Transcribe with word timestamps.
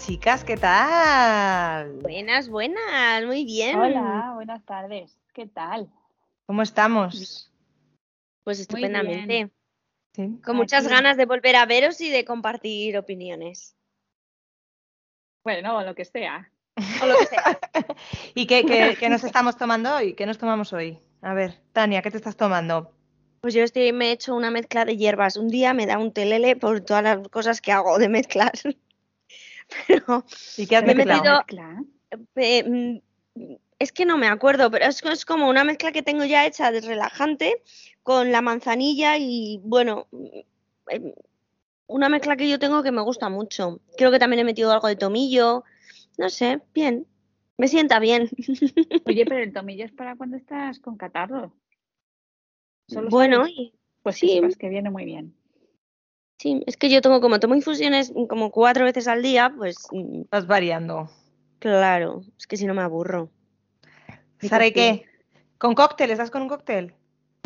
Buenas, 0.00 0.06
chicas, 0.06 0.44
¿qué 0.44 0.56
tal? 0.56 1.92
Buenas, 2.00 2.48
buenas, 2.48 3.26
muy 3.26 3.44
bien. 3.44 3.78
Hola, 3.78 4.32
buenas 4.34 4.64
tardes. 4.64 5.18
¿Qué 5.34 5.46
tal? 5.46 5.90
¿Cómo 6.46 6.62
estamos? 6.62 7.52
Pues 8.42 8.60
estupendamente. 8.60 9.50
¿Sí? 10.14 10.38
Con 10.42 10.56
muchas 10.56 10.86
Aquí. 10.86 10.94
ganas 10.94 11.18
de 11.18 11.26
volver 11.26 11.54
a 11.56 11.66
veros 11.66 12.00
y 12.00 12.08
de 12.08 12.24
compartir 12.24 12.96
opiniones. 12.96 13.76
Bueno, 15.44 15.82
lo 15.82 15.94
que 15.94 16.06
sea. 16.06 16.50
O 17.02 17.06
lo 17.06 17.18
que 17.18 17.26
sea. 17.26 17.58
¿Y 18.34 18.46
qué, 18.46 18.64
qué- 18.64 18.96
qué 18.98 19.08
nos 19.10 19.22
estamos 19.22 19.58
tomando 19.58 19.94
hoy? 19.96 20.14
¿Qué 20.14 20.24
nos 20.24 20.38
tomamos 20.38 20.72
hoy? 20.72 20.98
A 21.20 21.34
ver, 21.34 21.60
Tania, 21.72 22.00
¿qué 22.00 22.10
te 22.10 22.16
estás 22.16 22.36
tomando? 22.36 22.90
Pues 23.42 23.52
yo 23.52 23.62
estoy, 23.62 23.92
me 23.92 24.08
he 24.08 24.12
hecho 24.12 24.34
una 24.34 24.50
mezcla 24.50 24.86
de 24.86 24.96
hierbas. 24.96 25.36
Un 25.36 25.48
día 25.48 25.74
me 25.74 25.84
da 25.84 25.98
un 25.98 26.12
telele 26.12 26.56
por 26.56 26.80
todas 26.80 27.02
las 27.02 27.28
cosas 27.28 27.60
que 27.60 27.72
hago 27.72 27.98
de 27.98 28.08
mezclar. 28.08 28.52
Pero 29.86 30.24
¿Y 30.56 30.66
qué 30.66 30.76
has 30.76 30.84
Me 30.84 30.92
he 30.92 30.94
mezclado? 30.94 31.22
metido- 31.22 31.44
eh, 32.36 32.64
mm, 33.36 33.54
es 33.78 33.92
que 33.92 34.04
no 34.04 34.18
me 34.18 34.26
acuerdo, 34.28 34.70
pero 34.70 34.84
es, 34.86 35.02
es 35.04 35.24
como 35.24 35.48
una 35.48 35.64
mezcla 35.64 35.92
que 35.92 36.02
tengo 36.02 36.24
ya 36.24 36.46
hecha 36.46 36.70
de 36.70 36.80
relajante 36.80 37.62
con 38.02 38.30
la 38.32 38.42
manzanilla 38.42 39.16
y 39.18 39.60
bueno, 39.62 40.06
mm, 40.10 40.26
eh, 40.90 41.14
una 41.86 42.08
mezcla 42.08 42.36
que 42.36 42.48
yo 42.48 42.58
tengo 42.58 42.82
que 42.82 42.92
me 42.92 43.02
gusta 43.02 43.28
mucho. 43.28 43.80
Creo 43.96 44.10
que 44.10 44.18
también 44.18 44.40
he 44.40 44.44
metido 44.44 44.72
algo 44.72 44.88
de 44.88 44.96
tomillo. 44.96 45.64
No 46.18 46.28
sé, 46.28 46.60
bien. 46.74 47.06
Me 47.56 47.68
sienta 47.68 47.98
bien. 47.98 48.28
Oye, 49.06 49.24
pero 49.26 49.42
el 49.42 49.52
tomillo 49.52 49.84
es 49.84 49.92
para 49.92 50.16
cuando 50.16 50.36
estás 50.36 50.78
con 50.78 50.96
catarro. 50.96 51.52
Solo 52.88 53.10
Bueno, 53.10 53.44
sabes. 53.44 53.72
pues 54.02 54.16
sí. 54.16 54.28
sepas 54.36 54.56
que 54.56 54.68
viene 54.68 54.90
muy 54.90 55.04
bien. 55.04 55.34
Sí, 56.40 56.62
es 56.66 56.76
que 56.76 56.88
yo 56.88 57.02
tomo 57.02 57.20
como 57.20 57.38
tomo 57.38 57.54
infusiones 57.54 58.12
como 58.28 58.50
cuatro 58.50 58.84
veces 58.84 59.06
al 59.08 59.22
día, 59.22 59.52
pues 59.56 59.76
mm, 59.92 60.22
Vas 60.30 60.46
variando. 60.46 61.10
claro, 61.58 62.22
es 62.38 62.46
que 62.46 62.56
si 62.56 62.66
no 62.66 62.74
me 62.74 62.82
aburro. 62.82 63.30
¿Y 64.40 64.48
Sara, 64.48 64.66
¿y 64.66 64.72
qué? 64.72 65.04
¿Con 65.58 65.74
cóctel? 65.74 66.10
¿Estás 66.10 66.30
con 66.30 66.40
un 66.42 66.48
cóctel? 66.48 66.94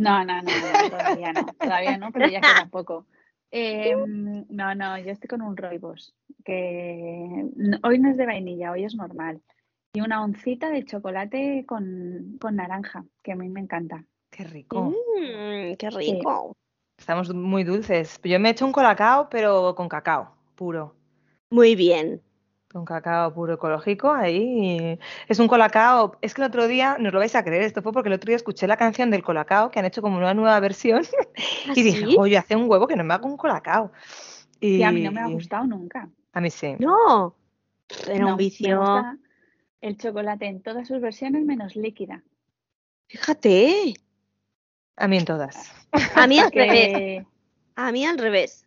No, 0.01 0.25
no, 0.25 0.43
no, 0.43 0.43
no, 0.43 0.91
todavía 0.91 1.33
no, 1.33 1.47
todavía 1.59 1.99
no, 1.99 2.13
pero 2.13 2.29
ya 2.29 2.41
queda 2.41 2.69
poco. 2.71 3.07
Eh, 3.51 3.95
no, 3.97 4.75
no, 4.75 4.99
yo 4.99 5.11
estoy 5.11 5.29
con 5.29 5.43
un 5.43 5.57
roibos, 5.57 6.15
que 6.45 7.47
hoy 7.83 7.99
no 7.99 8.11
es 8.11 8.17
de 8.17 8.27
vainilla, 8.27 8.73
hoy 8.73 8.85
es 8.85 8.95
normal. 8.95 9.41
Y 9.93 10.01
una 10.01 10.25
oncita 10.25 10.71
de 10.71 10.85
chocolate 10.85 11.65
con, 11.67 12.37
con 12.41 12.57
naranja, 12.57 13.05
que 13.23 13.33
a 13.33 13.37
mí 13.37 13.49
me 13.49 13.61
encanta. 13.61 14.05
Qué 14.31 14.43
rico. 14.43 14.91
Mm, 14.91 15.77
qué 15.77 15.91
rico. 15.91 16.57
Estamos 16.99 17.33
muy 17.35 17.65
dulces. 17.65 18.21
Yo 18.23 18.39
me 18.41 18.49
he 18.49 18.53
hecho 18.53 18.67
un 18.67 18.73
colacao, 18.73 19.29
pero 19.29 19.75
con 19.75 19.89
cacao 19.89 20.35
puro. 20.55 20.95
Muy 21.51 21.75
bien. 21.75 22.23
Con 22.73 22.85
cacao 22.85 23.33
puro 23.35 23.55
ecológico, 23.55 24.11
ahí. 24.13 24.99
Es 25.29 25.39
un 25.39 25.47
colacao. 25.49 26.17
Es 26.21 26.35
que 26.35 26.43
el 26.43 26.49
otro 26.49 26.67
día, 26.67 26.97
no 26.99 27.09
os 27.09 27.13
lo 27.15 27.21
vais 27.21 27.35
a 27.35 27.45
creer, 27.45 27.63
esto 27.63 27.83
fue 27.83 27.93
porque 27.93 28.09
el 28.09 28.15
otro 28.15 28.29
día 28.29 28.37
escuché 28.37 28.67
la 28.67 28.77
canción 28.77 29.11
del 29.11 29.23
colacao, 29.23 29.71
que 29.71 29.79
han 29.79 29.85
hecho 29.85 30.03
como 30.03 30.17
una 30.19 30.35
nueva 30.35 30.59
versión, 30.61 31.03
y 31.75 31.83
dije, 31.83 32.07
¿Sí? 32.07 32.17
oye, 32.19 32.37
hace 32.39 32.57
un 32.57 32.69
huevo 32.69 32.87
que 32.87 32.97
no 32.97 33.05
me 33.05 33.15
hago 33.15 33.27
un 33.29 33.37
colacao. 33.37 33.93
Y 34.61 34.77
Y 34.79 34.83
a 34.83 34.91
mí 34.91 35.03
no 35.03 35.13
me 35.13 35.21
ha 35.21 35.27
gustado 35.29 35.67
nunca. 35.67 36.09
A 36.33 36.41
mí 36.41 36.51
sí. 36.51 36.75
No, 36.79 37.37
era 38.09 38.19
No, 38.19 38.27
un 38.31 38.33
me 38.33 38.39
vicio. 38.39 38.79
gusta 38.79 39.19
el 39.81 39.97
chocolate 39.99 40.47
en 40.47 40.63
todas 40.63 40.89
sus 40.89 41.01
versiones 41.01 41.45
menos 41.45 41.77
líquida. 41.77 42.23
Fíjate, 43.09 43.95
A 44.97 45.07
mí 45.09 45.19
en 45.19 45.25
todas. 45.25 45.71
A 46.15 46.27
mí 46.27 46.39
al 46.39 46.51
revés, 46.53 47.25
a 47.77 47.93
mí 47.93 48.05
al 48.07 48.19
revés. 48.19 48.67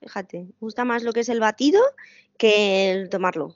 Fíjate, 0.00 0.44
me 0.44 0.52
gusta 0.60 0.84
más 0.84 1.02
lo 1.04 1.12
que 1.12 1.20
es 1.20 1.28
el 1.28 1.38
batido 1.40 1.80
que 2.38 2.90
el 2.90 3.08
tomarlo. 3.08 3.54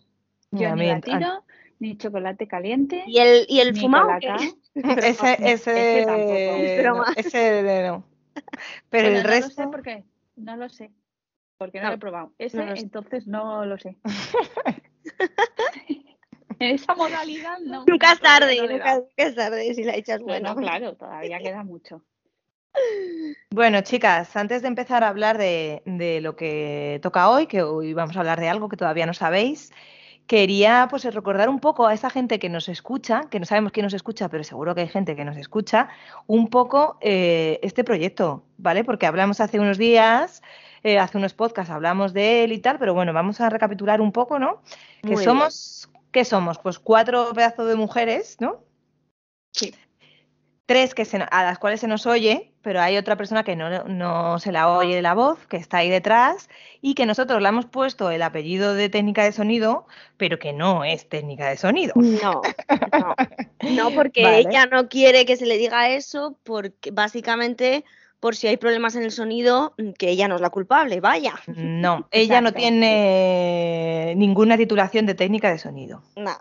yo 0.53 0.69
A 0.69 0.77
ni 0.77 0.87
batido, 0.89 1.45
ni 1.81 1.97
chocolate 1.99 2.47
caliente, 2.47 3.03
Y 3.07 3.19
el, 3.19 3.47
y 3.49 3.61
el 3.61 3.73
ni 3.73 3.81
fumado, 3.81 4.09
¿qué? 4.21 4.53
ese, 4.75 5.37
ese, 5.43 5.53
ese 5.53 6.83
no, 6.85 7.05
ese 7.17 7.83
no. 7.89 8.05
Pero 8.91 9.09
Bueno, 9.09 9.19
el 9.19 9.23
no 9.25 9.31
resto. 9.31 9.49
lo 9.49 9.55
sé 9.55 9.69
porque 9.71 10.05
no 10.37 10.57
lo 10.57 10.69
sé. 10.69 10.91
Porque 11.59 11.79
no, 11.79 11.85
No, 11.85 11.91
lo 11.91 11.97
he 11.97 11.99
probado. 11.99 12.33
Ese, 12.39 12.59
no 12.59 12.67
lo 12.67 12.77
sé. 12.77 12.83
entonces 12.83 13.27
no 13.27 13.65
lo 13.65 13.79
sé. 13.79 13.97
en 13.97 14.05
esa 16.75 16.95
modalidad 16.95 17.59
no. 17.61 17.85
Nunca 17.87 18.13
es 18.13 18.21
tarde, 18.21 18.57
no 18.57 18.69
nunca, 18.69 19.03
es 19.17 19.35
tarde 19.35 19.75
si 19.75 19.85
la 19.85 19.97
echas 19.97 20.21
No, 20.21 20.27
buena. 20.27 20.55
no, 20.55 20.61
claro, 20.61 20.97
todavía 20.97 21.39
queda 21.39 21.63
mucho. 21.65 22.03
Bueno, 23.51 23.81
chicas, 23.81 24.37
antes 24.37 24.63
de 24.63 24.69
empezar 24.69 25.03
a 25.05 25.09
hablar 25.09 25.39
de, 25.39 25.83
de 25.87 26.21
lo 26.21 26.37
que 26.37 26.99
toca 27.03 27.31
hoy, 27.31 27.47
que 27.47 27.63
hoy 27.63 27.95
vamos 27.95 28.17
a 28.17 28.21
hablar 28.21 28.41
de 28.41 28.49
algo 28.49 28.69
que 28.69 28.77
todavía 28.77 29.07
no 29.07 29.15
sabéis, 29.15 29.73
quería 30.27 30.89
pues 30.91 31.05
recordar 31.05 31.49
un 31.49 31.61
poco 31.61 31.87
a 31.87 31.95
esa 31.95 32.11
gente 32.11 32.39
que 32.39 32.49
nos 32.49 32.69
escucha, 32.69 33.23
que 33.31 33.39
no 33.39 33.47
sabemos 33.47 33.73
quién 33.73 33.85
nos 33.85 33.95
escucha, 33.95 34.29
pero 34.29 34.45
seguro 34.45 34.75
que 34.75 34.83
hay 34.83 34.89
gente 34.89 35.15
que 35.17 35.25
nos 35.25 35.37
escucha, 35.37 35.89
un 36.27 36.49
poco 36.49 36.99
eh, 37.01 37.61
este 37.63 37.85
proyecto, 37.85 38.45
¿vale? 38.59 38.85
Porque 38.85 39.07
hablamos 39.07 39.41
hace 39.41 39.61
unos 39.61 39.79
días, 39.79 40.43
eh, 40.83 40.99
hace 40.99 41.19
unos 41.19 41.35
podcasts 41.35 41.73
hablamos 41.73 42.13
de 42.13 42.45
él 42.45 42.53
y 42.53 42.59
tal, 42.59 42.79
pero 42.79 42.95
bueno, 42.95 43.13
vamos 43.13 43.41
a 43.41 43.49
recapitular 43.49 44.01
un 44.01 44.13
poco, 44.13 44.39
¿no? 44.39 44.63
Que 45.03 45.15
Muy 45.15 45.25
somos, 45.25 45.89
¿qué 46.11 46.25
somos? 46.25 46.59
Pues 46.59 46.79
cuatro 46.79 47.33
pedazos 47.33 47.69
de 47.69 47.77
mujeres, 47.77 48.37
¿no? 48.41 48.65
Sí. 49.53 49.75
Tres 50.67 50.95
que 50.95 51.05
se, 51.05 51.17
a 51.19 51.43
las 51.45 51.59
cuales 51.59 51.81
se 51.81 51.87
nos 51.87 52.07
oye, 52.07 52.53
pero 52.61 52.81
hay 52.81 52.97
otra 52.97 53.17
persona 53.17 53.45
que 53.45 53.55
no, 53.55 53.85
no 53.85 54.39
se 54.41 54.51
la 54.53 54.69
oye 54.71 55.01
la 55.01 55.15
voz, 55.15 55.39
que 55.47 55.57
está 55.57 55.79
ahí 55.79 55.89
detrás, 55.89 56.49
y 56.83 56.95
que 56.95 57.07
nosotros 57.07 57.41
le 57.41 57.49
hemos 57.49 57.67
puesto 57.67 58.11
el 58.11 58.23
apellido 58.23 58.75
de 58.75 58.89
técnica 58.89 59.25
de 59.25 59.33
sonido, 59.33 59.87
pero 60.17 60.39
que 60.39 60.53
no 60.53 60.85
es 60.85 61.09
técnica 61.09 61.49
de 61.49 61.57
sonido. 61.57 61.95
No, 61.97 62.43
no, 62.93 63.15
no, 63.71 63.91
porque 63.93 64.23
Vale. 64.25 64.41
ella 64.41 64.67
no 64.67 64.89
quiere 64.89 65.25
que 65.25 65.37
se 65.37 65.47
le 65.47 65.57
diga 65.57 65.89
eso, 65.91 66.37
porque 66.43 66.91
básicamente 66.91 67.85
por 68.19 68.35
si 68.35 68.49
hay 68.49 68.57
problemas 68.57 68.97
en 68.97 69.05
el 69.05 69.13
sonido, 69.13 69.75
que 69.99 70.09
ella 70.09 70.27
no 70.27 70.37
es 70.37 70.41
la 70.41 70.51
culpable, 70.51 71.01
vaya. 71.01 71.35
No, 71.47 72.09
ella 72.11 72.41
no 72.41 72.53
tiene 72.53 74.15
ninguna 74.17 74.57
titulación 74.57 75.07
de 75.07 75.15
técnica 75.15 75.51
de 75.51 75.59
sonido. 75.59 76.03
No. 76.17 76.37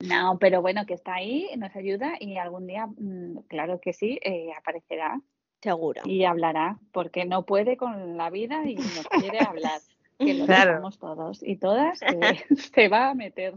No, 0.00 0.38
pero 0.38 0.60
bueno, 0.60 0.84
que 0.86 0.94
está 0.94 1.14
ahí, 1.14 1.48
nos 1.56 1.74
ayuda 1.74 2.14
y 2.20 2.36
algún 2.36 2.66
día, 2.66 2.86
mm, 2.86 3.38
claro 3.48 3.80
que 3.80 3.92
sí, 3.92 4.18
eh, 4.22 4.50
aparecerá 4.56 5.20
Seguro. 5.62 6.02
y 6.04 6.24
hablará, 6.24 6.78
porque 6.92 7.24
no 7.24 7.46
puede 7.46 7.76
con 7.76 8.16
la 8.16 8.28
vida 8.30 8.66
y 8.68 8.76
nos 8.76 9.06
quiere 9.08 9.40
hablar. 9.40 9.80
Que 10.18 10.34
lo 10.34 10.46
Claro. 10.46 10.80
todos 10.98 11.42
y 11.42 11.56
todas, 11.56 12.00
que 12.00 12.38
se 12.74 12.88
va 12.88 13.10
a 13.10 13.14
meter. 13.14 13.54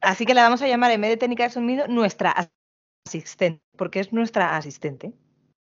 Así 0.00 0.26
que 0.26 0.34
la 0.34 0.42
vamos 0.42 0.60
a 0.62 0.68
llamar 0.68 0.90
en 0.90 1.00
vez 1.00 1.10
de 1.10 1.16
técnica 1.16 1.44
de 1.44 1.50
sonido 1.50 1.86
nuestra 1.88 2.34
asistente, 3.06 3.62
porque 3.76 4.00
es 4.00 4.12
nuestra 4.12 4.56
asistente 4.56 5.12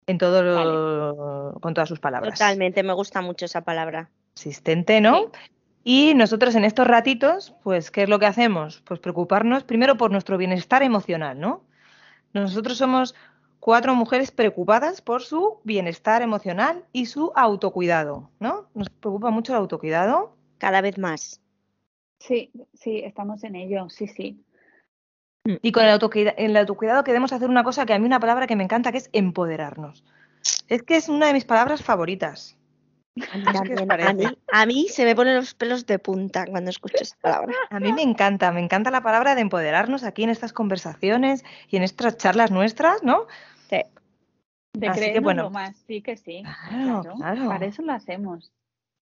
en 0.07 0.19
todo 0.19 0.43
lo- 0.43 1.61
con 1.61 1.75
todas 1.75 1.89
sus 1.89 2.01
palabras. 2.01 2.39
Totalmente, 2.39 2.83
me 2.83 2.93
gusta 2.93 3.21
mucho 3.23 3.45
esa 3.45 3.63
palabra. 3.63 4.11
asistente, 4.37 5.01
¿no? 5.01 5.31
Y 5.89 6.15
nosotros 6.15 6.57
en 6.57 6.65
estos 6.65 6.85
ratitos, 6.85 7.55
pues, 7.63 7.93
¿qué 7.93 8.03
es 8.03 8.09
lo 8.09 8.19
que 8.19 8.27
hacemos? 8.27 8.83
Pues 8.85 8.99
preocuparnos 8.99 9.63
primero 9.63 9.97
por 9.97 10.11
nuestro 10.11 10.37
bienestar 10.37 10.83
emocional, 10.83 11.39
¿no? 11.39 11.63
Nosotros 12.33 12.77
somos 12.77 13.15
cuatro 13.61 13.95
mujeres 13.95 14.33
preocupadas 14.33 15.01
por 15.01 15.23
su 15.23 15.61
bienestar 15.63 16.23
emocional 16.23 16.85
y 16.93 17.07
su 17.07 17.31
autocuidado, 17.37 18.33
¿no? 18.41 18.69
Nos 18.75 18.91
preocupa 18.91 19.31
mucho 19.31 19.53
el 19.53 19.59
autocuidado. 19.59 20.35
Cada 20.59 20.81
vez 20.81 20.99
más. 20.99 21.41
Sí, 22.19 22.51
sí, 22.75 23.03
estamos 23.05 23.45
en 23.45 23.55
ello, 23.55 23.89
sí, 23.89 24.09
sí. 24.09 24.45
Y 25.45 25.71
con 25.71 25.85
el 25.85 25.91
autocuidado, 25.91 26.37
en 26.37 26.51
el 26.51 26.57
autocuidado 26.57 27.05
queremos 27.05 27.33
hacer 27.33 27.49
una 27.49 27.63
cosa 27.63 27.87
que 27.87 27.95
a 27.95 27.99
mí 28.01 28.07
una 28.07 28.19
palabra 28.19 28.49
que 28.49 28.57
me 28.57 28.65
encanta, 28.65 28.91
que 28.91 28.99
es 28.99 29.11
empoderarnos. 29.13 30.03
Es 30.67 30.83
que 30.83 30.97
es 30.97 31.09
una 31.09 31.29
de 31.29 31.33
mis 31.33 31.45
palabras 31.45 31.85
favoritas. 31.85 32.59
A 33.33 33.39
mí, 33.39 33.53
también. 33.53 34.37
a 34.53 34.63
a 34.63 34.67
se 34.89 35.05
me 35.05 35.15
ponen 35.15 35.37
los 35.37 35.55
pelos 35.55 35.87
de 35.87 35.99
punta 35.99 36.45
cuando 36.47 36.71
escucho 36.71 36.99
esa 37.01 37.17
palabra. 37.21 37.55
A 37.71 37.81
mí 37.81 37.93
me 37.93 38.03
encanta, 38.03 38.53
me 38.53 38.61
encanta 38.61 38.91
la 38.91 39.03
palabra 39.03 39.35
de 39.35 39.41
empoderarnos 39.41 40.05
aquí 40.05 40.23
en 40.25 40.31
estas 40.31 40.53
conversaciones 40.53 41.45
y 41.71 41.77
en 41.79 41.83
estas 41.83 42.19
charlas 42.19 42.51
nuestras, 42.51 43.03
¿no? 43.03 43.27
De 44.77 44.89
Así 44.89 45.13
que, 45.13 45.21
bueno. 45.21 45.49
más, 45.49 45.75
sí 45.87 46.03
que 46.03 46.19
sí. 46.19 46.43
Claro, 46.69 47.15
claro. 47.17 47.49
Para 47.49 47.65
eso 47.67 47.83
lo 47.83 47.93
hacemos. 47.93 48.53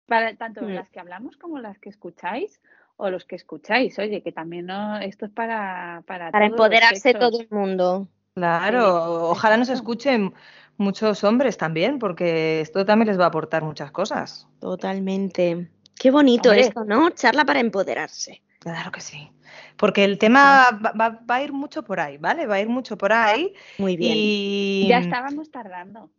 Para 0.06 0.36
tanto 0.36 0.60
Mm. 0.62 0.74
las 0.74 0.90
que 0.90 1.00
hablamos 1.00 1.38
como 1.38 1.58
las 1.58 1.78
que 1.78 1.88
escucháis 1.88 2.60
o 2.96 3.08
los 3.08 3.24
que 3.24 3.36
escucháis. 3.36 3.98
Oye, 3.98 4.22
que 4.22 4.32
también 4.32 4.66
no, 4.66 4.98
esto 4.98 5.24
es 5.24 5.32
para 5.32 6.02
para, 6.06 6.30
Para 6.30 6.48
todos 6.48 6.58
los 6.58 6.68
empoderarse 6.68 7.14
todo 7.14 7.40
el 7.40 7.48
mundo. 7.50 8.06
Claro, 8.34 9.30
ojalá 9.30 9.56
nos 9.56 9.70
escuchen 9.70 10.34
muchos 10.76 11.24
hombres 11.24 11.56
también, 11.56 11.98
porque 11.98 12.60
esto 12.60 12.84
también 12.84 13.08
les 13.08 13.18
va 13.18 13.24
a 13.24 13.28
aportar 13.28 13.62
muchas 13.62 13.90
cosas. 13.90 14.48
Totalmente. 14.60 15.70
Qué 15.98 16.10
bonito 16.10 16.50
Hombre. 16.50 16.66
esto, 16.66 16.84
¿no? 16.84 17.10
Charla 17.10 17.44
para 17.44 17.60
empoderarse. 17.60 18.42
Claro 18.58 18.90
que 18.92 19.00
sí. 19.00 19.30
Porque 19.76 20.04
el 20.04 20.18
tema 20.18 20.68
va, 20.84 20.92
va- 20.92 21.20
va 21.28 21.34
a 21.36 21.42
ir 21.42 21.52
mucho 21.52 21.82
por 21.82 22.00
ahí, 22.00 22.16
¿vale? 22.18 22.46
Va 22.46 22.56
a 22.56 22.60
ir 22.60 22.68
mucho 22.68 22.96
por 22.96 23.12
ahí. 23.12 23.54
Muy 23.78 23.96
bien. 23.96 24.16
Y, 24.16 24.86
Ya 24.88 24.98
estábamos 24.98 25.50
tardando. 25.50 26.10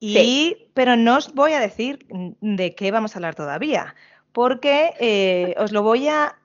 y- 0.00 0.68
pero 0.74 0.96
no 0.96 1.16
os 1.18 1.32
voy 1.34 1.52
a 1.52 1.60
decir 1.60 2.06
de 2.40 2.74
qué 2.74 2.90
vamos 2.90 3.14
a 3.14 3.18
hablar 3.18 3.34
todavía, 3.36 3.94
porque 4.32 4.94
eh, 4.98 5.54
os 5.58 5.70
lo 5.70 5.82
voy 5.82 6.08
a, 6.08 6.38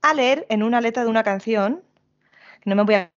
a 0.00 0.14
leer 0.14 0.46
en 0.48 0.62
una 0.62 0.80
letra 0.80 1.04
de 1.04 1.10
una 1.10 1.22
canción. 1.22 1.82
No 2.64 2.74
me 2.74 2.84
voy 2.84 2.94
a 2.94 3.10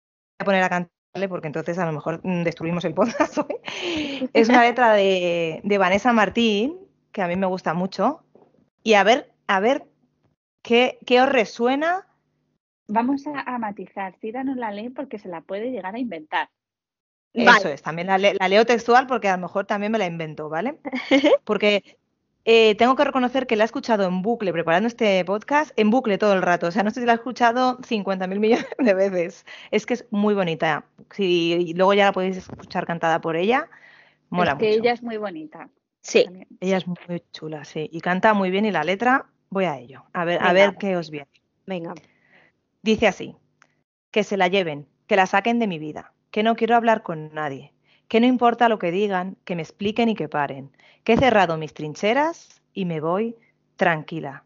poner 0.45 0.63
a 0.63 0.89
cantarle 1.13 1.29
porque 1.29 1.47
entonces 1.47 1.79
a 1.79 1.87
lo 1.87 1.93
mejor 1.93 2.21
mm, 2.23 2.43
destruimos 2.43 2.85
el 2.85 2.95
podcast 2.95 3.39
hoy. 3.39 3.57
Es 4.33 4.49
una 4.49 4.63
letra 4.63 4.95
de, 4.95 5.61
de 5.63 5.79
Vanessa 5.79 6.13
Martín, 6.13 6.79
que 7.13 7.23
a 7.23 7.29
mí 7.29 7.37
me 7.37 7.47
gusta 7.47 7.75
mucho. 7.75 8.25
Y 8.83 8.95
a 8.95 9.05
ver, 9.05 9.31
a 9.47 9.61
ver 9.61 9.87
qué, 10.63 10.99
qué 11.07 11.21
os 11.21 11.29
resuena. 11.29 12.07
Vamos 12.89 13.27
a, 13.27 13.41
a 13.41 13.59
matizar, 13.59 14.15
síganos 14.21 14.57
la 14.57 14.71
ley 14.71 14.89
porque 14.91 15.19
se 15.19 15.29
la 15.29 15.41
puede 15.41 15.71
llegar 15.71 15.95
a 15.95 15.99
inventar. 15.99 16.49
Eso 17.33 17.51
Vale. 17.51 17.75
es, 17.75 17.83
también 17.83 18.09
la, 18.09 18.19
la 18.19 18.49
leo 18.49 18.67
textual 18.67 19.07
porque 19.07 19.29
a 19.29 19.37
lo 19.37 19.43
mejor 19.43 19.65
también 19.65 19.93
me 19.93 19.99
la 19.99 20.07
invento, 20.07 20.51
¿vale? 20.51 20.79
Porque 21.45 21.97
eh, 22.45 22.75
tengo 22.75 22.97
que 22.97 23.05
reconocer 23.05 23.47
que 23.47 23.55
la 23.57 23.65
he 23.65 23.67
escuchado 23.67 24.05
en 24.05 24.23
bucle 24.23 24.53
preparando 24.53 24.89
este 24.89 25.25
podcast, 25.25 25.73
en 25.77 25.91
bucle 25.91 26.19
todo 26.19 26.33
el 26.33 26.43
rato. 26.43 26.67
O 26.67 26.71
sea, 26.71 26.83
no 26.83 26.91
sé 26.91 27.01
si 27.01 27.07
la 27.07 27.13
he 27.13 27.17
escuchado 27.17 27.79
50.000 27.79 28.39
millones 28.39 28.67
de 28.79 28.95
veces. 28.95 29.47
Es 29.71 29.87
que 29.87 29.95
es 29.95 30.07
muy 30.11 30.35
bonita. 30.35 30.85
Si 31.11 31.73
luego 31.75 31.95
ya 31.95 32.07
la 32.07 32.13
podéis 32.13 32.37
escuchar 32.37 32.87
cantada 32.87 33.21
por 33.21 33.37
ella, 33.37 33.69
mola 34.31 34.53
es 34.53 34.59
que 34.59 34.69
mucho. 34.69 34.81
ella 34.81 34.93
es 34.93 35.03
muy 35.03 35.17
bonita. 35.19 35.69
Sí. 36.01 36.25
también. 36.25 36.49
Ella 36.61 36.79
es 36.79 36.87
muy 36.87 37.23
chula, 37.33 37.65
sí. 37.65 37.89
Y 37.93 38.01
canta 38.01 38.35
muy 38.35 38.51
bien 38.51 38.65
y 38.65 38.73
la 38.73 38.83
letra, 38.83 39.27
voy 39.51 39.67
a 39.67 39.79
ello. 39.79 40.05
A 40.13 40.25
ver, 40.25 40.43
a 40.43 40.53
ver 40.53 40.77
qué 40.77 40.97
os 40.97 41.11
viene. 41.11 41.29
Venga. 41.67 41.95
Dice 42.83 43.07
así, 43.07 43.37
que 44.11 44.25
se 44.25 44.37
la 44.37 44.49
lleven, 44.49 44.89
que 45.07 45.15
la 45.15 45.27
saquen 45.27 45.61
de 45.61 45.69
mi 45.69 45.79
vida, 45.79 46.13
que 46.33 46.43
no 46.43 46.57
quiero 46.57 46.75
hablar 46.75 47.05
con 47.05 47.33
nadie, 47.33 47.73
que 48.13 48.21
no 48.21 48.27
importa 48.27 48.69
lo 48.69 48.79
que 48.79 48.91
digan, 48.91 49.39
que 49.47 49.57
me 49.57 49.63
expliquen 49.63 50.11
y 50.11 50.15
que 50.15 50.29
paren, 50.29 50.71
que 51.03 51.15
he 51.15 51.17
cerrado 51.17 51.57
mis 51.57 51.73
trincheras 51.73 52.61
y 52.75 52.85
me 52.85 53.01
voy 53.01 53.37
tranquila, 53.77 54.45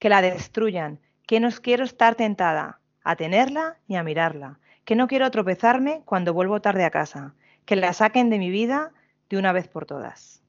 que 0.00 0.08
la 0.08 0.20
destruyan, 0.20 0.98
que 1.24 1.38
no 1.38 1.48
quiero 1.62 1.84
estar 1.84 2.16
tentada 2.16 2.80
a 3.04 3.14
tenerla 3.14 3.76
ni 3.86 3.96
a 3.96 4.02
mirarla, 4.02 4.58
que 4.84 4.96
no 4.96 5.06
quiero 5.06 5.30
tropezarme 5.30 6.02
cuando 6.06 6.34
vuelvo 6.34 6.60
tarde 6.60 6.84
a 6.84 6.90
casa, 6.90 7.36
que 7.66 7.76
la 7.76 7.92
saquen 7.92 8.30
de 8.30 8.40
mi 8.40 8.50
vida 8.50 8.90
de 9.30 9.38
una 9.38 9.52
vez 9.52 9.68
por 9.68 9.86
todas, 9.86 10.42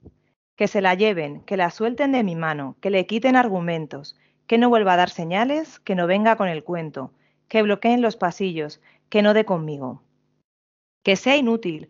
que 0.56 0.68
se 0.68 0.81
la 0.81 0.96
lleven, 0.96 1.42
que 1.42 1.56
la 1.56 1.69
suelten 1.69 2.13
de 2.13 2.24
mi 2.24 2.36
mano, 2.36 2.78
que 2.81 2.90
le 2.90 3.06
quiten 3.06 3.36
argumentos, 3.36 4.18
que 4.48 4.57
no 4.57 4.69
vuelva 4.69 4.94
a 4.94 4.98
dar 4.98 5.12
señales, 5.12 5.80
que 5.80 5.94
no 5.94 6.07
venga 6.07 6.36
con 6.36 6.48
el 6.48 6.63
cuento, 6.63 7.13
que 7.48 7.62
bloqueen 7.62 8.01
los 8.01 8.16
pasillos, 8.16 8.81
que 9.10 9.22
no 9.22 9.36
dé 9.36 9.46
conmigo, 9.46 10.01
que 11.04 11.16
sea 11.16 11.38
inútil, 11.38 11.90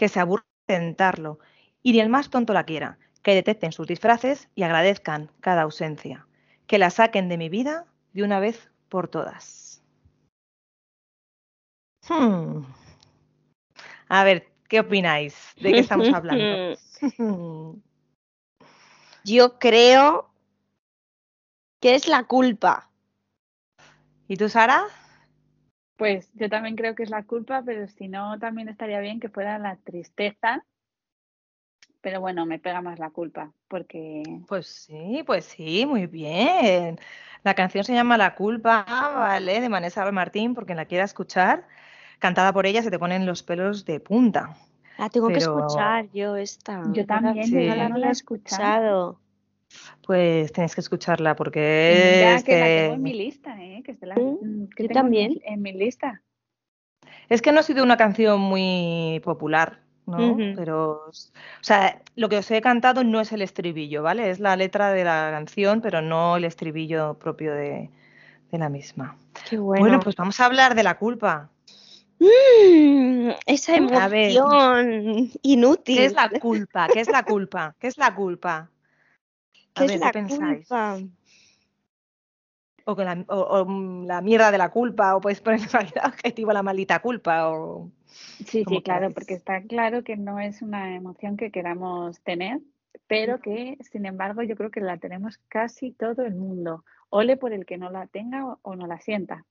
que 0.00 0.08
se 0.08 0.18
aburra 0.18 0.46
de 0.66 0.76
intentarlo, 0.76 1.40
y 1.82 1.92
ni 1.92 2.00
el 2.00 2.08
más 2.08 2.30
tonto 2.30 2.54
la 2.54 2.64
quiera, 2.64 2.98
que 3.22 3.34
detecten 3.34 3.70
sus 3.70 3.86
disfraces 3.86 4.48
y 4.54 4.62
agradezcan 4.62 5.30
cada 5.40 5.60
ausencia, 5.60 6.26
que 6.66 6.78
la 6.78 6.88
saquen 6.88 7.28
de 7.28 7.36
mi 7.36 7.50
vida 7.50 7.84
de 8.14 8.22
una 8.22 8.40
vez 8.40 8.70
por 8.88 9.08
todas. 9.08 9.82
Hmm. 12.08 12.62
A 14.08 14.24
ver, 14.24 14.48
¿qué 14.70 14.80
opináis? 14.80 15.36
¿De 15.60 15.70
qué 15.70 15.80
estamos 15.80 16.08
hablando? 16.14 16.78
Yo 19.26 19.58
creo 19.58 20.30
que 21.78 21.94
es 21.94 22.08
la 22.08 22.24
culpa. 22.24 22.90
¿Y 24.28 24.38
tú, 24.38 24.48
Sara? 24.48 24.86
Pues 26.00 26.30
yo 26.32 26.48
también 26.48 26.76
creo 26.76 26.94
que 26.94 27.02
es 27.02 27.10
la 27.10 27.24
culpa, 27.24 27.62
pero 27.62 27.86
si 27.86 28.08
no, 28.08 28.38
también 28.38 28.70
estaría 28.70 29.00
bien 29.00 29.20
que 29.20 29.28
fuera 29.28 29.58
la 29.58 29.76
tristeza. 29.76 30.64
Pero 32.00 32.22
bueno, 32.22 32.46
me 32.46 32.58
pega 32.58 32.80
más 32.80 32.98
la 32.98 33.10
culpa, 33.10 33.52
porque 33.68 34.22
Pues 34.48 34.66
sí, 34.66 35.22
pues 35.26 35.44
sí, 35.44 35.84
muy 35.84 36.06
bien. 36.06 36.98
La 37.42 37.52
canción 37.52 37.84
se 37.84 37.92
llama 37.92 38.16
La 38.16 38.34
culpa, 38.34 38.86
¿vale? 38.88 39.60
De 39.60 39.68
Vanessa 39.68 40.10
Martín, 40.10 40.54
porque 40.54 40.74
la 40.74 40.86
quiera 40.86 41.04
escuchar. 41.04 41.68
Cantada 42.18 42.54
por 42.54 42.64
ella 42.64 42.82
se 42.82 42.90
te 42.90 42.98
ponen 42.98 43.26
los 43.26 43.42
pelos 43.42 43.84
de 43.84 44.00
punta. 44.00 44.56
La 44.96 45.10
tengo 45.10 45.28
que 45.28 45.34
escuchar 45.36 46.10
yo 46.14 46.34
esta. 46.36 46.82
yo 46.94 47.04
también, 47.04 47.44
sí. 47.44 47.66
yo 47.66 47.88
No 47.90 47.98
la 47.98 48.08
he 48.08 48.12
escuchado. 48.12 49.20
Pues 50.06 50.52
tienes 50.52 50.74
que 50.74 50.80
escucharla 50.80 51.36
porque 51.36 52.16
Mira 52.18 52.36
es 52.36 52.44
que 52.44 52.58
la 52.58 52.66
tengo 52.66 52.94
en 52.94 53.02
mi 53.02 53.14
lista, 53.14 53.62
¿eh? 53.62 53.82
Que, 53.84 53.92
es 53.92 54.00
de 54.00 54.06
las- 54.06 54.18
Mm, 54.18 54.64
que 54.76 54.82
yo 54.84 54.88
tengo 54.88 55.00
en 55.06 55.10
mi- 55.10 55.18
también. 55.28 55.40
En 55.44 55.62
mi, 55.62 55.72
lista. 55.72 56.22
es 57.28 57.40
que 57.42 57.52
no 57.52 57.60
ha 57.60 57.62
sido 57.62 57.84
una 57.84 57.96
canción 57.96 58.40
muy 58.40 59.20
popular, 59.24 59.80
¿no? 60.06 60.36
Pero, 60.56 61.06
o 61.06 61.12
sea, 61.60 62.02
lo 62.16 62.28
que 62.28 62.38
os 62.38 62.50
he 62.50 62.60
cantado 62.60 63.04
no 63.04 63.20
es 63.20 63.30
el 63.32 63.42
estribillo, 63.42 64.02
¿vale? 64.02 64.30
Es 64.30 64.40
la 64.40 64.56
letra 64.56 64.92
de 64.92 65.04
la 65.04 65.28
canción, 65.30 65.80
pero 65.80 66.02
no 66.02 66.36
el 66.36 66.44
estribillo 66.44 67.14
propio 67.18 67.54
de, 67.54 67.90
de 68.50 68.58
la 68.58 68.68
misma. 68.68 69.16
Qué 69.48 69.58
Bueno. 69.58 69.84
bueno. 69.84 70.00
pues 70.00 70.16
vamos 70.16 70.40
a 70.40 70.46
hablar 70.46 70.74
de 70.74 70.82
la 70.82 70.98
culpa. 70.98 71.50
Mm, 72.18 73.30
esa 73.46 73.76
emoción 73.76 75.30
inútil. 75.42 75.96
¿Qué 75.96 76.04
es 76.06 76.12
la 76.14 76.28
culpa? 76.28 76.88
¿Qué 76.88 77.00
es 77.00 77.08
la 77.08 77.24
culpa? 77.24 77.74
¿Qué 77.78 77.86
es 77.86 77.96
la 77.96 78.14
culpa? 78.14 78.68
A 79.74 79.80
¿Qué 79.80 79.86
ver, 79.86 79.90
es 79.92 80.00
¿qué 80.00 80.06
la 80.06 80.12
pensáis? 80.12 80.68
culpa? 80.68 80.98
O, 82.86 82.96
que 82.96 83.04
la, 83.04 83.24
o- 83.28 83.48
o, 83.58 83.64
mm, 83.66 84.06
la 84.06 84.20
mierda 84.20 84.50
de 84.50 84.58
la 84.58 84.70
culpa, 84.70 85.14
o 85.16 85.20
podéis 85.20 85.40
poner 85.40 85.60
cualquier 85.70 86.04
adjetivo 86.04 86.52
la 86.52 86.62
maldita 86.62 87.00
culpa, 87.00 87.48
o 87.50 87.90
Sí, 88.46 88.64
sí, 88.64 88.82
claro, 88.82 89.10
porque 89.10 89.34
está 89.34 89.62
claro 89.62 90.02
que 90.02 90.16
no 90.16 90.40
es 90.40 90.62
una 90.62 90.96
emoción 90.96 91.36
que 91.36 91.50
queramos 91.50 92.20
tener, 92.22 92.60
pero 93.06 93.40
que, 93.40 93.76
sin 93.82 94.06
embargo, 94.06 94.42
yo 94.42 94.56
creo 94.56 94.70
que 94.70 94.80
la 94.80 94.96
tenemos 94.96 95.38
casi 95.48 95.92
todo 95.92 96.22
el 96.24 96.34
mundo. 96.34 96.84
Ole 97.10 97.36
por 97.36 97.52
el 97.52 97.66
que 97.66 97.76
no 97.76 97.90
la 97.90 98.06
tenga 98.06 98.46
o, 98.46 98.58
o 98.62 98.76
no 98.76 98.86
la 98.86 98.98
sienta. 99.00 99.44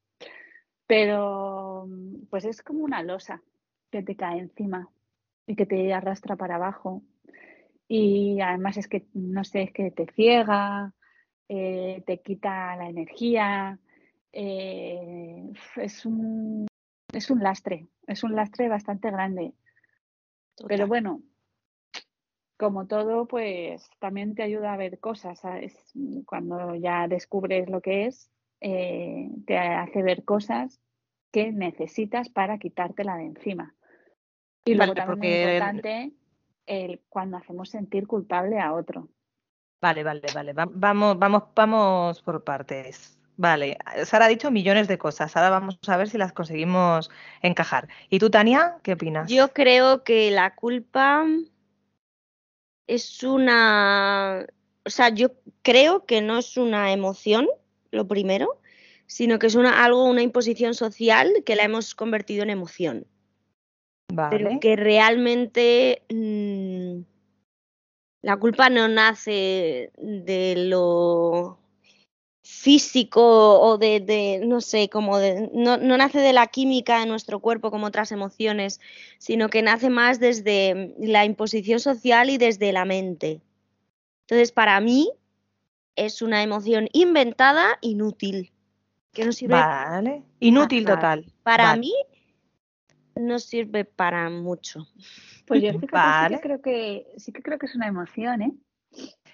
Pero, 0.87 1.85
mm, 1.87 2.25
pues 2.29 2.45
es 2.45 2.61
como 2.63 2.83
una 2.83 3.03
losa 3.03 3.41
que 3.91 4.01
te 4.03 4.15
cae 4.15 4.39
encima 4.39 4.89
y 5.45 5.55
que 5.55 5.65
te 5.65 5.93
arrastra 5.93 6.35
para 6.35 6.55
abajo. 6.55 7.03
Y 7.91 8.39
además 8.39 8.77
es 8.77 8.87
que, 8.87 9.07
no 9.15 9.43
sé, 9.43 9.63
es 9.63 9.71
que 9.71 9.89
te 9.89 10.05
ciega, 10.13 10.93
eh, 11.49 12.03
te 12.05 12.21
quita 12.21 12.75
la 12.75 12.87
energía, 12.87 13.79
eh, 14.31 15.51
es 15.75 16.05
un, 16.05 16.67
es 17.11 17.31
un 17.31 17.39
lastre, 17.39 17.87
es 18.05 18.23
un 18.23 18.35
lastre 18.35 18.69
bastante 18.69 19.09
grande. 19.09 19.53
Pero 20.67 20.85
bueno, 20.85 21.23
como 22.57 22.85
todo, 22.85 23.25
pues 23.25 23.89
también 23.97 24.35
te 24.35 24.43
ayuda 24.43 24.73
a 24.73 24.77
ver 24.77 24.99
cosas, 24.99 25.39
¿sabes? 25.39 25.75
Cuando 26.27 26.75
ya 26.75 27.07
descubres 27.07 27.71
lo 27.71 27.81
que 27.81 28.05
es, 28.05 28.29
eh, 28.61 29.31
te 29.47 29.57
hace 29.57 30.03
ver 30.03 30.23
cosas 30.25 30.79
que 31.31 31.51
necesitas 31.51 32.29
para 32.29 32.59
quitártela 32.59 33.17
de 33.17 33.25
encima. 33.25 33.73
Y 34.63 34.75
luego 34.75 34.93
también 34.93 35.49
importante 35.49 36.18
el 36.69 37.01
cuando 37.09 37.37
hacemos 37.37 37.69
sentir 37.69 38.07
culpable 38.07 38.59
a 38.59 38.73
otro. 38.73 39.09
Vale, 39.81 40.03
vale, 40.03 40.21
vale. 40.33 40.53
va- 40.53 40.69
vamos, 40.69 41.17
vamos, 41.17 41.43
vamos 41.55 42.21
por 42.21 42.43
partes. 42.43 43.17
Vale, 43.37 43.77
Sara 44.03 44.25
ha 44.25 44.27
dicho 44.27 44.51
millones 44.51 44.87
de 44.89 44.97
cosas. 44.97 45.35
Ahora 45.35 45.49
vamos 45.49 45.79
a 45.87 45.97
ver 45.97 46.09
si 46.09 46.17
las 46.17 46.33
conseguimos 46.33 47.09
encajar. 47.41 47.87
¿Y 48.09 48.19
tú, 48.19 48.29
Tania, 48.29 48.77
qué 48.83 48.93
opinas? 48.93 49.31
Yo 49.31 49.53
creo 49.53 50.03
que 50.03 50.29
la 50.29 50.55
culpa 50.55 51.25
es 52.87 53.23
una, 53.23 54.45
o 54.85 54.89
sea, 54.89 55.09
yo 55.09 55.29
creo 55.61 56.05
que 56.05 56.21
no 56.21 56.37
es 56.37 56.57
una 56.57 56.91
emoción, 56.91 57.47
lo 57.91 58.07
primero, 58.07 58.59
sino 59.05 59.39
que 59.39 59.47
es 59.47 59.55
una, 59.55 59.83
algo, 59.85 60.03
una 60.03 60.21
imposición 60.21 60.73
social 60.73 61.31
que 61.45 61.55
la 61.55 61.63
hemos 61.63 61.95
convertido 61.95 62.43
en 62.43 62.49
emoción. 62.49 63.07
Vale. 64.11 64.37
pero 64.37 64.59
que 64.59 64.75
realmente 64.75 66.01
mm, 66.09 67.01
la 68.21 68.37
culpa 68.37 68.69
no 68.69 68.87
nace 68.87 69.91
de 69.97 70.55
lo 70.67 71.59
físico 72.41 73.59
o 73.61 73.77
de, 73.77 73.99
de, 73.99 74.41
no 74.45 74.59
sé, 74.59 74.89
como 74.89 75.19
de, 75.19 75.49
no, 75.53 75.77
no 75.77 75.97
nace 75.97 76.19
de 76.19 76.33
la 76.33 76.47
química 76.47 76.99
de 76.99 77.05
nuestro 77.05 77.39
cuerpo 77.39 77.69
como 77.69 77.87
otras 77.87 78.11
emociones, 78.11 78.81
sino 79.19 79.49
que 79.49 79.61
nace 79.61 79.89
más 79.89 80.19
desde 80.19 80.95
la 80.97 81.25
imposición 81.25 81.79
social 81.79 82.29
y 82.29 82.37
desde 82.37 82.73
la 82.73 82.85
mente. 82.85 83.41
Entonces, 84.21 84.51
para 84.51 84.79
mí 84.81 85.11
es 85.95 86.21
una 86.21 86.41
emoción 86.41 86.89
inventada, 86.91 87.77
inútil, 87.81 88.51
que 89.13 89.25
no 89.25 89.31
sirve 89.31 89.55
Vale. 89.55 90.23
Inútil 90.39 90.85
total. 90.85 91.31
para 91.43 91.65
Vale. 91.65 91.79
mí, 91.79 91.93
no 93.19 93.39
sirve 93.39 93.85
para 93.85 94.29
mucho. 94.29 94.87
Pues 95.47 95.61
yo 95.63 95.79
fíjate, 95.79 96.27
sí 96.29 96.35
que 96.35 96.41
creo 96.41 96.61
que 96.61 97.07
sí 97.17 97.31
que 97.31 97.41
creo 97.41 97.59
que 97.59 97.65
es 97.65 97.75
una 97.75 97.87
emoción, 97.87 98.41
¿eh? 98.41 98.51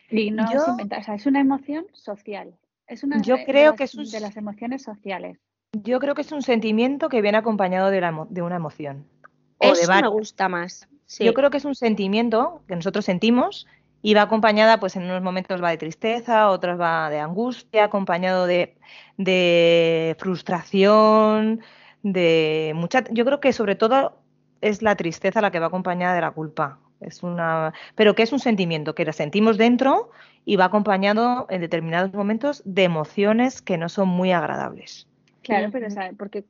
Y 0.10 0.32
no 0.32 0.52
Yo- 0.52 0.62
es 0.62 0.68
inventada, 0.68 1.02
o 1.02 1.06
sea, 1.06 1.16
es 1.16 1.26
una 1.26 1.40
emoción 1.40 1.86
social. 1.94 2.54
Es 2.88 3.04
una 3.04 3.22
Yo 3.22 3.38
de- 3.38 3.46
creo 3.46 3.72
las- 3.72 3.78
que 3.78 3.84
es 3.86 3.96
un 3.96 4.10
de 4.10 4.20
las 4.20 4.38
emociones 4.38 4.84
sociales. 4.84 5.38
Yo 5.74 6.00
creo 6.00 6.16
que 6.16 6.22
es 6.22 6.32
un 6.32 6.42
sentimiento 6.42 7.10
que 7.10 7.22
viene 7.22 7.38
acompañado 7.38 7.90
de, 7.90 8.00
la 8.02 8.12
emo- 8.12 8.28
de 8.30 8.42
una 8.42 8.56
emoción. 8.58 9.08
O 9.58 9.68
de 9.68 9.72
Eso 9.82 9.92
me 9.94 10.08
gusta 10.08 10.48
más. 10.50 10.88
Sí. 11.06 11.24
Yo 11.26 11.34
creo 11.34 11.50
que 11.50 11.58
es 11.58 11.66
un 11.66 11.76
sentimiento 11.76 12.62
que 12.68 12.76
nosotros 12.76 13.06
sentimos 13.06 13.68
y 14.02 14.14
va 14.14 14.22
acompañada, 14.24 14.80
pues 14.80 14.96
en 14.96 15.04
unos 15.04 15.22
momentos 15.24 15.62
va 15.64 15.72
de 15.72 15.78
tristeza, 15.78 16.50
otros 16.50 16.80
va 16.80 17.10
de 17.10 17.20
angustia, 17.20 17.86
acompañado 17.86 18.46
de, 18.46 18.78
de 19.18 20.16
frustración, 20.20 21.62
de 22.06 22.72
mucha. 22.76 23.04
Yo 23.12 23.26
creo 23.26 23.40
que 23.40 23.52
sobre 23.52 23.76
todo 23.76 24.18
es 24.62 24.84
la 24.84 24.96
tristeza 24.96 25.42
la 25.42 25.52
que 25.52 25.60
va 25.60 25.68
acompañada 25.68 26.14
de 26.14 26.22
la 26.22 26.32
culpa. 26.32 26.80
Es 27.02 27.24
una, 27.24 27.74
pero 27.96 28.16
que 28.16 28.24
es 28.24 28.32
un 28.32 28.40
sentimiento 28.40 28.96
que 28.96 29.06
la 29.06 29.12
sentimos 29.12 29.58
dentro 29.58 30.12
y 30.46 30.56
va 30.56 30.66
acompañado 30.66 31.48
en 31.50 31.62
determinados 31.62 32.14
momentos 32.14 32.62
de 32.64 32.84
emociones 32.84 33.62
que 33.62 33.78
no 33.78 33.90
son 33.90 34.08
muy 34.08 34.32
agradables. 34.32 35.08
Claro, 35.42 35.70
pero 35.72 35.88
porque 36.18 36.46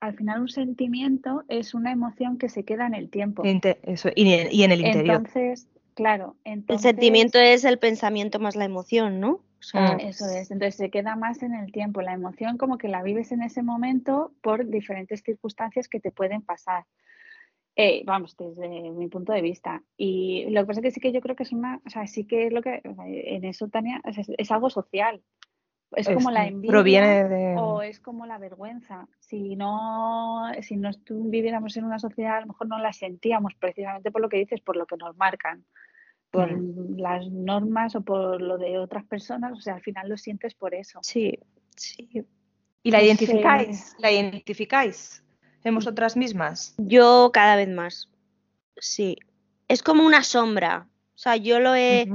al 0.00 0.16
final 0.16 0.40
un 0.40 0.48
sentimiento 0.48 1.44
es 1.48 1.74
una 1.74 1.92
emoción 1.92 2.38
que 2.38 2.48
se 2.48 2.64
queda 2.64 2.86
en 2.86 2.94
el 2.94 3.10
tiempo. 3.10 3.42
y, 3.44 3.50
en 3.50 4.72
el 4.72 4.80
interior. 4.80 5.16
Entonces, 5.16 5.68
Claro, 5.94 6.36
el 6.44 6.78
sentimiento 6.78 7.38
es 7.38 7.64
el 7.64 7.78
pensamiento 7.78 8.38
más 8.38 8.56
la 8.56 8.64
emoción, 8.64 9.20
¿no? 9.20 9.40
Mm. 9.74 10.00
Eso 10.00 10.26
es, 10.26 10.50
entonces 10.50 10.76
se 10.76 10.90
queda 10.90 11.16
más 11.16 11.42
en 11.42 11.54
el 11.54 11.72
tiempo. 11.72 12.02
La 12.02 12.12
emoción 12.12 12.58
como 12.58 12.78
que 12.78 12.88
la 12.88 13.02
vives 13.02 13.32
en 13.32 13.42
ese 13.42 13.62
momento 13.62 14.32
por 14.42 14.66
diferentes 14.66 15.22
circunstancias 15.22 15.88
que 15.88 16.00
te 16.00 16.10
pueden 16.10 16.42
pasar. 16.42 16.84
Eh, 17.74 18.02
vamos, 18.04 18.36
desde 18.36 18.68
mi 18.90 19.08
punto 19.08 19.32
de 19.32 19.40
vista. 19.40 19.82
Y 19.96 20.46
lo 20.50 20.62
que 20.62 20.66
pasa 20.66 20.80
es 20.80 20.84
que 20.84 20.90
sí 20.90 21.00
que 21.00 21.12
yo 21.12 21.20
creo 21.20 21.36
que 21.36 21.44
es 21.44 21.52
una, 21.52 21.80
o 21.86 21.90
sea, 21.90 22.06
sí 22.06 22.26
que 22.26 22.46
es 22.48 22.52
lo 22.52 22.60
que, 22.60 22.82
en 22.84 23.44
eso, 23.44 23.68
Tania, 23.68 24.02
es, 24.04 24.50
algo 24.50 24.68
social. 24.68 25.22
Es, 25.94 26.08
como 26.08 26.30
la 26.30 26.46
envidia 26.46 27.56
o 27.58 27.82
es 27.82 28.00
como 28.00 28.24
la 28.24 28.38
vergüenza. 28.38 29.08
Si 29.20 29.56
no, 29.56 30.50
si 30.62 30.76
no 30.76 30.90
viviéramos 31.08 31.76
en 31.76 31.84
una 31.84 31.98
sociedad, 31.98 32.38
a 32.38 32.40
lo 32.40 32.46
mejor 32.48 32.66
no 32.66 32.78
la 32.78 32.92
sentíamos 32.92 33.54
precisamente 33.54 34.10
por 34.10 34.22
lo 34.22 34.28
que 34.28 34.38
dices, 34.38 34.60
por 34.60 34.76
lo 34.76 34.86
que 34.86 34.96
nos 34.96 35.16
marcan 35.16 35.64
por 36.32 36.50
las 36.98 37.28
normas 37.30 37.94
o 37.94 38.00
por 38.00 38.40
lo 38.40 38.56
de 38.56 38.78
otras 38.78 39.04
personas, 39.04 39.52
o 39.52 39.60
sea, 39.60 39.74
al 39.74 39.82
final 39.82 40.08
lo 40.08 40.16
sientes 40.16 40.54
por 40.54 40.74
eso. 40.74 40.98
Sí, 41.02 41.38
sí. 41.76 42.24
¿Y 42.82 42.90
la 42.90 43.02
identificáis? 43.02 43.94
¿La 43.98 44.10
identificáis 44.10 45.22
en 45.62 45.74
vosotras 45.74 46.16
mismas? 46.16 46.74
Yo 46.78 47.30
cada 47.34 47.54
vez 47.54 47.68
más, 47.68 48.08
sí. 48.78 49.18
Es 49.68 49.82
como 49.82 50.04
una 50.06 50.22
sombra. 50.22 50.88
O 51.14 51.18
sea, 51.18 51.36
yo 51.36 51.60
lo 51.60 51.74
he, 51.74 52.08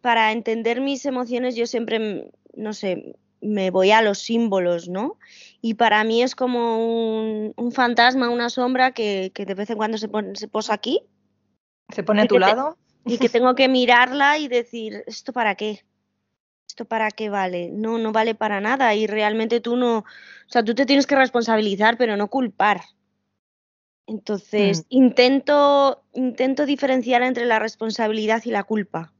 para 0.00 0.30
entender 0.30 0.80
mis 0.80 1.04
emociones, 1.04 1.56
yo 1.56 1.66
siempre, 1.66 2.30
no 2.54 2.72
sé, 2.74 3.16
me 3.40 3.70
voy 3.70 3.90
a 3.90 4.02
los 4.02 4.20
símbolos, 4.20 4.88
¿no? 4.88 5.18
Y 5.60 5.74
para 5.74 6.04
mí 6.04 6.22
es 6.22 6.36
como 6.36 7.52
un, 7.56 7.72
fantasma, 7.72 8.30
una 8.30 8.50
sombra 8.50 8.92
que, 8.92 9.32
de 9.34 9.54
vez 9.54 9.68
en 9.68 9.76
cuando 9.76 9.98
se, 9.98 10.08
pone, 10.08 10.36
se 10.36 10.46
posa 10.46 10.74
aquí. 10.74 11.02
¿Se 11.88 12.04
pone 12.04 12.22
a 12.22 12.26
tu 12.26 12.38
lado? 12.38 12.78
Y 13.04 13.18
que 13.18 13.28
tengo 13.28 13.54
que 13.54 13.68
mirarla 13.68 14.38
y 14.38 14.48
decir, 14.48 15.04
¿esto 15.06 15.32
para 15.32 15.54
qué? 15.54 15.84
¿Esto 16.66 16.84
para 16.84 17.10
qué 17.10 17.28
vale? 17.28 17.70
No, 17.72 17.98
no 17.98 18.12
vale 18.12 18.34
para 18.34 18.60
nada 18.60 18.94
y 18.94 19.06
realmente 19.06 19.60
tú 19.60 19.76
no, 19.76 19.98
o 19.98 20.04
sea, 20.48 20.64
tú 20.64 20.74
te 20.74 20.86
tienes 20.86 21.06
que 21.06 21.16
responsabilizar, 21.16 21.96
pero 21.96 22.16
no 22.16 22.28
culpar. 22.28 22.80
Entonces, 24.06 24.80
mm. 24.80 24.86
intento, 24.90 26.04
intento 26.12 26.66
diferenciar 26.66 27.22
entre 27.22 27.46
la 27.46 27.58
responsabilidad 27.58 28.42
y 28.44 28.50
la 28.50 28.64
culpa. 28.64 29.12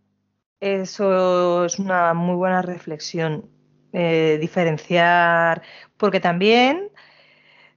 Eso 0.60 1.64
es 1.64 1.78
una 1.78 2.14
muy 2.14 2.36
buena 2.36 2.62
reflexión. 2.62 3.50
Eh, 3.96 4.38
diferenciar, 4.40 5.62
porque 5.96 6.18
también 6.18 6.90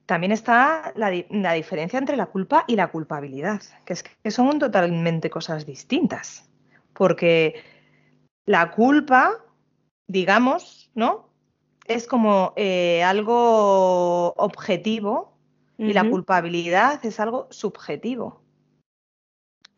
también 0.07 0.31
está 0.31 0.93
la, 0.95 1.11
diferencia 1.53 1.99
entre 1.99 2.15
la 2.15 2.27
culpa 2.27 2.63
y 2.65 2.77
la 2.77 2.87
culpabilidad, 2.87 3.61
que 3.85 3.91
es 3.91 4.03
que 4.03 4.31
son 4.31 4.57
totalmente 4.57 5.29
cosas 5.29 5.65
distintas. 5.65 6.49
Porque 6.93 7.61
la 8.45 8.71
culpa, 8.71 9.43
digamos, 10.07 10.89
¿no? 10.95 11.29
Es 11.85 12.07
como 12.07 12.53
eh, 12.55 13.03
algo 13.03 14.33
objetivo 14.37 15.37
y 15.77 15.91
la 15.91 16.09
culpabilidad 16.09 17.05
es 17.05 17.19
algo 17.19 17.49
subjetivo. 17.51 18.41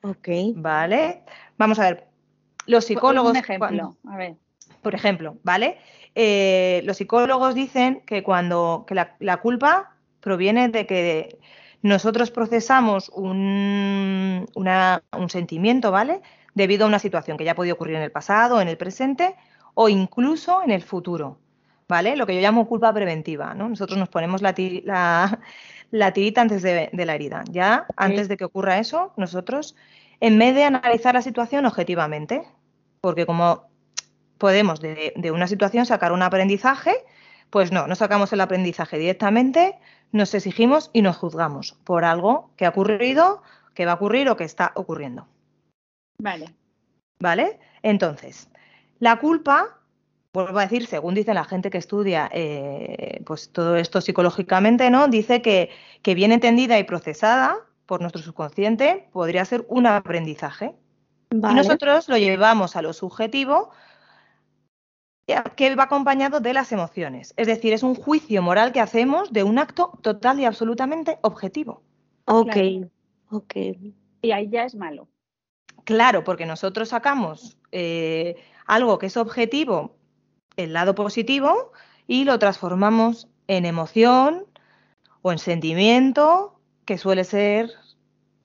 Ok. 0.03 0.29
¿Vale? 0.55 1.23
Vamos 1.57 1.79
a 1.79 1.89
ver. 1.89 2.07
Los 2.67 2.85
psicólogos. 2.85 3.31
Un 3.31 3.37
ejemplo, 3.37 3.97
a 4.07 4.15
ver. 4.15 4.35
Por 4.83 4.93
ejemplo, 4.93 5.37
¿vale? 5.43 5.79
Eh, 6.13 6.81
los 6.85 6.97
psicólogos 6.97 7.55
dicen 7.55 8.01
que 8.05 8.21
cuando 8.21 8.85
que 8.87 8.93
la 8.93 9.37
culpa 9.37 9.95
proviene 10.21 10.69
de 10.69 10.85
que 10.85 11.39
nosotros 11.81 12.31
procesamos 12.31 13.09
un, 13.09 14.47
un 14.53 15.29
sentimiento, 15.29 15.91
¿vale? 15.91 16.21
Debido 16.53 16.85
a 16.85 16.87
una 16.87 16.99
situación 16.99 17.37
que 17.37 17.45
ya 17.45 17.51
ha 17.51 17.55
podido 17.55 17.75
ocurrir 17.75 17.95
en 17.95 18.01
el 18.01 18.11
pasado, 18.11 18.59
en 18.61 18.67
el 18.67 18.77
presente 18.77 19.35
o 19.75 19.87
incluso 19.87 20.61
en 20.61 20.71
el 20.71 20.81
futuro, 20.81 21.39
¿vale? 21.87 22.17
Lo 22.17 22.27
que 22.27 22.35
yo 22.35 22.41
llamo 22.41 22.67
culpa 22.67 22.93
preventiva, 22.93 23.53
¿no? 23.53 23.69
Nosotros 23.69 23.97
nos 23.97 24.09
ponemos 24.09 24.41
la, 24.41 24.53
la, 25.91 26.13
tirita 26.13 26.41
antes 26.41 26.61
de, 26.61 26.89
la 26.91 27.15
herida. 27.15 27.43
Ya 27.49 27.85
antes 27.95 28.27
de 28.27 28.35
que 28.35 28.43
ocurra 28.43 28.79
eso, 28.79 29.13
nosotros, 29.15 29.75
en 30.19 30.37
vez 30.37 30.53
de 30.55 30.65
analizar 30.65 31.13
la 31.13 31.21
situación 31.21 31.65
objetivamente, 31.65 32.43
porque 32.99 33.25
como 33.25 33.69
podemos 34.37 34.81
de, 34.81 35.13
de 35.15 35.31
una 35.31 35.47
situación 35.47 35.85
sacar 35.85 36.11
un 36.11 36.23
aprendizaje, 36.23 36.93
pues 37.49 37.71
no, 37.71 37.87
no 37.87 37.95
sacamos 37.95 38.31
el 38.33 38.41
aprendizaje 38.41 38.97
directamente, 38.97 39.77
nos 40.11 40.33
exigimos 40.33 40.89
y 40.93 41.01
nos 41.01 41.17
juzgamos 41.17 41.77
por 41.83 42.05
algo 42.05 42.51
que 42.55 42.65
ha 42.65 42.69
ocurrido, 42.69 43.41
que 43.73 43.85
va 43.85 43.93
a 43.93 43.95
ocurrir 43.95 44.29
o 44.29 44.37
que 44.37 44.43
está 44.43 44.71
ocurriendo. 44.75 45.27
Vale. 46.21 46.53
¿Vale? 47.21 47.59
Entonces, 47.83 48.49
la 48.99 49.19
culpa, 49.19 49.79
vuelvo 50.33 50.59
a 50.59 50.63
decir, 50.63 50.87
según 50.87 51.13
dice 51.15 51.33
la 51.33 51.45
gente 51.45 51.69
que 51.69 51.77
estudia 51.77 52.29
eh, 52.33 53.21
pues 53.25 53.51
todo 53.51 53.75
esto 53.75 54.01
psicológicamente, 54.01 54.89
¿no? 54.89 55.07
Dice 55.07 55.41
que, 55.41 55.69
que 56.01 56.15
bien 56.15 56.31
entendida 56.31 56.79
y 56.79 56.83
procesada 56.83 57.57
por 57.85 58.01
nuestro 58.01 58.21
subconsciente 58.21 59.09
podría 59.11 59.45
ser 59.45 59.65
un 59.69 59.87
aprendizaje. 59.87 60.75
Y 61.31 61.37
nosotros 61.37 62.09
lo 62.09 62.17
llevamos 62.17 62.75
a 62.75 62.81
lo 62.81 62.93
subjetivo 62.93 63.71
que 65.55 65.75
va 65.75 65.83
acompañado 65.83 66.39
de 66.39 66.53
las 66.53 66.71
emociones. 66.71 67.33
Es 67.37 67.47
decir, 67.47 67.73
es 67.73 67.83
un 67.83 67.95
juicio 67.95 68.41
moral 68.41 68.71
que 68.71 68.79
hacemos 68.79 69.31
de 69.31 69.43
un 69.43 69.59
acto 69.59 69.91
total 70.01 70.39
y 70.39 70.45
absolutamente 70.45 71.19
objetivo. 71.21 71.83
Ok, 72.25 72.55
ok. 73.29 73.55
Y 74.21 74.31
ahí 74.31 74.49
ya 74.49 74.65
es 74.65 74.75
malo. 74.75 75.07
Claro, 75.83 76.23
porque 76.23 76.45
nosotros 76.45 76.89
sacamos 76.89 77.57
eh, 77.71 78.35
algo 78.65 78.99
que 78.99 79.07
es 79.07 79.17
objetivo, 79.17 79.95
el 80.57 80.73
lado 80.73 80.93
positivo, 80.95 81.71
y 82.07 82.25
lo 82.25 82.37
transformamos 82.37 83.27
en 83.47 83.65
emoción 83.65 84.45
o 85.21 85.31
en 85.31 85.39
sentimiento, 85.39 86.59
que 86.85 86.97
suele 86.97 87.23
ser 87.23 87.71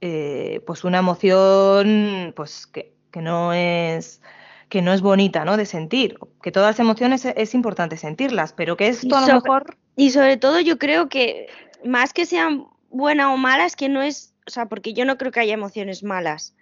eh, 0.01 0.63
pues 0.65 0.83
una 0.83 0.99
emoción 0.99 2.33
pues 2.35 2.67
que, 2.67 2.95
que 3.11 3.21
no 3.21 3.53
es 3.53 4.21
que 4.75 4.81
no 4.81 4.91
es 4.91 4.99
bonita, 4.99 5.45
¿no? 5.45 5.55
De 5.55 5.65
sentir, 5.65 6.19
que 6.43 6.51
todas 6.51 6.71
las 6.71 6.79
emociones 6.81 7.23
es, 7.23 7.53
importante 7.53 7.95
sentirlas, 7.95 8.51
pero 8.51 8.75
que 8.75 8.89
esto 8.89 9.15
a 9.15 9.21
lo 9.25 9.35
mejor... 9.35 9.77
Y 9.95 10.11
sobre 10.11 10.35
todo 10.35 10.59
yo 10.59 10.77
creo 10.77 11.07
que 11.07 11.47
más 11.85 12.11
que 12.11 12.25
sean 12.25 12.67
buenas 12.89 13.27
o 13.27 13.37
malas, 13.37 13.77
que 13.77 13.87
no 13.87 14.01
es, 14.01 14.33
o 14.45 14.49
sea, 14.49 14.65
porque 14.65 14.93
yo 14.93 15.05
no 15.05 15.17
creo 15.17 15.31
que 15.31 15.39
haya 15.39 15.53
emociones 15.53 16.03
malas, 16.03 16.57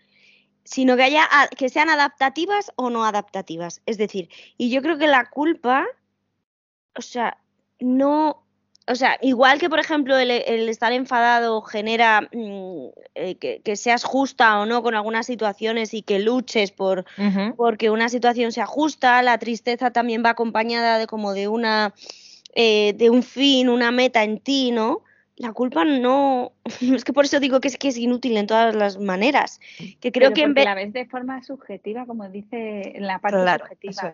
sino 0.63 0.95
que 0.95 1.01
haya 1.01 1.27
que 1.57 1.69
sean 1.69 1.89
adaptativas 1.89 2.71
o 2.75 2.91
no 2.91 3.03
adaptativas. 3.03 3.81
Es 3.87 3.97
decir, 3.97 4.29
y 4.59 4.69
yo 4.69 4.83
creo 4.83 4.99
que 4.99 5.07
la 5.07 5.31
culpa, 5.31 5.87
o 6.95 7.01
sea, 7.01 7.39
no 7.79 8.42
o 8.87 8.95
sea, 8.95 9.17
igual 9.21 9.59
que 9.59 9.69
por 9.69 9.79
ejemplo 9.79 10.17
el, 10.17 10.31
estar 10.31 10.91
enfadado 10.91 11.61
genera 11.61 12.21
mm, 12.33 12.87
eh, 13.15 13.35
que, 13.35 13.75
seas 13.75 14.03
justa 14.03 14.59
o 14.59 14.65
no 14.65 14.83
con 14.83 14.95
algunas 14.95 15.25
situaciones 15.25 15.93
y 15.93 16.01
que 16.01 16.19
luches 16.19 16.71
por 16.71 17.05
porque 17.55 17.89
una 17.89 18.09
situación 18.09 18.51
sea 18.51 18.65
justa, 18.65 19.21
la 19.21 19.37
tristeza 19.37 19.91
también 19.91 20.23
va 20.25 20.31
acompañada 20.31 20.97
de 20.97 21.07
como 21.07 21.33
de 21.33 21.47
una 21.47 21.93
eh, 22.55 22.93
de 22.97 23.09
un 23.09 23.23
fin, 23.23 23.69
una 23.69 23.91
meta 23.91 24.23
en 24.23 24.39
ti, 24.39 24.71
¿no? 24.71 25.01
La 25.37 25.53
culpa 25.53 25.83
no, 25.85 26.51
es 26.81 27.03
que 27.03 27.13
por 27.13 27.25
eso 27.25 27.39
digo 27.39 27.59
que 27.59 27.67
es 27.69 27.77
que 27.77 27.87
es 27.87 27.97
inútil 27.97 28.37
en 28.37 28.47
todas 28.47 28.75
las 28.75 28.99
maneras. 28.99 29.59
Que 29.99 30.11
creo 30.11 30.33
que 30.33 30.43
en 30.43 30.53
vez 30.53 30.65
la 30.65 30.75
vez 30.75 30.93
de 30.93 31.05
forma 31.05 31.41
subjetiva, 31.41 32.05
como 32.05 32.29
dice 32.29 32.95
en 32.95 33.07
la 33.07 33.19
parte 33.19 33.39
subjetiva. 33.39 34.13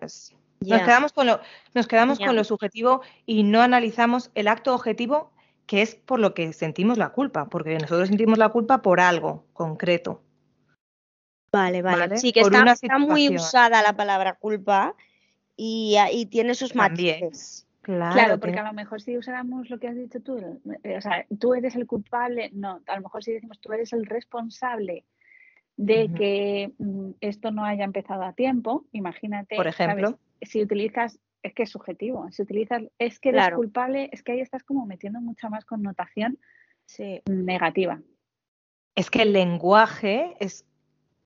Nos 0.60 0.82
quedamos, 0.82 1.12
con 1.12 1.26
lo, 1.26 1.40
nos 1.74 1.86
quedamos 1.86 2.18
con 2.18 2.36
lo 2.36 2.44
subjetivo 2.44 3.00
y 3.24 3.44
no 3.44 3.62
analizamos 3.62 4.30
el 4.34 4.46
acto 4.46 4.74
objetivo 4.74 5.32
que 5.66 5.82
es 5.82 5.94
por 5.94 6.18
lo 6.18 6.34
que 6.34 6.52
sentimos 6.52 6.98
la 6.98 7.10
culpa, 7.10 7.48
porque 7.48 7.78
nosotros 7.78 8.08
sentimos 8.08 8.38
la 8.38 8.48
culpa 8.48 8.82
por 8.82 8.98
algo 8.98 9.46
concreto. 9.52 10.20
Vale, 11.52 11.80
vale. 11.80 12.18
Sí, 12.18 12.32
que 12.32 12.40
está, 12.40 12.98
muy 12.98 13.34
usada 13.34 13.80
la 13.80 13.94
palabra 13.94 14.34
culpa 14.34 14.94
y, 15.56 16.26
tiene 16.30 16.54
sus 16.54 16.74
matices. 16.74 17.66
Claro, 17.82 18.14
claro, 18.14 18.40
porque 18.40 18.58
a 18.58 18.64
lo 18.64 18.72
mejor 18.72 19.00
si 19.00 19.16
usáramos 19.16 19.70
lo 19.70 19.78
que 19.78 19.88
has 19.88 19.96
dicho 19.96 20.20
tú, 20.20 20.60
eh, 20.82 20.96
o 20.98 21.00
sea, 21.00 21.24
tú 21.38 21.54
eres 21.54 21.76
el 21.76 21.86
culpable, 21.86 22.50
no, 22.52 22.82
a 22.86 22.96
lo 22.96 23.02
mejor 23.02 23.24
si 23.24 23.32
decimos 23.32 23.58
tú 23.60 23.72
eres 23.72 23.92
el 23.92 24.06
responsable 24.06 25.04
de 25.80 26.12
que 26.12 26.72
mm, 26.78 27.10
esto 27.22 27.50
no 27.50 27.64
haya 27.64 27.84
empezado 27.84 28.22
a 28.22 28.34
tiempo, 28.34 28.84
imagínate, 28.92 29.56
Por 29.56 29.72
¿sabes? 29.72 29.80
ejemplo. 29.80 30.18
si 30.42 30.62
utilizas, 30.62 31.18
es 31.42 31.54
que 31.54 31.62
es 31.62 31.70
subjetivo, 31.70 32.30
si 32.30 32.42
utilizas, 32.42 32.82
es 32.98 33.18
que 33.18 33.30
eres 33.30 33.40
Claro. 33.44 33.56
culpable, 33.56 34.10
es 34.12 34.22
que 34.22 34.32
ahí 34.32 34.40
estás 34.40 34.62
como 34.62 34.84
metiendo 34.84 35.20
mucha 35.20 35.48
más 35.48 35.64
connotación 35.64 36.38
Sí. 36.86 37.22
negativa. 37.26 38.00
Es 38.94 39.10
que 39.10 39.22
el 39.22 39.32
lenguaje 39.32 40.34
es 40.40 40.66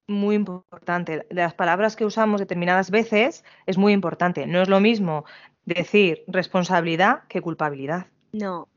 muy 0.07 0.37
importante. 0.37 1.27
Las 1.31 1.55
palabras 1.55 1.97
que 1.97 2.05
usamos 2.05 2.39
determinadas 2.41 2.91
veces 2.91 3.43
es 3.67 3.77
muy 3.79 3.93
importante. 3.93 4.47
No 4.47 4.61
es 4.63 4.69
lo 4.69 4.79
mismo 4.79 5.25
decir 5.65 6.23
responsabilidad 6.29 7.25
que 7.29 7.41
culpabilidad. 7.41 8.07
No, 8.33 8.69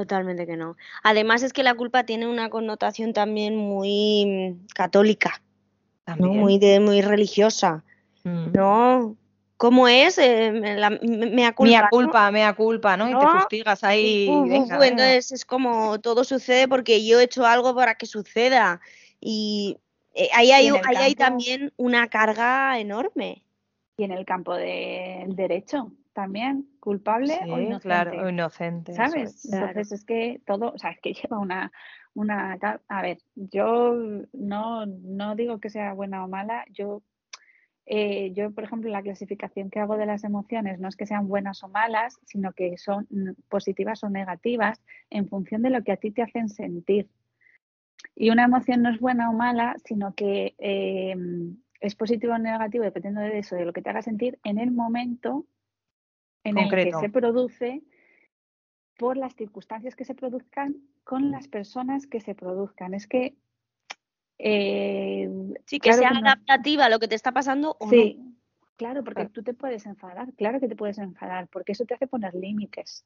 totalmente 0.00 0.46
que 0.46 0.56
no. 0.56 0.76
Además 1.02 1.42
es 1.42 1.52
que 1.52 1.62
la 1.62 1.74
culpa 1.74 2.04
tiene 2.04 2.26
una 2.26 2.50
connotación 2.50 3.12
también 3.12 3.56
muy 3.56 4.26
mm, 4.26 4.66
católica, 4.74 5.40
¿no? 6.06 6.14
También. 6.16 6.38
Muy 6.38 6.58
de, 6.58 6.80
muy 6.80 7.00
religiosa, 7.02 7.82
Mm. 8.24 8.52
¿no? 8.52 9.16
¿Cómo 9.56 9.88
es? 9.88 10.18
Eh, 10.18 10.52
me 10.52 10.74
la- 10.76 10.90
me- 10.90 11.30
mea 11.30 11.52
culpa, 11.54 11.70
Mea 11.70 11.82
¿no? 11.82 11.88
culpa, 11.90 12.30
mea 12.30 12.52
culpa, 12.54 12.96
¿no? 12.96 13.08
Y 13.08 13.18
te 13.18 13.26
fustigas 13.38 13.82
ahí. 13.84 14.26
Venga, 14.28 14.76
venga. 14.78 14.86
entonces 14.88 15.32
es 15.32 15.44
como 15.46 15.98
todo 16.00 16.24
sucede 16.24 16.68
porque 16.68 17.04
yo 17.06 17.18
he 17.20 17.24
hecho 17.24 17.46
algo 17.46 17.74
para 17.74 17.94
que 17.94 18.04
suceda. 18.06 18.80
Y 19.20 19.78
eh, 20.14 20.28
ahí, 20.34 20.50
hay, 20.50 20.66
Y 20.66 20.70
ahí 20.70 20.96
hay 20.96 21.14
también 21.14 21.72
una 21.76 22.08
carga 22.08 22.78
enorme. 22.78 23.42
Y 23.96 24.04
en 24.04 24.10
el 24.12 24.26
campo 24.26 24.54
del 24.54 25.34
derecho 25.34 25.90
también, 26.12 26.68
culpable 26.86 27.34
o 27.50 27.58
inocente. 27.58 27.82
claro, 27.82 28.24
o 28.24 28.28
inocente. 28.28 28.92
¿Sabes? 28.92 29.44
es. 29.44 29.50
Claro. 29.50 29.66
Entonces 29.66 29.98
es 29.98 30.04
que 30.04 30.40
todo, 30.46 30.70
o 30.72 30.78
sea, 30.78 30.92
es 30.92 31.00
que 31.00 31.14
lleva 31.20 31.40
una, 31.40 31.72
una, 32.14 32.56
a 32.86 33.02
ver, 33.02 33.18
yo 33.34 33.92
no, 34.32 34.86
no 34.86 35.34
digo 35.34 35.58
que 35.58 35.68
sea 35.68 35.94
buena 35.94 36.24
o 36.24 36.28
mala, 36.28 36.64
yo, 36.70 37.02
eh, 37.86 38.30
yo, 38.34 38.52
por 38.52 38.62
ejemplo, 38.62 38.88
la 38.88 39.02
clasificación 39.02 39.68
que 39.68 39.80
hago 39.80 39.96
de 39.96 40.06
las 40.06 40.22
emociones 40.22 40.78
no 40.78 40.86
es 40.86 40.94
que 40.94 41.06
sean 41.06 41.26
buenas 41.26 41.64
o 41.64 41.68
malas, 41.68 42.20
sino 42.24 42.52
que 42.52 42.78
son 42.78 43.08
positivas 43.48 44.04
o 44.04 44.08
negativas 44.08 44.80
en 45.10 45.26
función 45.26 45.62
de 45.62 45.70
lo 45.70 45.82
que 45.82 45.90
a 45.90 45.96
ti 45.96 46.12
te 46.12 46.22
hacen 46.22 46.48
sentir. 46.48 47.08
Y 48.14 48.30
una 48.30 48.44
emoción 48.44 48.82
no 48.82 48.90
es 48.90 49.00
buena 49.00 49.28
o 49.28 49.32
mala, 49.32 49.74
sino 49.84 50.14
que 50.14 50.54
eh, 50.58 51.16
es 51.80 51.96
positivo 51.96 52.34
o 52.34 52.38
negativo 52.38 52.84
dependiendo 52.84 53.22
de 53.22 53.40
eso, 53.40 53.56
de 53.56 53.64
lo 53.64 53.72
que 53.72 53.82
te 53.82 53.90
haga 53.90 54.02
sentir 54.02 54.38
en 54.44 54.58
el 54.58 54.70
momento 54.70 55.46
en 56.46 56.58
el 56.58 56.70
que 56.70 56.92
se 56.92 57.08
produce, 57.08 57.82
por 58.98 59.16
las 59.16 59.34
circunstancias 59.34 59.94
que 59.94 60.04
se 60.04 60.14
produzcan, 60.14 60.76
con 61.04 61.30
las 61.30 61.48
personas 61.48 62.06
que 62.06 62.20
se 62.20 62.34
produzcan. 62.34 62.94
Es 62.94 63.06
que 63.06 63.34
eh, 64.38 65.28
Sí, 65.64 65.78
que 65.80 65.88
claro 65.90 65.98
sea 65.98 66.08
que 66.10 66.14
no- 66.14 66.20
adaptativa 66.28 66.84
a 66.86 66.88
lo 66.88 66.98
que 66.98 67.08
te 67.08 67.14
está 67.14 67.32
pasando 67.32 67.76
o 67.80 67.88
Sí, 67.90 68.16
no. 68.18 68.32
claro, 68.76 69.02
porque 69.02 69.22
Claro. 69.22 69.30
tú 69.30 69.42
te 69.42 69.54
puedes 69.54 69.86
enfadar, 69.86 70.32
claro 70.34 70.60
que 70.60 70.68
te 70.68 70.76
puedes 70.76 70.98
enfadar, 70.98 71.48
porque 71.48 71.72
eso 71.72 71.84
te 71.84 71.94
hace 71.94 72.06
poner 72.06 72.34
límites, 72.34 73.04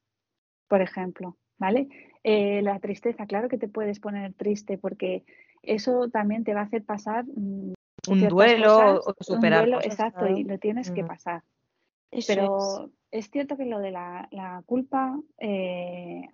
por 0.68 0.80
ejemplo, 0.82 1.37
¿vale? 1.59 1.88
Eh, 2.25 2.62
la 2.62 2.78
tristeza, 2.80 3.26
claro 3.26 3.49
que 3.49 3.59
te 3.59 3.68
puedes 3.68 4.00
poner 4.00 4.35
triste, 4.35 4.76
porque 4.76 5.25
eso 5.62 6.09
también 6.09 6.42
te 6.44 6.54
va 6.54 6.61
a 6.61 6.64
hacer 6.64 6.85
pasar 6.85 7.25
mm, 7.26 7.75
Un 8.09 8.28
duelo 8.28 8.68
cosas, 8.76 9.00
o 9.06 9.09
un 9.11 9.14
superar 9.20 9.61
duelo, 9.61 9.76
cosas, 9.76 9.92
exacto, 9.92 10.18
claro. 10.20 10.37
y 10.38 10.44
lo 10.44 10.59
tienes 10.59 10.90
que 10.90 11.04
Mm. 11.04 11.06
pasar. 11.06 11.42
Eso 12.11 12.18
es. 12.20 12.26
Pero 12.37 12.85
es 12.87 12.90
cierto 13.31 13.57
que 13.57 13.64
lo 13.67 13.79
de 13.81 13.90
la, 13.90 14.29
la 14.31 14.62
culpa, 14.66 15.18
eh, 15.38 16.29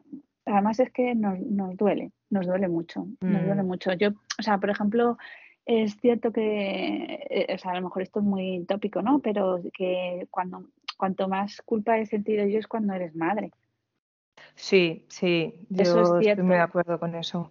además 0.45 0.79
es 0.81 0.91
que 0.93 1.15
nos, 1.15 1.39
nos 1.41 1.77
duele, 1.77 2.13
nos 2.31 2.47
duele 2.47 2.69
mucho, 2.69 3.07
nos 3.21 3.43
duele 3.45 3.63
Mm. 3.63 3.67
mucho. 3.67 3.93
Yo, 3.95 4.11
o 4.39 4.43
sea, 4.43 4.59
por 4.59 4.71
ejemplo, 4.71 5.17
es 5.65 5.97
cierto 5.97 6.33
que, 6.33 7.19
eh, 7.31 7.55
o 7.55 7.59
sea, 7.59 7.73
a 7.73 7.77
lo 7.77 7.83
mejor 7.83 8.03
esto 8.03 8.21
es 8.21 8.25
muy 8.27 8.65
tópico, 8.67 9.03
¿no? 9.03 9.19
Pero 9.21 9.61
que 9.73 10.29
cuando, 10.31 10.65
cuanto 10.97 11.29
más 11.29 11.61
culpa 11.63 11.99
he 11.99 12.07
sentido 12.07 12.47
yo 12.47 12.59
es 12.59 12.67
cuando 12.67 12.93
eres 12.95 13.15
madre. 13.17 13.51
Sí, 14.55 15.05
sí, 15.09 15.67
Eso 15.77 16.01
es 16.03 16.09
yo 16.09 16.19
estoy 16.19 16.23
cierto. 16.25 16.45
muy 16.45 16.57
de 16.57 16.63
acuerdo 16.63 16.99
con 17.01 17.15
eso. 17.15 17.51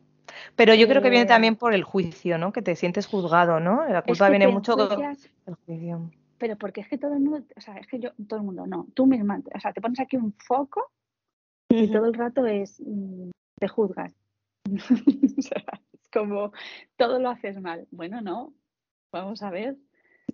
Pero 0.55 0.73
yo 0.73 0.87
creo 0.87 1.01
que 1.01 1.09
viene 1.09 1.25
Eh, 1.25 1.27
también 1.27 1.55
por 1.55 1.73
el 1.73 1.83
juicio, 1.83 2.37
¿no? 2.37 2.51
Que 2.51 2.61
te 2.61 2.75
sientes 2.75 3.07
juzgado, 3.07 3.59
¿no? 3.59 3.85
La 3.87 3.99
Es 3.99 4.05
culpa 4.05 4.25
que 4.25 4.31
viene 4.31 4.47
mucho 4.47 4.73
enjuicias, 4.73 5.29
el 5.45 5.55
juicio. 5.65 6.11
Pero 6.37 6.57
porque 6.57 6.81
es 6.81 6.87
que 6.87 6.97
todo 6.97 7.13
el 7.13 7.21
mundo, 7.21 7.45
o 7.55 7.61
sea, 7.61 7.77
es 7.77 7.87
que 7.87 7.99
yo, 7.99 8.11
todo 8.27 8.39
el 8.39 8.45
mundo, 8.45 8.67
no, 8.67 8.87
tú 8.93 9.05
misma, 9.05 9.41
o 9.53 9.59
sea, 9.59 9.73
te 9.73 9.81
pones 9.81 9.99
aquí 9.99 10.17
un 10.17 10.33
foco 10.33 10.91
y 11.69 11.91
todo 11.91 12.05
el 12.05 12.13
rato 12.13 12.45
es, 12.45 12.79
mm, 12.79 13.29
te 13.59 13.67
juzgas. 13.67 14.13
O 15.37 15.41
sea, 15.41 15.63
es 15.93 16.09
como, 16.11 16.51
todo 16.95 17.19
lo 17.19 17.29
haces 17.29 17.59
mal. 17.59 17.87
Bueno, 17.91 18.21
no, 18.21 18.53
vamos 19.11 19.43
a 19.43 19.49
ver. 19.49 19.77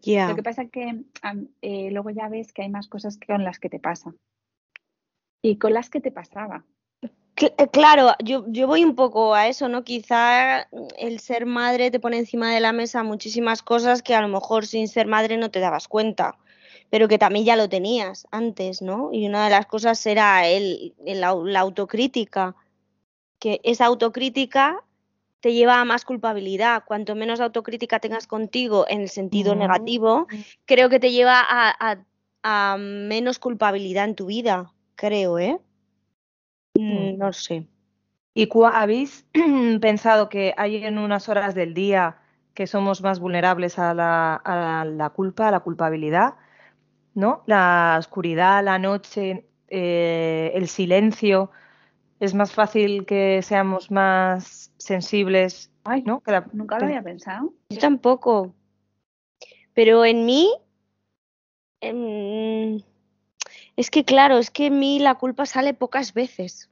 Lo 0.06 0.36
que 0.36 0.44
pasa 0.44 0.64
es 0.64 0.72
que 0.72 1.04
eh, 1.62 1.92
luego 1.92 2.10
ya 2.12 2.30
ves 2.30 2.54
que 2.54 2.62
hay 2.64 2.70
más 2.70 2.88
cosas 2.88 3.18
que 3.18 3.28
con 3.28 3.44
las 3.44 3.60
que 3.60 3.70
te 3.70 3.80
pasa. 3.80 4.14
Y 5.44 5.58
con 5.58 5.74
las 5.74 5.90
que 5.90 6.02
te 6.02 6.12
pasaba. 6.12 6.66
Eh, 7.42 7.68
Claro, 7.72 8.12
yo, 8.24 8.46
yo 8.48 8.68
voy 8.68 8.84
un 8.84 8.96
poco 8.96 9.34
a 9.34 9.48
eso, 9.48 9.68
¿no? 9.68 9.84
Quizá 9.84 10.68
el 10.98 11.20
ser 11.20 11.46
madre 11.46 11.90
te 11.92 12.00
pone 12.00 12.18
encima 12.18 12.54
de 12.54 12.60
la 12.60 12.72
mesa 12.74 13.04
muchísimas 13.04 13.62
cosas 13.64 14.02
que 14.04 14.14
a 14.16 14.22
lo 14.22 14.28
mejor 14.28 14.66
sin 14.66 14.88
ser 14.88 15.08
madre 15.08 15.38
no 15.38 15.50
te 15.52 15.60
dabas 15.60 15.88
cuenta, 15.88 16.38
pero 16.90 17.08
que 17.08 17.18
también 17.18 17.46
ya 17.46 17.56
lo 17.56 17.70
tenías 17.70 18.28
antes, 18.32 18.82
¿no? 18.82 19.10
Y 19.12 19.28
una 19.28 19.46
de 19.46 19.50
las 19.52 19.66
cosas 19.66 20.06
era 20.06 20.48
el, 20.48 20.94
la 21.06 21.60
autocrítica, 21.60 22.56
que 23.40 23.60
esa 23.64 23.86
autocrítica 23.86 24.84
te 25.40 25.54
lleva 25.54 25.82
a 25.82 25.86
más 25.86 26.06
culpabilidad. 26.06 26.84
Cuanto 26.86 27.16
menos 27.16 27.40
autocrítica 27.40 28.00
tengas 28.00 28.28
contigo 28.28 28.86
en 28.88 29.02
el 29.02 29.10
sentido 29.10 29.56
Mm. 29.56 29.58
negativo, 29.60 30.28
creo 30.66 30.90
que 30.90 31.00
te 31.00 31.12
lleva 31.12 31.40
a, 31.40 31.74
a- 31.80 32.06
a 32.44 32.78
menos 32.78 33.40
culpabilidad 33.40 34.06
en 34.06 34.16
tu 34.16 34.28
vida, 34.28 34.72
creo, 34.96 35.40
¿eh? 35.40 35.58
Mm, 36.76 37.14
Mm. 37.14 37.18
No 37.18 37.34
sé. 37.34 37.68
¿Y 38.34 38.48
habéis 38.72 39.26
pensado 39.82 40.30
que 40.30 40.54
hay 40.58 40.84
en 40.84 40.98
unas 40.98 41.28
horas 41.30 41.54
del 41.56 41.74
día 41.74 42.18
que 42.54 42.68
somos 42.68 43.02
más 43.02 43.20
vulnerables 43.20 43.78
a 43.80 43.94
la, 43.94 44.36
a 44.36 44.86
la 44.86 45.10
culpa, 45.10 45.48
a 45.48 45.52
la 45.52 45.60
culpabilidad? 45.62 46.36
¿No? 47.14 47.44
La 47.46 47.98
oscuridad, 48.00 48.64
la 48.64 48.80
noche, 48.80 49.46
eh, 49.68 50.52
el 50.56 50.68
silencio. 50.70 51.52
Es 52.22 52.34
más 52.34 52.54
fácil 52.54 53.06
que 53.06 53.42
seamos 53.42 53.92
más 53.92 54.72
sensibles, 54.78 55.72
Ay, 55.84 56.04
¿no? 56.04 56.22
Que 56.22 56.32
la- 56.32 56.48
nunca 56.54 56.78
lo 56.80 56.86
había 56.86 57.02
pensado. 57.02 57.54
Yo 57.70 57.80
tampoco. 57.80 58.54
Pero 59.74 60.06
en 60.06 60.26
mí, 60.26 60.54
em, 61.82 62.82
es 63.76 63.90
que 63.90 64.04
claro, 64.04 64.38
es 64.38 64.50
que 64.50 64.68
en 64.68 64.80
mí 64.80 65.00
la 65.00 65.16
culpa 65.16 65.46
sale 65.46 65.74
pocas 65.74 66.14
veces. 66.14 66.70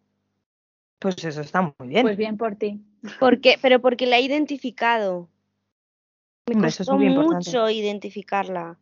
Pues 1.00 1.24
eso 1.24 1.42
está 1.42 1.62
muy 1.62 1.88
bien. 1.88 2.04
Pues 2.04 2.18
bien 2.18 2.38
por 2.38 2.56
ti. 2.56 2.82
Porque, 3.20 3.58
pero 3.62 3.82
porque 3.82 4.06
la 4.06 4.18
he 4.18 4.22
identificado. 4.22 5.30
Me 6.48 6.56
Hombre, 6.56 6.70
eso 6.70 6.84
es 6.84 6.88
costó 6.90 6.98
muy 6.98 7.08
importante. 7.08 7.50
mucho 7.50 7.70
identificarla. 7.70 8.78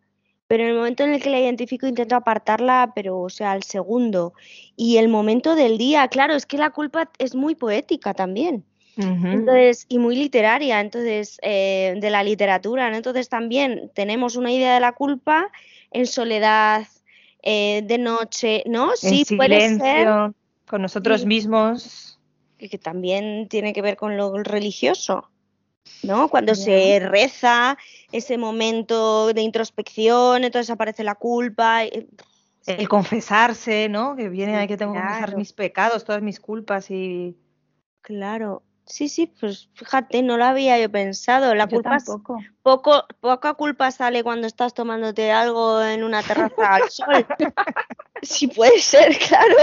Pero 0.47 0.63
en 0.63 0.69
el 0.69 0.75
momento 0.75 1.03
en 1.03 1.13
el 1.13 1.21
que 1.21 1.29
la 1.29 1.39
identifico 1.39 1.87
intento 1.87 2.15
apartarla, 2.15 2.93
pero 2.95 3.19
o 3.19 3.29
sea, 3.29 3.51
al 3.51 3.63
segundo. 3.63 4.33
Y 4.75 4.97
el 4.97 5.09
momento 5.09 5.55
del 5.55 5.77
día, 5.77 6.07
claro, 6.07 6.33
es 6.33 6.45
que 6.45 6.57
la 6.57 6.69
culpa 6.69 7.11
es 7.19 7.35
muy 7.35 7.53
poética 7.55 8.13
también. 8.13 8.65
Entonces, 8.99 9.85
y 9.89 9.99
muy 9.99 10.15
literaria, 10.15 10.79
entonces, 10.79 11.37
eh, 11.43 11.93
de 12.01 12.09
la 12.09 12.23
literatura, 12.23 12.89
¿no? 12.89 12.95
Entonces 12.95 13.29
también 13.29 13.91
tenemos 13.93 14.35
una 14.35 14.51
idea 14.51 14.73
de 14.73 14.79
la 14.79 14.93
culpa 14.93 15.51
en 15.91 16.07
soledad, 16.07 16.87
eh, 17.49 17.81
de 17.85 17.97
noche, 17.97 18.61
¿no? 18.65 18.91
En 18.91 18.97
Sí, 18.97 19.25
puede 19.37 19.77
ser 19.77 20.33
con 20.67 20.81
nosotros 20.81 21.25
mismos. 21.25 22.19
que, 22.57 22.67
que 22.67 22.77
también 22.77 23.47
tiene 23.47 23.71
que 23.71 23.81
ver 23.81 23.95
con 23.95 24.17
lo 24.17 24.33
religioso, 24.43 25.31
¿no? 26.03 26.27
Cuando 26.27 26.55
se 26.55 26.99
reza, 26.99 27.77
ese 28.11 28.37
momento 28.37 29.33
de 29.33 29.41
introspección, 29.41 30.43
entonces 30.43 30.69
aparece 30.69 31.05
la 31.05 31.15
culpa. 31.15 31.85
eh, 31.85 32.09
El 32.65 32.89
confesarse, 32.89 33.87
¿no? 33.87 34.17
Que 34.17 34.27
viene 34.27 34.51
Sí, 34.51 34.57
ahí 34.59 34.67
que 34.67 34.75
tengo 34.75 34.91
que 34.93 34.99
confesar 34.99 35.37
mis 35.37 35.53
pecados, 35.53 36.03
todas 36.03 36.21
mis 36.21 36.41
culpas 36.41 36.91
y 36.91 37.37
Claro. 38.01 38.63
Sí, 38.87 39.09
sí, 39.09 39.27
pues 39.27 39.69
fíjate, 39.73 40.23
no 40.23 40.37
lo 40.37 40.45
había 40.45 40.79
yo 40.79 40.89
pensado. 40.89 41.53
La 41.53 41.65
Yo 41.65 41.75
culpa 41.75 41.97
es- 41.97 42.05
tampoco. 42.05 42.39
poco, 42.61 43.05
poca 43.19 43.53
culpa 43.55 43.91
sale 43.91 44.23
cuando 44.23 44.47
estás 44.47 44.73
tomándote 44.73 45.31
algo 45.31 45.81
en 45.83 46.03
una 46.05 46.23
terraza 46.23 46.75
al 46.75 46.89
sol. 46.89 47.27
Sí 48.21 48.47
puede 48.47 48.79
ser, 48.79 49.17
claro. 49.19 49.55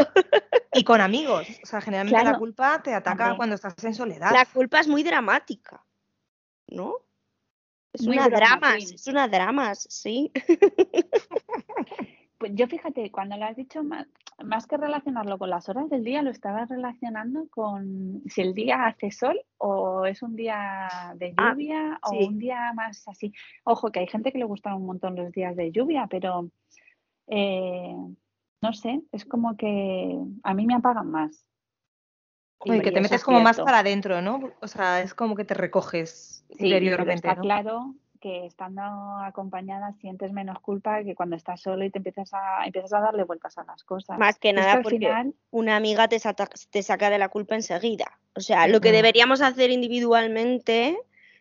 Y 0.74 0.84
con 0.84 1.00
amigos. 1.00 1.46
O 1.62 1.66
sea, 1.66 1.80
generalmente 1.80 2.22
la 2.22 2.38
culpa 2.38 2.82
te 2.82 2.92
ataca 2.94 3.16
También. 3.16 3.37
cuando 3.37 3.54
estás 3.54 3.82
en 3.82 3.94
soledad. 3.94 4.30
La 4.32 4.44
culpa 4.44 4.80
es 4.80 4.88
muy 4.88 5.02
dramática, 5.02 5.82
¿no? 6.68 6.96
Es 7.94 8.02
Muy 8.06 8.18
una 8.18 8.28
dramas, 8.28 8.90
es 8.92 9.06
una 9.06 9.26
dramas, 9.28 9.87
sí. 9.88 10.32
Pues 12.44 12.57
yo 12.57 12.66
fíjate, 12.66 13.11
cuando 13.11 13.38
lo 13.38 13.46
has 13.46 13.57
dicho, 13.57 13.83
más, 13.83 14.07
más, 14.44 14.66
que 14.66 14.76
relacionarlo 14.76 15.38
con 15.38 15.48
las 15.48 15.66
horas 15.70 15.88
del 15.88 16.04
día, 16.04 16.20
lo 16.20 16.28
estaba 16.28 16.66
relacionando 16.66 17.48
con 17.48 18.20
si 18.26 18.42
el 18.42 18.52
día 18.52 18.85
hace 18.85 19.11
sol 19.11 19.40
o 19.57 20.04
es 20.04 20.22
un 20.22 20.37
día 20.37 21.14
de 21.16 21.33
Ah, 21.38 21.52
lluvia 21.52 21.98
o 22.02 22.26
un 22.26 22.38
día 22.38 22.74
más 22.74 23.09
así. 23.09 23.33
Ojo, 23.64 23.90
que 23.90 24.00
hay 24.00 24.09
gente 24.09 24.30
que 24.30 24.37
le 24.37 24.44
gustan 24.44 24.74
un 24.74 24.85
montón 24.85 25.16
los 25.16 25.33
días 25.33 25.57
de 25.57 25.72
lluvia, 25.72 26.07
pero 26.07 26.50
eh, 27.28 27.96
no 28.61 28.72
sé, 28.74 29.00
es 29.11 29.24
como 29.24 29.57
que 29.57 30.18
a 30.42 30.52
mí 30.52 30.66
me 30.66 30.74
apagan 30.74 31.11
más. 31.11 31.46
Oye, 32.59 32.83
que 32.83 32.92
te 32.92 33.00
metes 33.00 33.20
es 33.20 33.24
como 33.24 33.40
más 33.40 33.59
para 33.59 33.78
adentro, 33.78 34.20
¿no? 34.20 34.52
O 34.61 34.68
sea, 34.68 35.00
es 35.00 35.14
como 35.14 35.35
que 35.35 35.46
te 35.46 35.54
recoges 35.54 36.44
Sí, 36.50 36.66
interiormente, 36.66 37.14
está 37.26 37.37
¿no? 37.37 37.40
claro 37.40 37.94
que 38.24 38.46
estando 38.46 38.80
acompañada 39.22 39.92
sientes 40.00 40.32
menos 40.32 40.58
culpa 40.60 41.04
que 41.04 41.14
cuando 41.14 41.37
estás 41.37 41.60
solo 41.60 41.84
y 41.84 41.90
te 41.90 41.98
empiezas 41.98 42.32
a, 42.32 42.64
empiezas 42.64 42.94
a 42.94 43.00
darle 43.00 43.24
vueltas 43.24 43.58
a 43.58 43.64
las 43.64 43.84
cosas. 43.84 44.18
Más 44.18 44.38
que 44.38 44.54
nada 44.54 44.80
porque 44.80 44.96
final, 44.96 45.34
una 45.50 45.76
amiga 45.76 46.08
te, 46.08 46.18
saca 46.18 47.10
de 47.10 47.18
la 47.18 47.28
culpa 47.28 47.54
enseguida. 47.54 48.18
O 48.34 48.40
sea, 48.40 48.66
lo 48.66 48.80
que 48.80 48.92
deberíamos 48.92 49.42
hacer 49.42 49.70
individualmente 49.70 50.98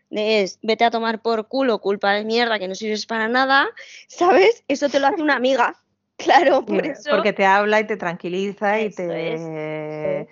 es 0.09 0.59
vete 0.61 0.83
a 0.83 0.91
tomar 0.91 1.21
por 1.21 1.47
culo, 1.47 1.79
culpa 1.79 2.11
de 2.11 2.25
mierda, 2.25 2.59
que 2.59 2.67
no 2.67 2.75
sirves 2.75 3.05
para 3.05 3.29
nada, 3.29 3.69
¿sabes? 4.09 4.65
Eso 4.67 4.89
te 4.89 4.99
lo 4.99 5.07
hace 5.07 5.21
una 5.21 5.37
amiga. 5.37 5.75
Claro, 6.15 6.59
Sí, 6.59 6.73
por 6.73 6.85
eso. 6.85 7.09
Porque 7.09 7.33
te 7.33 7.43
habla 7.43 7.79
y 7.79 7.87
te 7.87 7.97
tranquiliza 7.97 8.79
y 8.79 8.91
te... 8.91 10.27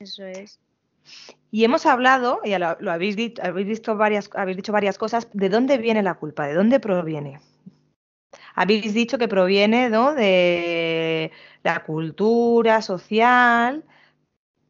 Eso 0.00 0.24
es. 0.24 0.58
Y 1.50 1.64
hemos 1.64 1.86
hablado, 1.86 2.40
ya 2.44 2.58
lo, 2.58 2.76
lo 2.80 2.92
habéis, 2.92 3.16
dicho, 3.16 3.42
habéis, 3.42 3.66
visto 3.66 3.96
varias, 3.96 4.30
habéis 4.34 4.56
dicho 4.58 4.72
varias 4.72 4.98
cosas, 4.98 5.28
¿de 5.32 5.48
dónde 5.48 5.78
viene 5.78 6.02
la 6.02 6.14
culpa? 6.14 6.46
¿De 6.46 6.54
dónde 6.54 6.78
proviene? 6.80 7.40
Habéis 8.54 8.92
dicho 8.92 9.18
que 9.18 9.28
proviene 9.28 9.88
¿no? 9.88 10.14
de 10.14 11.32
la 11.62 11.84
cultura 11.84 12.82
social, 12.82 13.84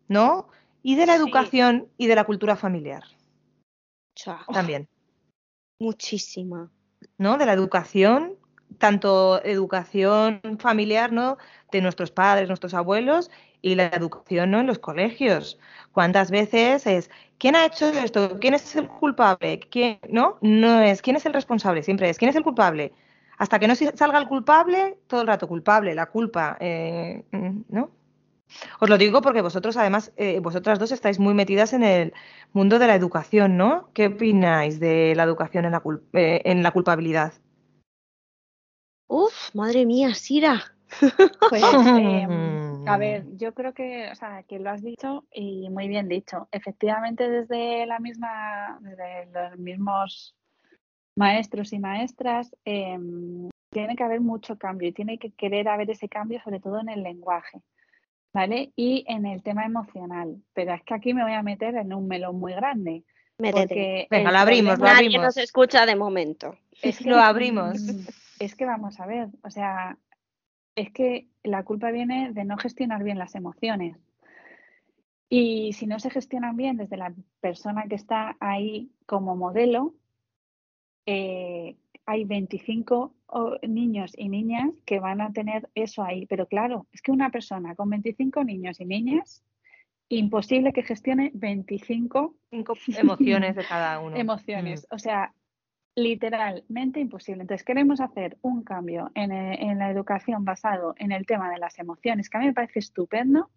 ¿no? 0.06 0.48
Y 0.82 0.94
de 0.94 1.06
la 1.06 1.14
Sí. 1.14 1.20
educación 1.20 1.88
y 1.96 2.06
de 2.06 2.14
la 2.14 2.24
cultura 2.24 2.54
familiar 2.54 3.02
también, 4.52 4.88
muchísima. 5.78 6.70
¿no? 7.18 7.38
De 7.38 7.46
la 7.46 7.52
educación, 7.52 8.36
tanto 8.78 9.42
educación 9.44 10.40
familiar, 10.58 11.12
¿no? 11.12 11.38
De 11.70 11.80
nuestros 11.82 12.10
padres, 12.10 12.48
nuestros 12.48 12.74
abuelos 12.74 13.30
y 13.60 13.74
la 13.74 13.86
educación, 13.86 14.50
¿no? 14.50 14.60
En 14.60 14.66
los 14.66 14.78
colegios. 14.78 15.58
¿Cuántas 15.92 16.30
veces 16.30 16.86
es 16.86 17.10
quién 17.38 17.56
ha 17.56 17.66
hecho 17.66 17.88
esto? 17.88 18.38
¿Quién 18.40 18.54
es 18.54 18.76
el 18.76 18.88
culpable? 18.88 19.60
¿Quién 19.70 19.98
no? 20.08 20.38
No 20.40 20.80
es 20.80 21.02
quién 21.02 21.16
es 21.16 21.26
el 21.26 21.34
responsable, 21.34 21.82
siempre 21.82 22.08
es 22.08 22.18
quién 22.18 22.30
es 22.30 22.36
el 22.36 22.44
culpable. 22.44 22.92
Hasta 23.36 23.58
que 23.58 23.68
no 23.68 23.74
salga 23.74 24.18
el 24.18 24.26
culpable, 24.26 24.98
todo 25.06 25.20
el 25.20 25.26
rato 25.26 25.46
culpable, 25.46 25.94
la 25.94 26.06
culpa, 26.06 26.56
eh, 26.60 27.24
¿no? 27.68 27.90
Os 28.80 28.88
lo 28.88 28.98
digo 28.98 29.20
porque 29.20 29.42
vosotros, 29.42 29.76
además, 29.76 30.12
eh, 30.16 30.40
vosotras 30.40 30.78
dos 30.78 30.92
estáis 30.92 31.18
muy 31.18 31.34
metidas 31.34 31.72
en 31.72 31.82
el 31.82 32.12
mundo 32.52 32.78
de 32.78 32.86
la 32.86 32.94
educación, 32.94 33.56
¿no? 33.56 33.90
¿Qué 33.92 34.06
opináis 34.06 34.80
de 34.80 35.14
la 35.14 35.24
educación 35.24 35.66
en 35.66 35.72
la, 35.72 35.82
eh, 36.14 36.42
en 36.44 36.62
la 36.62 36.70
culpabilidad? 36.70 37.34
Uf, 39.06 39.54
madre 39.54 39.86
mía, 39.86 40.14
Sira. 40.14 40.77
Pues, 41.50 41.62
em, 41.98 42.86
a 42.88 42.96
ver, 42.96 43.24
yo 43.36 43.54
creo 43.54 43.72
que, 43.74 44.10
o 44.10 44.14
sea, 44.14 44.42
que 44.44 44.58
lo 44.58 44.70
has 44.70 44.82
dicho 44.82 45.24
y 45.32 45.68
muy 45.70 45.88
bien 45.88 46.08
dicho. 46.08 46.48
Efectivamente, 46.52 47.28
desde 47.28 47.86
la 47.86 47.98
misma, 47.98 48.78
desde 48.80 49.26
los 49.32 49.58
mismos 49.58 50.34
maestros 51.16 51.72
y 51.72 51.78
maestras, 51.78 52.54
em, 52.64 53.48
tiene 53.70 53.96
que 53.96 54.04
haber 54.04 54.20
mucho 54.20 54.56
cambio 54.56 54.88
y 54.88 54.92
tiene 54.92 55.18
que 55.18 55.32
querer 55.32 55.68
haber 55.68 55.90
ese 55.90 56.08
cambio, 56.08 56.40
sobre 56.42 56.60
todo 56.60 56.80
en 56.80 56.88
el 56.88 57.02
lenguaje, 57.02 57.60
¿vale? 58.32 58.72
Y 58.76 59.04
en 59.08 59.26
el 59.26 59.42
tema 59.42 59.64
emocional. 59.66 60.36
Pero 60.54 60.72
es 60.74 60.82
que 60.84 60.94
aquí 60.94 61.12
me 61.12 61.22
voy 61.22 61.32
a 61.34 61.42
meter 61.42 61.74
en 61.74 61.92
un 61.92 62.06
melón 62.08 62.38
muy 62.38 62.54
grande. 62.54 63.04
Porque 63.36 64.08
Venga, 64.10 64.32
lo 64.32 64.38
abrimos, 64.38 64.72
lo 64.72 64.76
problema- 64.78 64.94
Nadie 64.94 65.06
abrimos. 65.08 65.26
nos 65.26 65.36
escucha 65.36 65.86
de 65.86 65.94
momento. 65.96 66.56
es 66.82 66.98
que 66.98 67.10
Lo 67.10 67.18
abrimos. 67.18 67.74
Es 68.40 68.54
que 68.54 68.64
vamos 68.66 69.00
a 69.00 69.06
ver, 69.06 69.30
o 69.42 69.50
sea, 69.50 69.98
es 70.80 70.90
que 70.92 71.26
la 71.42 71.64
culpa 71.64 71.90
viene 71.90 72.32
de 72.32 72.44
no 72.44 72.56
gestionar 72.56 73.02
bien 73.02 73.18
las 73.18 73.34
emociones. 73.34 73.96
Y 75.28 75.72
si 75.74 75.86
no 75.86 75.98
se 75.98 76.10
gestionan 76.10 76.56
bien 76.56 76.76
desde 76.76 76.96
la 76.96 77.12
persona 77.40 77.84
que 77.88 77.96
está 77.96 78.36
ahí 78.40 78.90
como 79.06 79.36
modelo, 79.36 79.94
eh, 81.06 81.76
hay 82.06 82.24
25 82.24 83.14
o- 83.26 83.56
niños 83.66 84.12
y 84.16 84.28
niñas 84.28 84.70
que 84.86 85.00
van 85.00 85.20
a 85.20 85.32
tener 85.32 85.68
eso 85.74 86.02
ahí. 86.02 86.26
Pero 86.26 86.46
claro, 86.46 86.86
es 86.92 87.02
que 87.02 87.12
una 87.12 87.30
persona 87.30 87.74
con 87.74 87.90
25 87.90 88.44
niños 88.44 88.80
y 88.80 88.84
niñas, 88.86 89.42
imposible 90.08 90.72
que 90.72 90.82
gestione 90.82 91.30
25 91.34 92.34
Cinco 92.50 92.74
emociones 92.96 93.56
de 93.56 93.64
cada 93.64 94.00
uno. 94.04 94.16
emociones. 94.16 94.86
O 94.90 94.98
sea, 94.98 95.34
literalmente 95.98 97.00
imposible. 97.00 97.42
Entonces, 97.42 97.64
queremos 97.64 98.00
hacer 98.00 98.38
un 98.42 98.62
cambio 98.62 99.10
en, 99.14 99.32
e- 99.32 99.62
en 99.70 99.78
la 99.78 99.90
educación 99.90 100.44
basado 100.44 100.94
en 100.98 101.12
el 101.12 101.26
tema 101.26 101.50
de 101.50 101.58
las 101.58 101.78
emociones, 101.78 102.30
que 102.30 102.36
a 102.38 102.40
mí 102.40 102.46
me 102.46 102.54
parece 102.54 102.78
estupendo, 102.78 103.50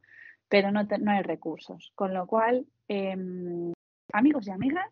pero 0.49 0.71
no, 0.71 0.87
te- 0.87 0.97
no 0.97 1.11
hay 1.11 1.21
recursos. 1.21 1.91
Con 1.95 2.13
lo 2.13 2.25
cual, 2.27 2.65
em, 2.87 3.71
amigos 4.11 4.47
y 4.47 4.51
amigas, 4.51 4.87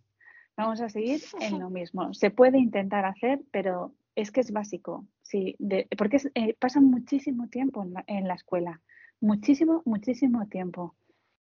vamos 0.56 0.80
a 0.82 0.90
seguir 0.90 1.22
en 1.42 1.60
lo 1.60 1.70
mismo. 1.70 2.14
Se 2.14 2.30
puede 2.30 2.60
intentar 2.60 3.06
hacer, 3.06 3.42
pero 3.52 3.94
es 4.16 4.32
que 4.32 4.42
es 4.42 4.52
básico. 4.52 5.06
Sí, 5.24 5.56
de- 5.60 5.88
porque 5.98 6.18
es, 6.18 6.32
eh, 6.36 6.56
pasan 6.60 6.86
muchísimo 6.86 7.48
tiempo 7.50 7.84
en 7.84 7.94
la, 7.94 8.04
en 8.08 8.28
la 8.28 8.36
escuela. 8.36 8.82
Muchísimo, 9.22 9.82
muchísimo 9.86 10.48
tiempo. 10.48 10.96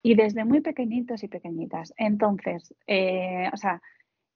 Y 0.03 0.17
desde 0.17 0.45
muy 0.45 0.61
pequeñitos 0.63 1.23
y 1.23 1.29
pequeñitas. 1.29 1.95
Entonces, 1.97 2.75
eh, 2.89 3.49
o 3.53 3.57
sea, 3.57 3.81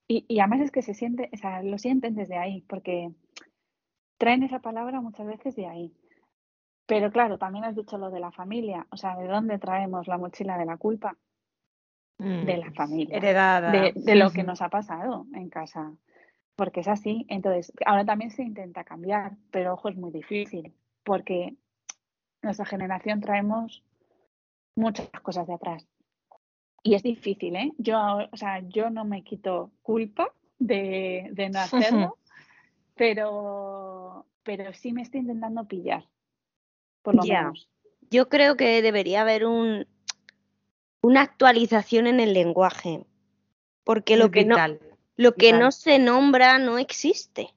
y, 0.08 0.24
y 0.28 0.40
además 0.40 0.60
es 0.60 0.70
que 0.70 0.82
se 0.82 0.94
siente, 0.94 1.30
o 1.32 1.36
sea, 1.36 1.62
lo 1.62 1.78
sienten 1.78 2.14
desde 2.14 2.36
ahí, 2.36 2.62
porque 2.62 3.10
traen 4.18 4.42
esa 4.42 4.60
palabra 4.60 5.00
muchas 5.00 5.26
veces 5.26 5.56
de 5.56 5.66
ahí. 5.66 5.92
Pero 6.86 7.10
claro, 7.10 7.38
también 7.38 7.64
has 7.64 7.74
dicho 7.74 7.98
lo 7.98 8.10
de 8.10 8.20
la 8.20 8.30
familia, 8.30 8.86
o 8.90 8.96
sea, 8.96 9.16
¿de 9.16 9.26
dónde 9.26 9.58
traemos 9.58 10.06
la 10.06 10.18
mochila 10.18 10.56
de 10.56 10.66
la 10.66 10.76
culpa? 10.76 11.16
De 12.18 12.56
la 12.56 12.70
familia, 12.72 13.18
Heredada. 13.18 13.70
de, 13.70 13.92
de 13.94 14.14
lo 14.14 14.30
que 14.30 14.42
nos 14.42 14.62
ha 14.62 14.70
pasado 14.70 15.26
en 15.34 15.50
casa, 15.50 15.92
porque 16.54 16.80
es 16.80 16.88
así. 16.88 17.26
Entonces, 17.28 17.72
ahora 17.84 18.06
también 18.06 18.30
se 18.30 18.42
intenta 18.42 18.84
cambiar, 18.84 19.32
pero 19.50 19.74
ojo, 19.74 19.90
es 19.90 19.96
muy 19.96 20.10
difícil, 20.10 20.72
porque 21.04 21.56
nuestra 22.42 22.64
generación 22.64 23.20
traemos 23.20 23.84
muchas 24.76 25.10
cosas 25.20 25.46
de 25.46 25.54
atrás. 25.54 25.86
Y 26.86 26.94
es 26.94 27.02
difícil, 27.02 27.56
¿eh? 27.56 27.72
Yo, 27.78 27.98
o 28.30 28.36
sea, 28.36 28.60
yo 28.68 28.90
no 28.90 29.04
me 29.04 29.24
quito 29.24 29.72
culpa 29.82 30.32
de, 30.58 31.28
de 31.32 31.50
no 31.50 31.58
hacerlo, 32.12 32.18
pero, 32.94 34.24
pero 34.42 34.72
sí 34.72 34.92
me 34.92 35.02
estoy 35.02 35.20
intentando 35.20 35.64
pillar, 35.66 36.06
por 37.02 37.14
lo 37.16 37.22
menos. 37.24 37.68
Yo 38.08 38.28
creo 38.28 38.56
que 38.56 38.82
debería 38.82 39.22
haber 39.22 39.46
un, 39.46 39.86
una 41.00 41.22
actualización 41.22 42.06
en 42.06 42.20
el 42.20 42.32
lenguaje. 42.32 43.04
Porque 43.82 44.16
lo 44.16 44.26
Es 44.26 44.30
que, 44.30 44.44
no, 44.44 44.54
vital. 44.56 44.80
lo 45.16 45.34
que 45.34 45.52
no 45.52 45.72
se 45.72 45.98
nombra 45.98 46.58
no 46.58 46.78
existe. 46.78 47.52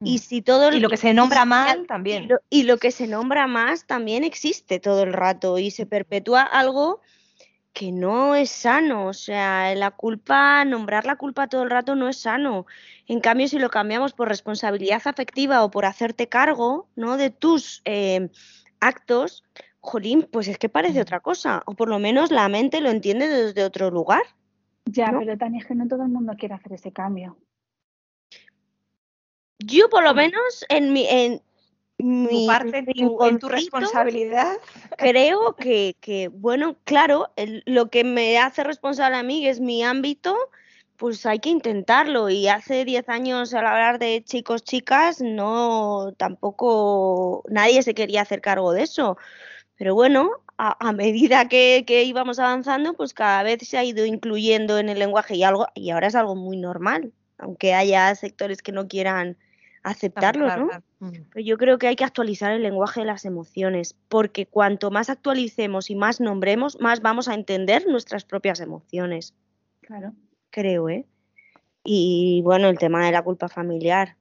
Y 0.00 0.16
Mm. 0.16 0.18
si 0.18 0.42
todo 0.42 0.72
Y 0.72 0.80
lo 0.80 0.88
que 0.88 0.96
se 0.96 1.14
nombra 1.14 1.44
mal 1.44 1.86
también. 1.86 2.24
Y 2.24 2.26
lo, 2.26 2.38
y 2.50 2.62
lo 2.64 2.78
que 2.78 2.90
se 2.90 3.06
nombra 3.06 3.46
más 3.46 3.86
también 3.86 4.24
existe 4.24 4.80
todo 4.80 5.04
el 5.04 5.12
rato 5.12 5.58
y 5.58 5.70
se 5.70 5.86
perpetúa 5.86 6.42
algo 6.42 7.00
que 7.74 7.92
no 7.92 8.34
es 8.34 8.50
sano. 8.50 9.06
O 9.06 9.12
sea, 9.12 9.74
la 9.74 9.90
culpa, 9.90 10.64
nombrar 10.64 11.04
la 11.04 11.16
culpa 11.16 11.48
todo 11.48 11.64
el 11.64 11.70
rato 11.70 11.94
no 11.94 12.08
es 12.08 12.16
sano. 12.16 12.66
En 13.06 13.20
cambio, 13.20 13.48
si 13.48 13.58
lo 13.58 13.68
cambiamos 13.68 14.14
por 14.14 14.28
responsabilidad 14.28 15.02
afectiva 15.04 15.62
o 15.62 15.70
por 15.70 15.84
hacerte 15.84 16.28
cargo, 16.28 16.88
¿no? 16.96 17.18
De 17.18 17.28
tus 17.28 17.82
eh, 17.84 18.30
actos, 18.80 19.44
jolín, 19.80 20.26
pues 20.32 20.48
es 20.48 20.56
que 20.56 20.70
parece 20.70 21.02
otra 21.02 21.20
cosa. 21.20 21.62
O 21.66 21.74
por 21.74 21.88
lo 21.88 21.98
menos 21.98 22.30
la 22.30 22.48
mente 22.48 22.80
lo 22.80 22.90
entiende 22.90 23.28
desde 23.28 23.64
otro 23.64 23.90
lugar. 23.90 24.22
Ya, 24.86 25.10
¿no? 25.10 25.18
pero 25.18 25.36
Tania, 25.36 25.60
es 25.60 25.66
que 25.66 25.74
no 25.74 25.88
todo 25.88 26.04
el 26.04 26.10
mundo 26.10 26.34
quiere 26.38 26.54
hacer 26.54 26.72
ese 26.72 26.92
cambio. 26.92 27.36
Yo 29.58 29.88
por 29.88 30.04
lo 30.04 30.14
menos 30.14 30.64
en 30.68 30.92
mi, 30.92 31.06
en 31.08 31.42
Tu 31.98 32.04
mi 32.04 32.46
parte, 32.46 32.78
en 32.78 32.86
tu, 32.86 33.24
en 33.24 33.38
tu 33.38 33.48
responsabilidad. 33.48 34.56
creo 34.98 35.54
que, 35.56 35.96
que, 36.00 36.28
bueno, 36.28 36.76
claro, 36.84 37.30
el- 37.36 37.62
lo 37.66 37.88
que 37.90 38.04
me 38.04 38.38
hace 38.38 38.64
responsable 38.64 39.16
a 39.16 39.22
mí, 39.22 39.46
es 39.46 39.60
mi 39.60 39.82
ámbito, 39.84 40.36
pues 40.96 41.24
hay 41.26 41.38
que 41.38 41.50
intentarlo. 41.50 42.30
Y 42.30 42.48
hace 42.48 42.84
10 42.84 43.08
años 43.08 43.54
al 43.54 43.66
hablar 43.66 43.98
de 43.98 44.22
chicos, 44.24 44.64
chicas, 44.64 45.20
no, 45.20 46.12
tampoco 46.16 47.44
nadie 47.48 47.82
se 47.82 47.94
quería 47.94 48.22
hacer 48.22 48.40
cargo 48.40 48.72
de 48.72 48.82
eso. 48.82 49.16
Pero 49.76 49.94
bueno, 49.94 50.30
a, 50.58 50.76
a 50.88 50.92
medida 50.92 51.48
que, 51.48 51.84
que 51.86 52.04
íbamos 52.04 52.38
avanzando, 52.38 52.94
pues 52.94 53.14
cada 53.14 53.42
vez 53.42 53.66
se 53.68 53.78
ha 53.78 53.84
ido 53.84 54.04
incluyendo 54.06 54.78
en 54.78 54.88
el 54.88 54.98
lenguaje 54.98 55.36
y 55.36 55.44
algo, 55.44 55.66
y 55.74 55.90
ahora 55.90 56.08
es 56.08 56.14
algo 56.14 56.36
muy 56.36 56.56
normal, 56.56 57.12
aunque 57.38 57.74
haya 57.74 58.14
sectores 58.14 58.62
que 58.62 58.72
no 58.72 58.88
quieran 58.88 59.36
aceptarlo, 59.84 60.56
¿no? 60.56 60.68
Mm. 60.98 61.10
Pero 61.32 61.44
yo 61.44 61.58
creo 61.58 61.78
que 61.78 61.86
hay 61.86 61.96
que 61.96 62.04
actualizar 62.04 62.50
el 62.52 62.62
lenguaje 62.62 63.00
de 63.00 63.06
las 63.06 63.24
emociones, 63.24 63.94
porque 64.08 64.46
cuanto 64.46 64.90
más 64.90 65.10
actualicemos 65.10 65.90
y 65.90 65.94
más 65.94 66.20
nombremos, 66.20 66.80
más 66.80 67.00
vamos 67.00 67.28
a 67.28 67.34
entender 67.34 67.86
nuestras 67.86 68.24
propias 68.24 68.60
emociones. 68.60 69.34
Claro. 69.82 70.12
Creo, 70.50 70.88
¿eh? 70.88 71.06
Y 71.84 72.40
bueno, 72.42 72.68
el 72.68 72.78
tema 72.78 73.04
de 73.04 73.12
la 73.12 73.22
culpa 73.22 73.48
familiar. 73.48 74.16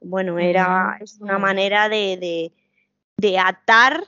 Bueno, 0.00 0.38
era 0.38 0.96
es 1.00 1.20
una 1.20 1.38
manera 1.38 1.88
de, 1.88 2.16
de, 2.16 2.52
de 3.18 3.38
atar 3.38 4.02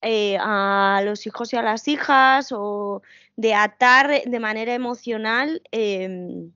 eh, 0.00 0.38
a 0.40 1.02
los 1.04 1.26
hijos 1.26 1.52
y 1.52 1.56
a 1.56 1.62
las 1.62 1.86
hijas 1.86 2.50
o 2.50 3.02
de 3.36 3.54
atar 3.54 4.22
de 4.24 4.40
manera 4.40 4.74
emocional 4.74 5.60
em, 5.70 6.50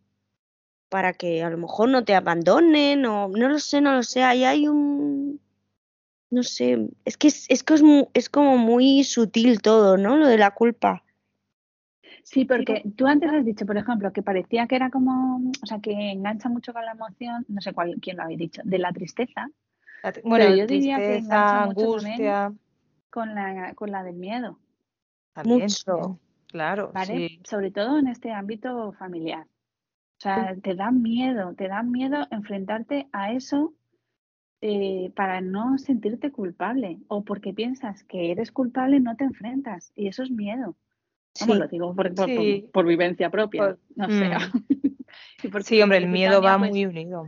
para 0.93 1.15
que 1.15 1.43
a 1.43 1.49
lo 1.49 1.57
mejor 1.57 1.89
no 1.89 2.05
te 2.05 2.15
abandonen 2.15 3.07
o 3.07 3.29
no 3.29 3.49
lo 3.49 3.59
sé, 3.59 3.81
no 3.81 3.93
lo 3.95 4.03
sé, 4.03 4.23
ahí 4.23 4.45
hay 4.45 4.69
un 4.69 5.41
no 6.31 6.43
sé, 6.43 6.89
es 7.07 7.17
que 7.17 7.29
es, 7.29 7.47
es 7.49 7.63
que 7.63 7.75
es, 7.75 7.83
mu- 7.83 8.09
es 8.15 8.29
como 8.29 8.59
muy 8.59 9.03
sutil 9.05 9.63
todo, 9.63 9.97
¿no? 9.97 10.17
Lo 10.17 10.27
de 10.27 10.39
la 10.39 10.51
culpa. 10.53 11.03
Sí, 12.25 12.45
porque 12.45 12.83
tú 12.97 13.07
antes 13.07 13.31
has 13.33 13.45
dicho, 13.45 13.65
por 13.67 13.77
ejemplo, 13.77 14.13
que 14.13 14.23
parecía 14.23 14.67
que 14.67 14.77
era 14.77 14.91
como, 14.91 15.41
o 15.63 15.67
sea, 15.67 15.79
que 15.81 15.93
engancha 16.13 16.49
mucho 16.49 16.73
con 16.73 16.85
la 16.85 16.93
emoción, 16.93 17.45
no 17.49 17.61
sé 17.61 17.73
cuál, 17.73 17.97
quién 18.03 18.17
lo 18.19 18.25
había 18.25 18.37
dicho, 18.37 18.63
de 18.65 18.79
la 18.79 18.93
tristeza, 18.93 19.51
La 20.03 20.13
Bueno, 20.25 20.57
yo 20.57 20.67
diría 20.67 20.97
que 20.99 21.17
engancha 21.19 21.67
mucho 21.67 21.81
angustia. 21.87 22.53
con 23.11 23.35
la, 23.35 23.75
con 23.75 23.91
la 23.91 24.03
del 24.03 24.17
miedo, 24.17 24.59
También, 25.35 25.61
Mucho. 25.61 26.19
Claro, 26.49 26.91
¿vale? 26.93 27.29
sí. 27.29 27.41
Sobre 27.45 27.71
todo 27.71 27.99
en 27.99 28.09
este 28.09 28.31
ámbito 28.33 28.93
familiar. 28.99 29.47
O 30.23 30.35
sea, 30.35 30.55
te 30.63 30.77
da 30.77 30.93
miedo, 30.93 31.53
te 31.55 31.67
da 31.67 31.83
miedo 31.83 32.27
enfrentarte 32.31 33.09
a 33.13 33.33
eso 33.33 33.75
eh, 34.61 35.11
para 35.17 35.41
no 35.41 35.77
sentirte 35.79 36.31
culpable 36.31 36.99
o 37.09 37.25
porque 37.25 37.53
piensas 37.53 38.05
que 38.05 38.31
eres 38.31 38.53
culpable 38.53 39.01
no 39.01 39.17
te 39.17 39.25
enfrentas 39.25 39.91
y 39.97 40.07
eso 40.07 40.23
es 40.23 40.31
miedo. 40.31 40.77
Sí. 41.35 41.53
lo 41.53 41.67
digo 41.67 41.95
por, 41.97 42.15
por- 42.15 42.15
por- 42.15 42.27
Sí. 42.27 42.69
por 42.73 42.87
vivencia 42.87 43.31
propia, 43.31 43.77
no 43.97 44.09
sé. 44.09 44.29
mm. 44.29 44.33
Y 45.43 45.63
Sí, 45.63 45.83
hombre, 45.83 45.99
el 45.99 46.09
miedo 46.09 46.35
Tania, 46.41 46.51
va 46.53 46.59
pues, 46.59 46.71
muy 46.71 46.87
unido. 46.87 47.27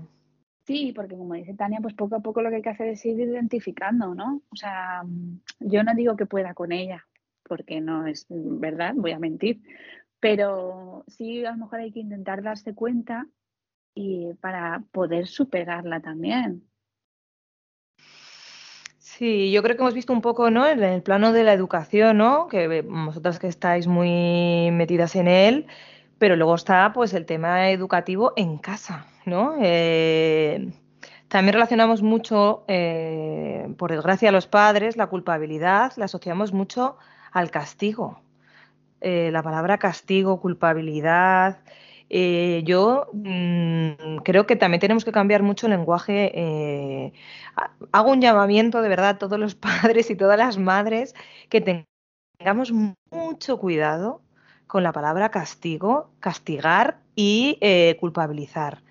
Sí, 0.66 0.92
porque 0.94 1.16
como 1.16 1.34
dice 1.34 1.54
Tania, 1.54 1.80
pues 1.82 1.94
poco 1.94 2.14
a 2.16 2.20
poco 2.20 2.42
lo 2.42 2.48
que 2.50 2.56
hay 2.56 2.62
que 2.62 2.68
hacer 2.70 2.88
es 2.88 3.04
ir 3.04 3.18
identificando, 3.18 4.14
¿no? 4.14 4.40
O 4.50 4.56
sea, 4.56 5.02
mm, 5.04 5.40
yo 5.60 5.82
no 5.82 5.94
digo 5.94 6.14
que 6.16 6.26
pueda 6.26 6.54
con 6.54 6.70
ella, 6.70 7.04
porque 7.42 7.80
no 7.80 8.06
es 8.06 8.26
verdad, 8.30 8.94
voy 8.94 9.10
a 9.12 9.18
mentir, 9.18 9.60
pero 10.24 11.04
sí 11.06 11.44
a 11.44 11.50
lo 11.50 11.58
mejor 11.58 11.80
hay 11.80 11.92
que 11.92 12.00
intentar 12.00 12.42
darse 12.42 12.74
cuenta 12.74 13.26
y 13.94 14.32
para 14.40 14.82
poder 14.90 15.26
superarla 15.26 16.00
también. 16.00 16.66
Sí, 18.98 19.52
yo 19.52 19.62
creo 19.62 19.76
que 19.76 19.82
hemos 19.82 19.92
visto 19.92 20.14
un 20.14 20.22
poco, 20.22 20.50
¿no? 20.50 20.66
En 20.66 20.82
el 20.82 21.02
plano 21.02 21.32
de 21.34 21.44
la 21.44 21.52
educación, 21.52 22.16
¿no? 22.16 22.46
Que 22.48 22.68
ve- 22.68 22.80
vosotras 22.80 23.38
que 23.38 23.48
estáis 23.48 23.86
muy 23.86 24.70
metidas 24.72 25.14
en 25.14 25.28
él, 25.28 25.66
pero 26.18 26.36
luego 26.36 26.54
está, 26.54 26.94
pues, 26.94 27.12
el 27.12 27.26
tema 27.26 27.68
educativo 27.70 28.32
en 28.36 28.56
casa, 28.56 29.06
¿no? 29.26 29.56
Eh, 29.60 30.72
también 31.28 31.52
relacionamos 31.52 32.00
mucho, 32.02 32.64
eh, 32.66 33.74
por 33.76 33.90
desgracia, 33.92 34.30
a 34.30 34.32
los 34.32 34.46
padres, 34.46 34.96
la 34.96 35.08
culpabilidad, 35.08 35.92
la 35.98 36.06
asociamos 36.06 36.54
mucho 36.54 36.96
al 37.30 37.50
castigo. 37.50 38.23
Eh, 39.06 39.30
la 39.32 39.42
palabra 39.42 39.78
castigo, 39.78 40.40
culpabilidad. 40.40 41.60
eh, 42.10 42.62
yo 42.66 43.08
mm, 43.12 44.16
creo 44.24 44.46
que 44.46 44.56
también 44.56 44.80
tenemos 44.80 45.04
que 45.04 45.12
cambiar 45.12 45.42
mucho 45.42 45.66
el 45.66 45.72
lenguaje. 45.72 46.32
eh, 46.34 47.12
ha- 47.56 47.70
hago 47.92 48.10
un 48.12 48.20
llamamiento 48.22 48.80
de 48.82 48.88
verdad 48.88 49.10
a 49.10 49.18
todos 49.18 49.38
los 49.38 49.54
padres 50.00 50.10
y 50.10 50.16
todas 50.16 50.38
las 50.38 50.58
madres 50.58 51.14
que 51.50 51.60
ten- 51.60 51.84
tengamos 52.38 52.72
mucho 53.12 53.58
cuidado 53.58 54.22
con 54.68 54.84
la 54.84 54.92
palabra 54.92 55.30
castigo, 55.30 56.10
castigar 56.20 57.00
y 57.16 57.58
eh, 57.62 57.96
culpabilizar. 58.00 58.83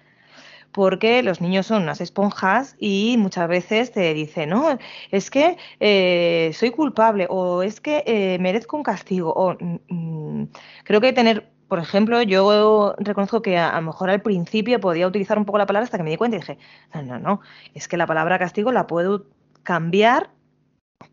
Porque 0.73 1.23
los 1.23 1.39
niños 1.41 1.67
son 1.67 1.83
unas 1.83 2.01
esponjas 2.01 2.75
y 2.79 3.15
muchas 3.19 3.47
veces 3.47 3.91
te 3.91 4.13
dicen, 4.13 4.49
no, 4.49 4.77
es 5.11 5.29
que 5.31 5.57
eh, 5.79 6.51
soy 6.53 6.71
culpable 6.71 7.27
o 7.29 7.63
es 7.63 7.79
que 7.79 8.03
eh, 8.07 8.37
merezco 8.39 8.77
un 8.77 8.83
castigo. 8.83 9.33
O, 9.33 9.53
mm, 9.59 9.79
mm, 9.89 10.49
creo 10.83 10.99
que 11.01 11.13
tener, 11.13 11.51
por 11.67 11.79
ejemplo, 11.79 12.21
yo 12.23 12.95
reconozco 12.97 13.41
que 13.41 13.57
a, 13.57 13.75
lo 13.75 13.83
mejor 13.83 14.09
al 14.09 14.21
principio 14.21 14.79
podía 14.79 15.07
utilizar 15.07 15.37
un 15.37 15.45
poco 15.45 15.59
la 15.59 15.65
palabra 15.67 15.85
hasta 15.85 15.97
que 15.97 16.03
me 16.03 16.09
di 16.11 16.17
cuenta 16.17 16.37
y 16.37 16.39
dije, 16.39 16.57
no, 16.93 17.03
no, 17.03 17.19
no, 17.19 17.41
es 17.73 17.87
que 17.87 17.97
la 17.97 18.07
palabra 18.07 18.39
castigo 18.39 18.71
la 18.71 18.87
puedo 18.87 19.27
cambiar 19.63 20.31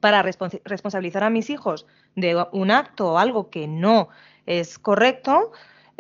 para 0.01 0.23
respons- 0.23 0.61
responsabilizar 0.65 1.25
a 1.25 1.31
mis 1.31 1.51
hijos 1.51 1.87
de 2.15 2.45
un 2.53 2.71
acto 2.71 3.13
o 3.15 3.19
algo 3.19 3.51
que 3.51 3.69
no 3.69 4.09
es 4.47 4.79
correcto, 4.79 5.53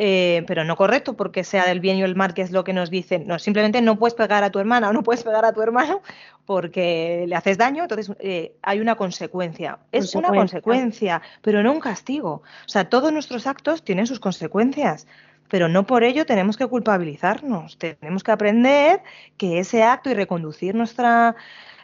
eh, 0.03 0.45
pero 0.47 0.65
no 0.65 0.77
correcto 0.77 1.15
porque 1.15 1.45
sea 1.45 1.67
del 1.67 1.81
bien 1.81 1.99
y 1.99 2.03
el 2.03 2.17
mal, 2.17 2.33
que 2.33 2.41
es 2.41 2.53
lo 2.53 2.65
que 2.65 2.73
nos 2.73 2.89
dicen. 2.89 3.27
No, 3.27 3.39
simplemente 3.39 3.83
no 3.83 3.99
puedes 3.99 4.15
pegar 4.15 4.43
a 4.43 4.51
tu 4.51 4.59
hermana 4.59 4.89
o 4.89 4.95
no 4.95 5.03
puedes 5.03 5.23
pegar 5.23 5.45
a 5.45 5.53
tu 5.53 5.61
hermano 5.61 6.01
porque 6.47 7.27
le 7.29 7.37
haces 7.37 7.59
daño, 7.59 7.83
entonces 7.83 8.11
eh, 8.19 8.55
hay 8.63 8.81
una 8.81 8.95
consecuencia. 8.95 9.79
Es 9.93 10.15
una 10.15 10.29
Consecuencia. 10.29 10.63
consecuencia, 10.63 11.23
pero 11.43 11.63
no 11.63 11.71
un 11.73 11.81
castigo. 11.81 12.43
O 12.65 12.69
sea, 12.69 12.89
todos 12.89 13.13
nuestros 13.13 13.47
actos 13.47 13.85
tienen 13.85 14.07
sus 14.07 14.21
consecuencias. 14.21 15.07
Pero 15.49 15.69
no 15.69 15.85
por 15.85 16.03
ello 16.03 16.25
tenemos 16.25 16.57
que 16.57 16.67
culpabilizarnos. 16.67 17.77
Tenemos 17.77 18.23
que 18.25 18.33
aprender 18.33 19.03
que 19.37 19.59
ese 19.59 19.83
acto 19.83 20.09
y 20.09 20.15
reconducir 20.15 20.75
nuestra, 20.75 21.37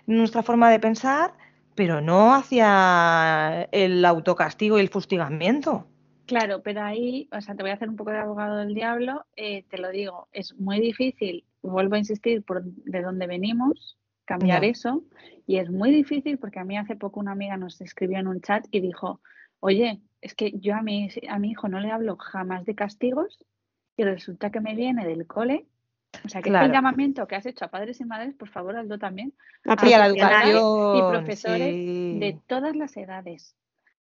nuestra 0.06 0.42
forma 0.42 0.70
de 0.70 0.80
pensar, 0.80 1.34
pero 1.74 2.00
no 2.00 2.34
hacia 2.34 3.68
el 3.72 4.02
autocastigo 4.06 4.78
y 4.78 4.80
el 4.80 4.88
fustigamiento. 4.88 5.84
Claro, 6.26 6.62
pero 6.62 6.82
ahí, 6.82 7.28
o 7.32 7.40
sea, 7.40 7.54
te 7.54 7.62
voy 7.62 7.70
a 7.70 7.74
hacer 7.74 7.88
un 7.88 7.96
poco 7.96 8.10
de 8.10 8.18
abogado 8.18 8.56
del 8.58 8.74
diablo, 8.74 9.24
eh, 9.36 9.64
te 9.68 9.78
lo 9.78 9.90
digo, 9.90 10.28
es 10.32 10.54
muy 10.58 10.80
difícil, 10.80 11.44
vuelvo 11.62 11.94
a 11.94 11.98
insistir, 11.98 12.42
por 12.42 12.64
de 12.64 13.02
dónde 13.02 13.26
venimos, 13.26 13.96
cambiar 14.24 14.64
eso, 14.64 15.04
y 15.46 15.58
es 15.58 15.70
muy 15.70 15.92
difícil 15.92 16.38
porque 16.38 16.58
a 16.58 16.64
mí 16.64 16.76
hace 16.76 16.96
poco 16.96 17.20
una 17.20 17.32
amiga 17.32 17.56
nos 17.56 17.80
escribió 17.80 18.18
en 18.18 18.26
un 18.26 18.40
chat 18.40 18.66
y 18.72 18.80
dijo, 18.80 19.20
oye, 19.60 20.00
es 20.20 20.34
que 20.34 20.52
yo 20.58 20.74
a 20.74 20.82
mi, 20.82 21.08
a 21.28 21.38
mi 21.38 21.50
hijo 21.52 21.68
no 21.68 21.78
le 21.78 21.92
hablo 21.92 22.16
jamás 22.16 22.64
de 22.64 22.74
castigos 22.74 23.38
y 23.96 24.02
resulta 24.02 24.50
que 24.50 24.60
me 24.60 24.74
viene 24.74 25.06
del 25.06 25.26
cole, 25.28 25.66
o 26.24 26.28
sea, 26.28 26.42
que 26.42 26.50
Claro. 26.50 26.66
este 26.66 26.76
llamamiento 26.76 27.26
que 27.28 27.36
has 27.36 27.46
hecho 27.46 27.66
a 27.66 27.68
padres 27.68 28.00
y 28.00 28.04
madres, 28.04 28.34
por 28.34 28.48
favor, 28.48 28.76
hazlo 28.76 28.98
también 28.98 29.32
A 29.64 29.76
Sí, 29.78 29.92
a 29.92 29.98
la 29.98 30.06
educación. 30.06 30.62
y 30.96 31.02
profesores 31.02 31.74
sí. 31.74 32.18
de 32.18 32.40
todas 32.48 32.74
las 32.74 32.96
edades. 32.96 33.54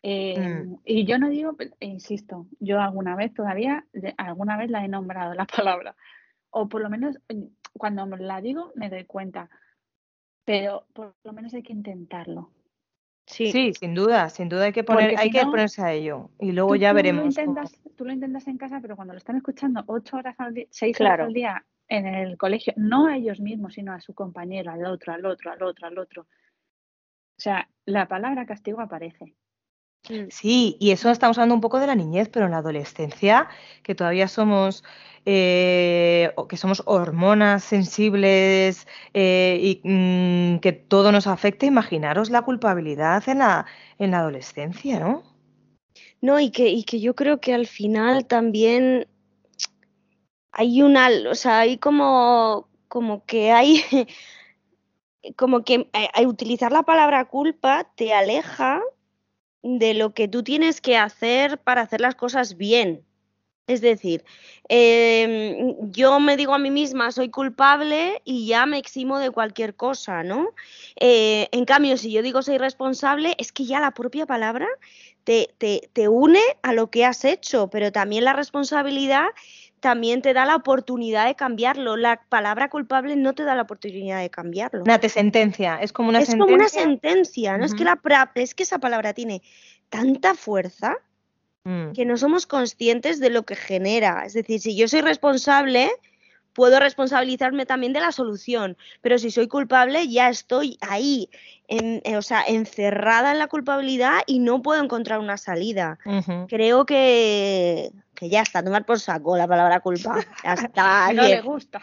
Eh, 0.02 0.40
Mm. 0.66 0.76
Y 0.86 1.06
yo 1.06 1.20
no 1.20 1.30
digo, 1.30 1.56
insisto, 1.82 2.48
yo 2.60 2.80
alguna 2.80 3.16
vez 3.16 3.34
todavía, 3.34 3.86
alguna 4.18 4.58
vez 4.58 4.70
la 4.70 4.84
he 4.86 4.88
nombrado 4.88 5.34
la 5.34 5.46
palabra, 5.80 5.96
o 6.52 6.70
por 6.70 6.82
lo 6.82 6.90
menos 6.90 7.18
mm, 7.30 7.44
cuando 7.78 8.06
la 8.18 8.40
digo 8.42 8.72
me 8.76 8.90
doy 8.90 9.04
cuenta, 9.06 9.50
pero 10.46 10.88
por 10.94 11.16
lo 11.24 11.34
menos 11.34 11.54
hay 11.54 11.64
que 11.64 11.74
intentarlo. 11.74 12.52
Sí. 13.28 13.52
Sí, 13.52 13.74
sin 13.74 13.94
duda, 13.94 14.30
sin 14.30 14.50
duda 14.50 14.64
hay 14.66 14.72
que 14.72 14.84
poner, 14.84 15.16
hay 15.20 15.28
si 15.28 15.32
que 15.34 15.44
no, 15.44 15.52
ponerse 15.52 15.84
a 15.84 15.94
ello 15.94 16.32
y 16.40 16.52
luego 16.52 16.70
Tú, 16.70 16.76
ya 16.78 16.90
tú 16.92 16.96
veremos. 16.96 17.26
Lo 17.26 17.30
cómo- 17.46 17.60
intentas, 17.60 17.80
tú 17.96 18.06
lo 18.06 18.12
intentas 18.14 18.48
en 18.48 18.58
casa, 18.58 18.80
pero 18.82 18.96
cuando 18.96 19.14
lo 19.14 19.18
están 19.20 19.36
escuchando 19.36 19.84
ocho 19.86 20.18
horas 20.18 20.36
al 20.40 20.54
día, 20.56 20.66
seis 20.72 20.98
Claro. 20.98 21.24
horas 21.24 21.28
al 21.28 21.34
día 21.34 21.66
en 21.90 22.08
el 22.08 22.38
colegio, 22.38 22.74
no 22.78 23.06
a 23.08 23.18
ellos 23.18 23.40
mismos, 23.40 23.74
sino 23.76 23.92
a 23.94 24.00
su 24.00 24.14
compañero, 24.16 24.72
al 24.72 24.86
otro, 24.86 25.14
al 25.14 25.26
otro, 25.26 25.52
al 25.52 25.62
otro, 25.62 25.88
al 25.88 25.98
otro. 26.00 26.22
O 26.24 27.42
sea, 27.42 27.70
la 27.86 28.08
palabra 28.08 28.46
castigo 28.48 28.80
aparece. 28.82 29.36
Mm. 30.08 30.30
Sí, 30.30 30.78
y 30.80 30.92
eso 30.92 31.10
estamos 31.10 31.38
hablando 31.38 31.56
un 31.56 31.62
poco 31.62 31.80
de 31.80 31.88
la 31.88 31.96
niñez, 31.96 32.30
pero 32.30 32.46
en 32.46 32.52
la 32.52 32.60
adolescencia, 32.60 33.50
que 33.84 33.96
todavía 33.96 34.28
somos, 34.28 34.84
eh, 35.26 36.32
que 36.48 36.58
somos 36.58 36.84
hormonas 36.86 37.64
sensibles 37.64 38.88
eh, 39.14 39.60
y 39.62 39.82
mm, 39.88 40.60
que 40.60 40.72
todo 40.72 41.12
nos 41.12 41.28
afecta, 41.28 41.66
imaginaros 41.66 42.30
la 42.30 42.44
culpabilidad 42.44 43.28
en 43.28 43.40
la, 43.40 43.66
en 43.98 44.12
la 44.12 44.20
adolescencia, 44.20 45.00
¿no? 45.00 45.24
No, 46.22 46.40
y 46.40 46.52
que, 46.52 46.70
y 46.70 46.84
que 46.84 47.00
yo 47.00 47.16
creo 47.16 47.40
que 47.40 47.54
al 47.54 47.68
final 47.68 48.26
también 48.26 49.08
hay 50.52 50.82
una, 50.82 51.10
o 51.30 51.36
sea, 51.36 51.60
hay 51.60 51.78
como, 51.78 52.68
como 52.88 53.26
que 53.26 53.52
hay, 53.52 53.84
como 55.38 55.64
que 55.64 55.90
eh, 55.94 56.10
eh, 56.16 56.28
utilizar 56.28 56.72
la 56.72 56.84
palabra 56.84 57.26
culpa 57.26 57.90
te 57.96 58.14
aleja 58.14 58.82
de 59.64 59.94
lo 59.94 60.14
que 60.14 60.28
tú 60.28 60.44
tienes 60.44 60.82
que 60.82 60.98
hacer 60.98 61.60
para 61.60 61.82
hacer 61.82 62.02
las 62.02 62.16
cosas 62.16 62.58
bien. 62.58 63.04
Es 63.70 63.82
decir, 63.82 64.26
eh, 64.68 65.76
yo 65.92 66.20
me 66.20 66.38
digo 66.38 66.56
a 66.56 66.58
mí 66.58 66.72
misma, 66.72 67.12
soy 67.12 67.30
culpable 67.30 68.20
y 68.26 68.48
ya 68.48 68.66
me 68.66 68.80
eximo 68.80 69.20
de 69.20 69.30
cualquier 69.30 69.76
cosa, 69.76 70.24
¿no? 70.24 70.56
Eh, 71.00 71.50
en 71.52 71.66
cambio, 71.66 71.96
si 71.98 72.12
yo 72.12 72.24
digo 72.24 72.42
soy 72.42 72.58
responsable, 72.58 73.36
es 73.38 73.52
que 73.52 73.66
ya 73.66 73.80
la 73.80 73.92
propia 73.92 74.26
palabra 74.26 74.68
te, 75.24 75.54
te, 75.60 75.88
te, 75.94 76.08
une 76.08 76.42
a 76.64 76.74
lo 76.74 76.90
que 76.90 77.06
has 77.06 77.24
hecho, 77.24 77.70
pero 77.70 77.92
también 77.92 78.24
la 78.24 78.34
responsabilidad 78.34 79.28
también 79.80 80.22
te 80.22 80.34
da 80.34 80.46
la 80.46 80.56
oportunidad 80.56 81.28
de 81.28 81.36
cambiarlo. 81.36 81.98
La 81.98 82.22
palabra 82.30 82.70
culpable 82.70 83.16
no 83.16 83.34
te 83.34 83.44
da 83.44 83.56
la 83.56 83.64
oportunidad 83.64 84.22
de 84.22 84.30
cambiarlo. 84.30 84.84
Una 84.84 85.00
te 85.00 85.10
sentencia, 85.10 85.78
es 85.82 85.94
como 85.94 86.10
una 86.10 86.20
es 86.20 86.28
sentencia. 86.28 86.46
como 86.46 86.56
una 86.56 86.70
sentencia, 86.70 87.58
¿no? 87.58 87.66
es, 87.66 87.74
que 87.74 87.84
la, 87.84 88.00
es 88.36 88.56
que 88.56 88.64
esa 88.64 88.80
palabra 88.80 89.14
tiene 89.14 89.42
tanta 89.90 90.36
fuerza 90.36 90.98
Mm, 91.70 91.92
que 91.92 92.06
no 92.06 92.18
somos 92.18 92.48
conscientes 92.48 93.20
de 93.20 93.30
lo 93.30 93.44
que 93.44 93.56
genera. 93.56 94.26
Es 94.26 94.34
decir, 94.34 94.60
si 94.60 94.76
yo 94.76 94.88
soy 94.88 95.02
responsable, 95.02 95.92
puedo 96.60 96.78
responsabilizarme 96.78 97.66
también 97.66 97.94
de 97.94 98.02
la 98.02 98.12
solución, 98.12 98.76
pero 99.00 99.18
si 99.18 99.32
soy 99.32 99.48
culpable, 99.48 100.10
ya 100.10 100.28
estoy 100.28 100.78
ahí, 100.82 101.30
en- 101.70 102.02
eh, 102.04 102.18
o 102.18 102.22
sea, 102.22 102.44
encerrada 102.46 103.32
en 103.32 103.40
la 103.40 103.48
culpabilidad 103.48 104.20
y 104.28 104.40
no 104.40 104.62
puedo 104.62 104.84
encontrar 104.84 105.20
una 105.20 105.38
salida. 105.38 106.00
Creo 106.50 106.86
que, 106.86 107.92
que 108.14 108.28
ya 108.28 108.42
está, 108.42 108.62
tomar 108.62 108.86
por 108.86 109.00
saco 109.00 109.38
la 109.38 109.48
palabra 109.48 109.80
culpa. 109.80 110.18
Ya 110.44 110.54
está. 110.56 111.14
no 111.14 111.24
le 111.24 111.40
gusta. 111.40 111.80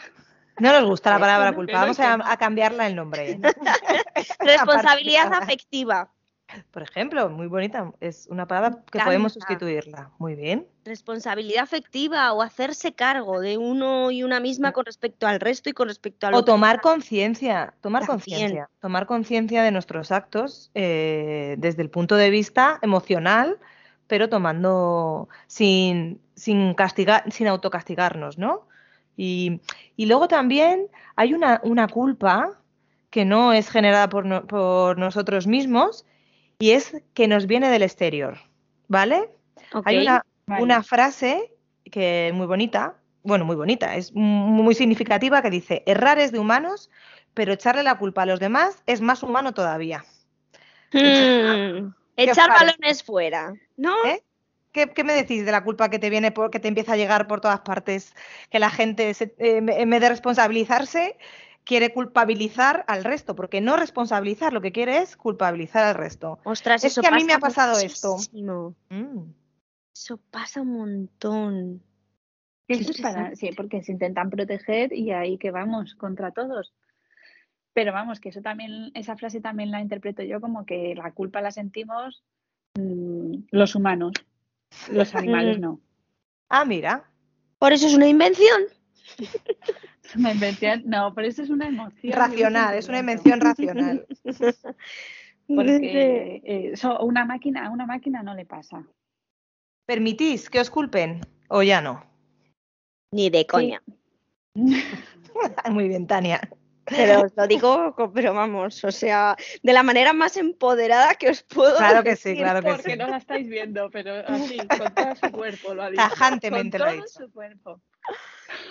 No 0.58 0.72
nos 0.78 0.84
gusta 0.84 1.10
la 1.12 1.20
palabra 1.20 1.54
culpa, 1.54 1.80
vamos 1.80 1.98
a, 1.98 2.36
cambiarla 2.36 2.86
el 2.86 2.96
nombre. 2.96 3.40
Responsabilidad 4.40 5.28
Aparte- 5.28 5.44
afectiva. 5.44 6.10
Por 6.70 6.82
ejemplo, 6.82 7.28
muy 7.30 7.46
bonita, 7.46 7.92
es 8.00 8.26
una 8.30 8.46
palabra 8.46 8.82
que 8.90 9.00
podemos 9.00 9.32
sustituirla. 9.32 10.10
Muy 10.18 10.34
bien. 10.34 10.66
Responsabilidad 10.84 11.64
afectiva 11.64 12.32
o 12.32 12.42
hacerse 12.42 12.94
cargo 12.94 13.40
de 13.40 13.58
uno 13.58 14.10
y 14.10 14.22
una 14.22 14.38
misma 14.40 14.72
con 14.72 14.84
respecto 14.84 15.26
al 15.26 15.40
resto 15.40 15.68
y 15.68 15.72
con 15.72 15.88
respecto 15.88 16.26
a 16.26 16.30
lo 16.30 16.38
O 16.38 16.44
que 16.44 16.52
tomar 16.52 16.76
pasa. 16.76 16.82
conciencia, 16.92 17.74
tomar 17.80 18.06
conciencia, 18.06 18.70
tomar 18.80 19.06
conciencia 19.06 19.62
de 19.62 19.72
nuestros 19.72 20.12
actos 20.12 20.70
eh, 20.74 21.56
desde 21.58 21.82
el 21.82 21.90
punto 21.90 22.14
de 22.16 22.30
vista 22.30 22.78
emocional, 22.82 23.58
pero 24.06 24.28
tomando 24.28 25.28
sin, 25.48 26.20
sin 26.36 26.74
castigar, 26.74 27.30
sin 27.32 27.48
autocastigarnos, 27.48 28.38
¿no? 28.38 28.68
Y, 29.16 29.60
y 29.96 30.06
luego 30.06 30.28
también 30.28 30.86
hay 31.16 31.34
una, 31.34 31.60
una 31.64 31.88
culpa 31.88 32.60
que 33.10 33.24
no 33.24 33.52
es 33.52 33.70
generada 33.70 34.08
por, 34.08 34.24
no- 34.24 34.46
por 34.46 34.98
nosotros 34.98 35.46
mismos 35.48 36.04
y 36.58 36.70
es 36.70 36.96
que 37.14 37.28
nos 37.28 37.46
viene 37.46 37.68
del 37.70 37.82
exterior, 37.82 38.38
¿vale? 38.88 39.30
Hay 39.84 39.98
una, 39.98 40.24
Vale. 40.46 40.62
una 40.62 40.82
frase 40.82 41.52
que 41.90 42.28
es 42.28 42.34
muy 42.34 42.46
bonita, 42.46 42.94
bueno, 43.22 43.44
muy 43.44 43.56
bonita, 43.56 43.96
es 43.96 44.12
muy 44.14 44.74
significativa 44.74 45.42
que 45.42 45.50
dice, 45.50 45.82
errar 45.86 46.18
es 46.18 46.32
de 46.32 46.38
humanos, 46.38 46.90
pero 47.34 47.52
echarle 47.52 47.82
la 47.82 47.98
culpa 47.98 48.22
a 48.22 48.26
los 48.26 48.40
demás 48.40 48.82
es 48.86 49.00
más 49.00 49.22
humano 49.22 49.52
todavía. 49.54 50.04
Mm, 50.92 50.98
¿Qué 50.98 51.90
Echar 52.16 52.48
balones 52.50 53.02
fuera, 53.02 53.52
¿no? 53.76 53.94
¿Eh? 54.06 54.22
¿Qué, 54.72 54.88
qué 54.90 55.04
me 55.04 55.12
decís 55.14 55.44
de 55.44 55.52
la 55.52 55.64
culpa 55.64 55.90
que 55.90 55.98
te 55.98 56.10
viene, 56.10 56.30
por, 56.32 56.50
que 56.50 56.60
te 56.60 56.68
empieza 56.68 56.92
a 56.92 56.96
llegar 56.96 57.26
por 57.26 57.40
todas 57.40 57.60
partes? 57.60 58.14
Que 58.50 58.58
la 58.58 58.70
gente, 58.70 59.12
se- 59.14 59.34
eh, 59.38 59.56
en 59.58 59.90
vez 59.90 60.00
de 60.00 60.08
responsabilizarse, 60.08 61.16
quiere 61.66 61.92
culpabilizar 61.92 62.85
al 62.87 63.05
resto, 63.05 63.35
porque 63.35 63.61
no 63.61 63.76
responsabilizar, 63.76 64.52
lo 64.52 64.62
que 64.62 64.72
quiere 64.72 64.98
es 64.98 65.16
culpabilizar 65.16 65.85
al 65.85 65.96
resto. 65.96 66.38
Ostras, 66.44 66.85
Es 66.85 66.92
eso 66.92 67.02
que 67.02 67.09
a 67.09 67.11
mí 67.11 67.24
me 67.24 67.35
ha 67.35 67.38
pasado 67.38 67.79
esto. 67.79 68.16
Mm. 68.33 69.33
Eso 69.92 70.18
pasa 70.31 70.62
un 70.62 70.72
montón. 70.72 71.83
Eso 72.68 72.92
es 72.92 73.00
para, 73.00 73.35
sí, 73.35 73.50
porque 73.55 73.83
se 73.83 73.92
intentan 73.92 74.31
proteger 74.31 74.92
y 74.92 75.11
ahí 75.11 75.38
que 75.38 75.50
vamos 75.50 75.94
contra 75.96 76.31
todos. 76.31 76.72
Pero 77.72 77.92
vamos, 77.92 78.20
que 78.20 78.31
eso 78.31 78.40
también, 78.40 78.92
esa 78.94 79.16
frase 79.16 79.40
también 79.40 79.70
la 79.70 79.81
interpreto 79.81 80.22
yo 80.22 80.40
como 80.40 80.64
que 80.64 80.94
la 80.94 81.12
culpa 81.12 81.40
la 81.40 81.50
sentimos 81.50 82.24
mm, 82.79 83.48
los 83.50 83.74
humanos, 83.74 84.12
los 84.90 85.14
animales 85.14 85.59
no. 85.59 85.81
Ah, 86.48 86.64
mira. 86.64 87.11
Por 87.59 87.72
eso 87.72 87.88
es 87.88 87.94
una 87.94 88.07
invención. 88.07 88.62
Una 90.16 90.32
invención, 90.32 90.82
no, 90.86 91.14
pero 91.14 91.28
eso 91.28 91.42
es 91.42 91.50
una 91.50 91.66
emoción. 91.68 92.12
Racional, 92.12 92.74
es 92.74 92.88
una 92.88 93.00
invención 93.00 93.40
racional. 93.40 94.06
Porque 95.48 96.42
eh, 96.44 96.70
eso, 96.72 96.98
una 97.00 97.24
máquina, 97.24 97.66
a 97.66 97.70
una 97.70 97.86
máquina 97.86 98.22
no 98.22 98.34
le 98.34 98.44
pasa. 98.44 98.84
¿Permitís 99.86 100.50
que 100.50 100.60
os 100.60 100.70
culpen 100.70 101.20
o 101.48 101.62
ya 101.62 101.80
no? 101.80 102.04
Ni 103.12 103.30
de 103.30 103.46
coña. 103.46 103.80
Muy 105.70 105.88
bien, 105.88 106.06
Tania. 106.06 106.40
Pero 106.86 107.22
os 107.22 107.36
lo 107.36 107.46
digo, 107.46 107.94
pero 108.14 108.32
vamos, 108.32 108.84
o 108.84 108.92
sea, 108.92 109.36
de 109.62 109.72
la 109.72 109.82
manera 109.82 110.12
más 110.12 110.36
empoderada 110.36 111.14
que 111.14 111.30
os 111.30 111.42
puedo 111.42 111.76
Claro 111.76 112.04
que 112.04 112.14
sí, 112.14 112.36
claro 112.36 112.62
que 112.62 112.70
Porque 112.70 112.92
sí. 112.92 112.96
no 112.96 113.08
la 113.08 113.16
estáis 113.16 113.48
viendo, 113.48 113.90
pero 113.90 114.24
así, 114.26 114.56
con 114.58 114.94
todo 114.94 115.16
su 115.16 115.32
cuerpo 115.32 115.74
lo 115.74 115.82
ha 115.82 115.90
dicho. 115.90 116.02
Tajantemente 116.02 116.78
con 116.78 116.86
lo 116.86 116.92
ha 116.92 116.94
todo 116.94 117.04
dicho. 117.04 117.26
su 117.26 117.32
cuerpo. 117.32 117.80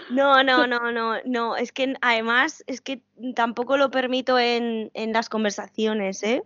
No, 0.09 0.43
no, 0.43 0.67
no, 0.67 0.91
no, 0.91 1.21
no. 1.25 1.55
Es 1.55 1.71
que 1.71 1.95
además 2.01 2.63
es 2.67 2.81
que 2.81 3.01
tampoco 3.35 3.77
lo 3.77 3.91
permito 3.91 4.38
en, 4.38 4.91
en 4.93 5.13
las 5.13 5.29
conversaciones, 5.29 6.21
¿eh? 6.23 6.43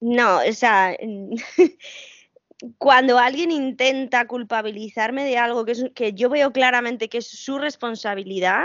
No, 0.00 0.38
o 0.38 0.52
sea, 0.52 0.96
cuando 2.78 3.18
alguien 3.18 3.50
intenta 3.50 4.26
culpabilizarme 4.26 5.24
de 5.24 5.38
algo 5.38 5.64
que, 5.64 5.72
es, 5.72 5.84
que 5.94 6.12
yo 6.12 6.28
veo 6.28 6.52
claramente 6.52 7.08
que 7.08 7.18
es 7.18 7.26
su 7.26 7.58
responsabilidad, 7.58 8.64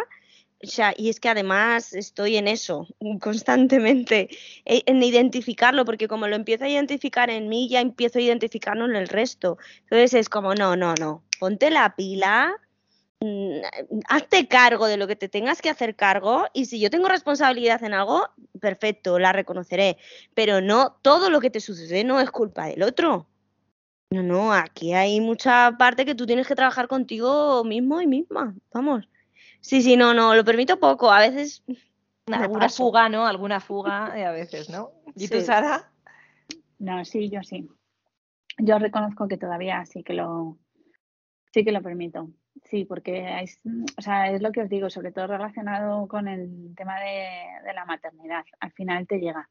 o 0.64 0.68
sea, 0.68 0.94
y 0.98 1.10
es 1.10 1.20
que 1.20 1.30
además 1.30 1.94
estoy 1.94 2.38
en 2.38 2.48
eso 2.48 2.88
constantemente, 3.22 4.30
e- 4.66 4.84
en 4.86 5.04
identificarlo, 5.04 5.86
porque 5.86 6.08
como 6.08 6.28
lo 6.28 6.36
empiezo 6.36 6.66
a 6.66 6.70
identificar 6.70 7.30
en 7.30 7.50
mí, 7.50 7.70
ya 7.70 7.82
empiezo 7.82 8.20
a 8.20 8.22
identificarlo 8.24 8.86
en 8.86 8.96
el 8.96 9.08
resto. 9.08 9.58
Entonces 9.84 10.14
es 10.14 10.30
como, 10.30 10.56
no, 10.56 10.76
no, 10.76 10.94
no, 10.96 11.24
ponte 11.40 11.70
la 11.70 11.96
pila, 11.96 12.56
hazte 14.08 14.48
cargo 14.48 14.88
de 14.88 14.98
lo 14.98 15.08
que 15.08 15.16
te 15.16 15.30
tengas 15.30 15.62
que 15.62 15.70
hacer 15.70 15.96
cargo 15.96 16.46
y 16.54 16.66
si 16.66 16.80
yo 16.80 16.90
tengo 16.90 17.08
responsabilidad 17.08 17.84
en 17.84 17.94
algo, 17.94 18.28
perfecto, 18.60 19.20
la 19.20 19.34
reconoceré, 19.34 19.98
pero 20.34 20.62
no 20.62 20.98
todo 21.02 21.30
lo 21.30 21.40
que 21.42 21.50
te 21.50 21.60
sucede 21.60 22.04
no 22.04 22.20
es 22.20 22.30
culpa 22.32 22.68
del 22.68 22.84
otro. 22.84 23.28
No, 24.10 24.24
no, 24.24 24.54
aquí 24.54 24.94
hay 24.94 25.20
mucha 25.20 25.76
parte 25.78 26.06
que 26.06 26.16
tú 26.16 26.26
tienes 26.26 26.48
que 26.48 26.56
trabajar 26.56 26.88
contigo 26.88 27.64
mismo 27.64 28.00
y 28.02 28.08
misma, 28.08 28.56
vamos. 28.72 29.10
Sí, 29.60 29.82
sí, 29.82 29.98
no, 29.98 30.14
no, 30.14 30.34
lo 30.36 30.46
permito 30.46 30.80
poco, 30.80 31.12
a 31.12 31.20
veces 31.20 31.64
Alguna 32.32 32.60
paso. 32.62 32.84
fuga, 32.84 33.10
¿no? 33.10 33.26
Alguna 33.26 33.60
fuga 33.60 34.14
eh, 34.16 34.26
a 34.26 34.32
veces, 34.32 34.70
¿no? 34.70 34.92
¿Y 35.16 35.28
tú, 35.28 35.40
Sí. 35.40 35.46
Sara? 35.46 35.92
No, 36.80 37.04
sí, 37.06 37.30
yo 37.30 37.42
sí. 37.44 37.70
Yo 38.60 38.80
reconozco 38.80 39.28
que 39.28 39.38
todavía 39.38 39.86
sí 39.86 40.04
que 40.04 40.14
lo, 40.14 40.58
sí 41.54 41.64
que 41.64 41.72
lo 41.72 41.82
permito. 41.82 42.30
Sí, 42.66 42.86
porque 42.86 43.42
es, 43.42 43.60
o 43.98 44.02
sea, 44.02 44.32
es 44.32 44.42
lo 44.42 44.52
que 44.52 44.62
os 44.62 44.70
digo, 44.70 44.90
sobre 44.90 45.12
todo 45.12 45.28
relacionado 45.28 46.08
con 46.08 46.28
el 46.28 46.74
tema 46.76 47.00
de, 47.00 47.28
de 47.66 47.74
la 47.74 47.86
maternidad. 47.86 48.44
Al 48.60 48.72
final 48.72 49.08
te 49.08 49.20
llega. 49.20 49.50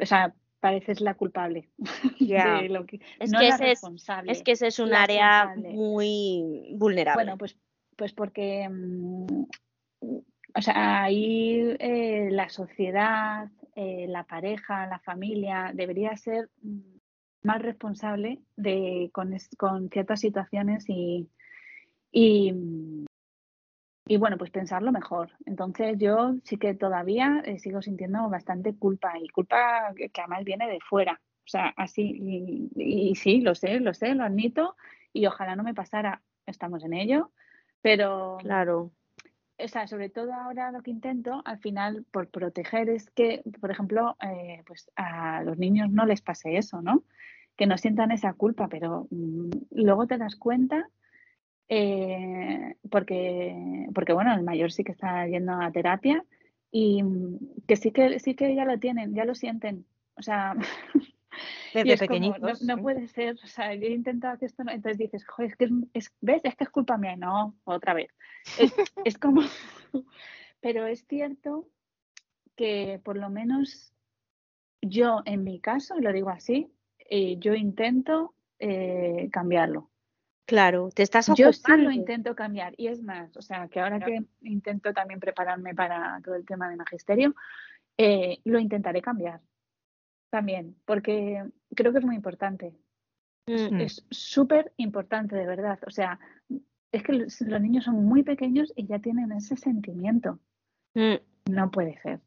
O 0.00 0.06
sea, 0.06 0.34
pareces 0.60 1.00
la 1.00 1.14
culpable 1.14 1.68
Ya. 2.20 2.62
de 2.62 2.68
lo 2.68 2.86
que, 2.86 3.00
Es 3.18 3.30
no 3.30 3.38
que 3.40 3.48
la 3.48 3.54
es- 3.54 3.60
responsable. 3.60 4.32
Es 4.32 4.42
que 4.42 4.52
ese 4.52 4.68
es 4.68 4.78
un 4.78 4.94
área 4.94 5.54
muy 5.56 6.74
vulnerable. 6.76 7.24
Bueno, 7.24 7.38
pues, 7.38 7.56
pues 7.96 8.12
porque, 8.12 8.68
mm, 8.68 9.44
o 10.54 10.62
sea, 10.62 11.02
ahí 11.02 11.76
eh, 11.78 12.28
la 12.30 12.48
sociedad, 12.48 13.48
eh, 13.74 14.06
la 14.08 14.24
pareja, 14.24 14.86
la 14.86 14.98
familia 15.00 15.70
debería 15.74 16.16
ser 16.16 16.48
mm, 16.62 16.78
más 17.42 17.60
responsable 17.62 18.40
de, 18.56 19.10
con, 19.12 19.36
con 19.58 19.88
ciertas 19.90 20.20
situaciones 20.20 20.84
y, 20.88 21.28
y, 22.12 22.52
mm, 22.52 23.06
y, 24.08 24.16
bueno, 24.18 24.38
pues 24.38 24.50
pensarlo 24.50 24.92
mejor. 24.92 25.32
Entonces 25.46 25.98
yo 25.98 26.34
sí 26.44 26.58
que 26.58 26.74
todavía 26.74 27.42
eh, 27.44 27.58
sigo 27.58 27.82
sintiendo 27.82 28.28
bastante 28.28 28.76
culpa 28.76 29.18
y 29.18 29.28
culpa 29.28 29.92
que, 29.96 30.10
que 30.10 30.20
además 30.20 30.44
viene 30.44 30.68
de 30.68 30.80
fuera. 30.80 31.20
O 31.44 31.48
sea, 31.48 31.72
así, 31.76 32.02
y, 32.74 33.10
y 33.10 33.14
sí, 33.16 33.40
lo 33.40 33.54
sé, 33.54 33.80
lo 33.80 33.94
sé, 33.94 34.14
lo 34.14 34.24
admito 34.24 34.76
y 35.12 35.26
ojalá 35.26 35.56
no 35.56 35.62
me 35.62 35.74
pasara. 35.74 36.22
Estamos 36.46 36.84
en 36.84 36.92
ello, 36.92 37.32
pero 37.82 38.36
claro. 38.40 38.92
o 39.58 39.68
sea, 39.68 39.86
sobre 39.88 40.10
todo 40.10 40.32
ahora 40.32 40.70
lo 40.70 40.82
que 40.82 40.90
intento, 40.92 41.42
al 41.44 41.58
final, 41.58 42.04
por 42.12 42.28
proteger, 42.28 42.88
es 42.88 43.10
que, 43.10 43.42
por 43.60 43.70
ejemplo, 43.70 44.16
eh, 44.22 44.62
pues 44.66 44.90
a 44.96 45.42
los 45.42 45.58
niños 45.58 45.90
no 45.90 46.06
les 46.06 46.20
pase 46.22 46.56
eso, 46.56 46.82
¿no? 46.82 47.02
Que 47.56 47.66
no 47.66 47.78
sientan 47.78 48.12
esa 48.12 48.32
culpa, 48.34 48.68
pero 48.68 49.08
mm, 49.10 49.50
luego 49.72 50.06
te 50.06 50.18
das 50.18 50.36
cuenta, 50.36 50.88
eh, 51.68 52.76
porque, 52.90 53.86
porque, 53.94 54.12
bueno, 54.12 54.34
el 54.34 54.42
mayor 54.42 54.70
sí 54.72 54.84
que 54.84 54.92
está 54.92 55.26
yendo 55.26 55.52
a 55.52 55.70
terapia 55.72 56.24
y 56.70 57.02
mm, 57.02 57.38
que 57.66 57.76
sí 57.76 57.90
que 57.92 58.18
sí 58.20 58.34
que 58.34 58.54
ya 58.54 58.64
lo 58.64 58.78
tienen, 58.78 59.14
ya 59.14 59.24
lo 59.24 59.34
sienten. 59.34 59.86
O 60.16 60.22
sea, 60.22 60.54
Desde 61.74 61.92
es 61.94 62.00
como, 62.00 62.18
no, 62.18 62.32
pequeñitos. 62.32 62.62
no 62.62 62.78
puede 62.78 63.06
ser, 63.08 63.34
o 63.42 63.46
sea, 63.46 63.74
yo 63.74 63.82
he 63.86 63.90
intentado 63.92 64.38
que 64.38 64.46
esto 64.46 64.64
no, 64.64 64.72
entonces 64.72 64.98
dices, 64.98 65.26
joder, 65.26 65.50
es 65.50 65.56
que 65.56 65.64
es, 65.66 65.70
es- 65.92 66.14
¿ves? 66.20 66.40
Es 66.44 66.56
que 66.56 66.64
es 66.64 66.70
culpa 66.70 66.96
mía, 66.96 67.16
no, 67.16 67.56
otra 67.64 67.92
vez. 67.94 68.10
Es, 68.58 68.72
es 69.04 69.18
como, 69.18 69.42
pero 70.60 70.86
es 70.86 71.04
cierto 71.06 71.68
que 72.56 73.00
por 73.04 73.16
lo 73.18 73.28
menos 73.28 73.92
yo, 74.80 75.20
en 75.26 75.44
mi 75.44 75.60
caso, 75.60 75.96
lo 76.00 76.12
digo 76.12 76.30
así, 76.30 76.70
eh, 77.10 77.36
yo 77.38 77.54
intento 77.54 78.34
eh, 78.58 79.28
cambiarlo. 79.30 79.90
Claro, 80.46 80.90
te 80.94 81.02
estás 81.02 81.26
Yo 81.26 81.34
sí 81.52 81.60
ocupando. 81.60 81.84
lo 81.84 81.90
intento 81.90 82.34
cambiar 82.36 82.74
y 82.76 82.86
es 82.86 83.02
más, 83.02 83.36
o 83.36 83.42
sea, 83.42 83.66
que 83.68 83.80
ahora 83.80 83.98
que 84.00 84.24
intento 84.42 84.92
también 84.92 85.18
prepararme 85.18 85.74
para 85.74 86.20
todo 86.24 86.36
el 86.36 86.46
tema 86.46 86.70
de 86.70 86.76
magisterio, 86.76 87.34
eh, 87.98 88.38
lo 88.44 88.58
intentaré 88.60 89.02
cambiar 89.02 89.40
también, 90.30 90.76
porque 90.84 91.42
creo 91.74 91.92
que 91.92 91.98
es 91.98 92.04
muy 92.04 92.14
importante. 92.14 92.76
Mm, 93.48 93.80
Es 93.80 94.04
súper 94.10 94.72
importante, 94.76 95.34
de 95.36 95.46
verdad. 95.46 95.78
O 95.86 95.90
sea, 95.90 96.18
es 96.92 97.02
que 97.02 97.12
los, 97.12 97.40
los 97.40 97.60
niños 97.60 97.84
son 97.84 98.04
muy 98.04 98.22
pequeños 98.22 98.72
y 98.76 98.86
ya 98.86 98.98
tienen 99.00 99.32
ese 99.32 99.56
sentimiento. 99.56 100.38
mm, 100.94 101.14
No 101.50 101.70
puede 101.70 101.98
ser. 102.02 102.20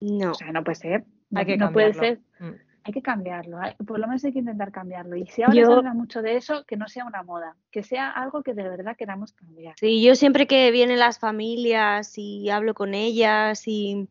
No. 0.00 0.32
O 0.32 0.34
sea, 0.34 0.50
no 0.52 0.64
puede 0.64 0.76
ser. 0.76 1.04
No, 1.30 1.40
Hay 1.40 1.46
que 1.46 1.56
no 1.56 1.72
puede 1.72 1.94
ser. 1.94 2.20
Mm. 2.40 2.50
Hay 2.84 2.92
que 2.92 3.02
cambiarlo. 3.02 3.58
hay- 3.60 3.74
por 3.86 3.98
lo 4.00 4.06
menos 4.06 4.24
hay 4.24 4.32
que 4.32 4.40
intentar 4.40 4.72
cambiarlo. 4.72 5.16
Y 5.16 5.26
si 5.26 5.42
ahora 5.42 5.54
Yo- 5.54 5.66
se 5.66 5.72
habla 5.74 5.94
mucho 5.94 6.20
de 6.22 6.36
eso, 6.36 6.64
que 6.64 6.76
no 6.76 6.88
sea 6.88 7.04
una 7.04 7.22
moda, 7.22 7.56
que 7.70 7.82
sea 7.82 8.10
algo 8.10 8.42
que 8.42 8.54
de 8.54 8.62
verdad 8.68 8.96
queramos 8.96 9.32
cambiar. 9.32 9.74
Sí, 9.78 10.02
yo 10.02 10.14
siempre 10.14 10.46
que 10.46 10.70
vienen 10.70 10.98
las 10.98 11.18
familias 11.18 12.18
y 12.18 12.50
hablo 12.50 12.74
con 12.74 12.94
ellas 12.94 13.62
y 13.66 14.08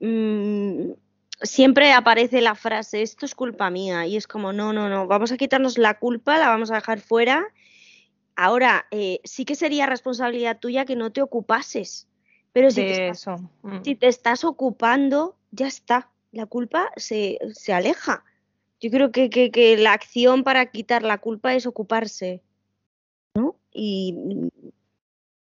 mm, 0.00 0.92
siempre 1.42 1.92
aparece 1.92 2.40
la 2.40 2.54
frase, 2.54 3.02
esto 3.02 3.24
es 3.26 3.34
culpa 3.34 3.70
mía. 3.70 4.06
Y 4.06 4.16
es 4.16 4.26
como, 4.26 4.52
no, 4.52 4.72
no, 4.72 4.88
no, 4.88 5.06
vamos 5.06 5.32
a 5.32 5.36
quitarnos 5.36 5.78
la 5.78 5.98
culpa, 5.98 6.38
la 6.38 6.48
vamos 6.48 6.70
a 6.70 6.74
dejar 6.76 7.00
fuera. 7.00 7.44
Ahora, 8.36 8.86
eh, 8.90 9.20
sí 9.24 9.44
que 9.44 9.54
sería 9.54 9.86
responsabilidad 9.86 10.58
tuya 10.58 10.84
que 10.84 10.96
no 10.96 11.12
te 11.12 11.22
ocupases. 11.22 12.08
Pero 12.52 12.70
si 12.70 12.82
te 12.82 12.86
De 12.86 12.92
estás, 13.08 13.22
eso. 13.22 13.50
mm. 13.62 13.82
si 13.84 13.94
te 13.94 14.08
estás 14.08 14.44
ocupando, 14.44 15.36
ya 15.52 15.66
está. 15.66 16.10
La 16.32 16.46
culpa 16.46 16.90
se, 16.96 17.38
se 17.52 17.72
aleja. 17.72 18.24
Yo 18.80 18.90
creo 18.90 19.12
que, 19.12 19.30
que, 19.30 19.50
que 19.50 19.76
la 19.76 19.92
acción 19.92 20.42
para 20.42 20.66
quitar 20.66 21.02
la 21.02 21.18
culpa 21.18 21.54
es 21.54 21.66
ocuparse, 21.66 22.42
¿no? 23.36 23.56
Y, 23.72 24.16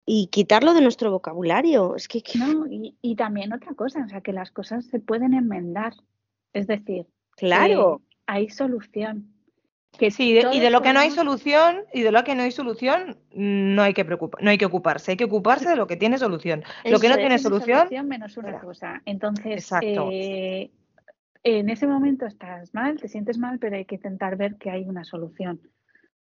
y 0.07 0.29
quitarlo 0.29 0.73
de 0.73 0.81
nuestro 0.81 1.11
vocabulario. 1.11 1.95
Es 1.97 2.09
que, 2.09 2.23
que- 2.23 2.39
No, 2.39 2.67
y, 2.67 2.97
y 3.03 3.17
también 3.17 3.53
otra 3.53 3.75
cosa, 3.75 4.03
o 4.05 4.09
sea, 4.09 4.23
que 4.23 4.33
las 4.33 4.51
cosas 4.51 4.87
se 4.87 4.99
pueden 5.01 5.35
enmendar. 5.35 5.93
Es 6.55 6.67
decir, 6.67 7.07
claro, 7.33 8.01
que 8.09 8.17
hay 8.27 8.49
solución. 8.49 9.35
Que 9.97 10.11
Sí, 10.11 10.33
de- 10.35 10.49
y 10.53 10.61
de 10.61 10.71
lo 10.71 10.83
que 10.83 10.93
no 10.93 11.01
hay 11.01 11.11
solución, 11.11 11.85
y 11.93 12.03
de 12.03 12.13
lo 12.13 12.23
que 12.23 12.35
no 12.35 12.43
hay 12.43 12.53
solución, 12.53 13.19
no 13.33 13.83
hay 13.83 13.95
que 13.95 14.05
preocupar, 14.05 14.43
no 14.43 14.51
hay 14.51 14.59
que 14.59 14.67
ocuparse, 14.67 15.13
hay 15.13 15.17
que 15.17 15.25
ocuparse 15.25 15.69
de 15.69 15.77
lo 15.77 15.87
que 15.87 15.97
tiene 15.97 16.19
solución. 16.19 16.63
Lo 16.85 17.01
que 17.01 17.09
no 17.09 17.15
es, 17.15 17.21
tiene 17.21 17.39
solución, 17.39 17.89
menos 18.07 18.37
una 18.37 18.61
cosa. 18.61 19.03
Entonces, 19.07 19.47
Exacto. 19.47 20.09
eh, 20.13 20.71
en 21.43 21.71
ese 21.71 21.87
momento 21.87 22.27
estás 22.27 22.75
mal, 22.75 23.01
te 23.01 23.09
sientes 23.09 23.39
mal, 23.39 23.59
pero 23.59 23.77
hay 23.77 23.87
que 23.87 23.95
intentar 23.97 24.37
ver 24.37 24.57
que 24.57 24.71
hay 24.71 24.85
una 24.85 25.05
solución. 25.05 25.61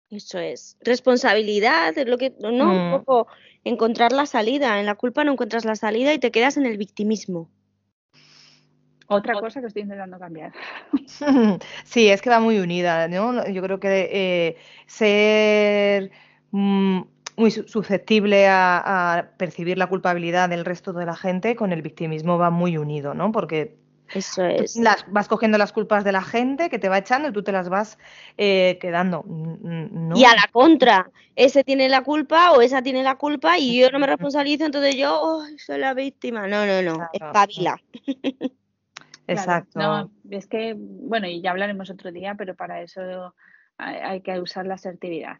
eso 0.09 0.39
es. 0.39 0.77
Responsabilidad, 0.79 1.97
es 1.97 2.07
lo 2.07 2.17
que, 2.17 2.33
¿no? 2.39 2.71
Un 2.71 2.87
Mm. 2.87 2.91
poco 2.91 3.27
encontrar 3.65 4.13
la 4.13 4.25
salida. 4.25 4.79
En 4.79 4.85
la 4.85 4.95
culpa 4.95 5.25
no 5.25 5.33
encuentras 5.33 5.65
la 5.65 5.75
salida 5.75 6.13
y 6.13 6.17
te 6.17 6.31
quedas 6.31 6.55
en 6.55 6.65
el 6.65 6.77
victimismo. 6.77 7.49
Otra 9.07 9.33
cosa 9.35 9.61
que 9.61 9.67
estoy 9.67 9.83
intentando 9.83 10.19
cambiar. 10.19 10.51
Sí, 11.85 12.09
es 12.09 12.21
que 12.21 12.29
va 12.29 12.39
muy 12.39 12.59
unida, 12.59 13.07
¿no? 13.07 13.47
Yo 13.49 13.61
creo 13.61 13.79
que 13.79 14.09
eh, 14.11 14.57
ser 14.85 16.11
mm, 16.51 17.01
muy 17.37 17.51
su- 17.51 17.67
susceptible 17.67 18.47
a, 18.47 19.17
a 19.19 19.31
percibir 19.37 19.77
la 19.77 19.87
culpabilidad 19.87 20.49
del 20.49 20.65
resto 20.65 20.93
de 20.93 21.05
la 21.05 21.15
gente 21.15 21.55
con 21.55 21.71
el 21.71 21.81
victimismo 21.81 22.37
va 22.37 22.49
muy 22.49 22.77
unido, 22.77 23.13
¿no? 23.13 23.31
Porque 23.31 23.77
Eso 24.13 24.43
tú 24.55 24.63
es. 24.63 24.75
las, 24.77 25.05
vas 25.11 25.27
cogiendo 25.27 25.57
las 25.57 25.71
culpas 25.71 26.03
de 26.03 26.11
la 26.11 26.21
gente 26.21 26.69
que 26.69 26.79
te 26.79 26.89
va 26.89 26.97
echando 26.97 27.29
y 27.29 27.33
tú 27.33 27.43
te 27.43 27.51
las 27.51 27.69
vas 27.69 27.97
eh, 28.37 28.77
quedando, 28.81 29.23
¿no? 29.27 30.17
Y 30.17 30.23
a 30.25 30.33
la 30.35 30.47
contra, 30.51 31.09
ese 31.35 31.63
tiene 31.63 31.89
la 31.89 32.03
culpa 32.03 32.51
o 32.51 32.61
esa 32.61 32.81
tiene 32.81 33.03
la 33.03 33.15
culpa 33.15 33.57
y 33.57 33.79
yo 33.79 33.91
no 33.91 33.99
me 33.99 34.07
responsabilizo, 34.07 34.65
entonces 34.65 34.95
yo 34.95 35.41
"Ay, 35.41 35.57
soy 35.59 35.79
la 35.79 35.93
víctima. 35.93 36.47
No, 36.47 36.65
no, 36.65 36.81
no, 36.81 36.95
Claro, 36.95 37.09
espabila. 37.13 37.81
Claro, 37.91 38.49
Exacto. 39.27 39.79
no, 39.79 40.11
es 40.29 40.47
que, 40.47 40.73
bueno, 40.77 41.27
y 41.27 41.41
ya 41.41 41.51
hablaremos 41.51 41.89
otro 41.89 42.11
día, 42.11 42.35
pero 42.35 42.55
para 42.55 42.81
eso 42.81 43.35
hay, 43.77 43.95
hay 43.95 44.21
que 44.21 44.39
usar 44.39 44.65
la 44.65 44.75
asertividad. 44.75 45.37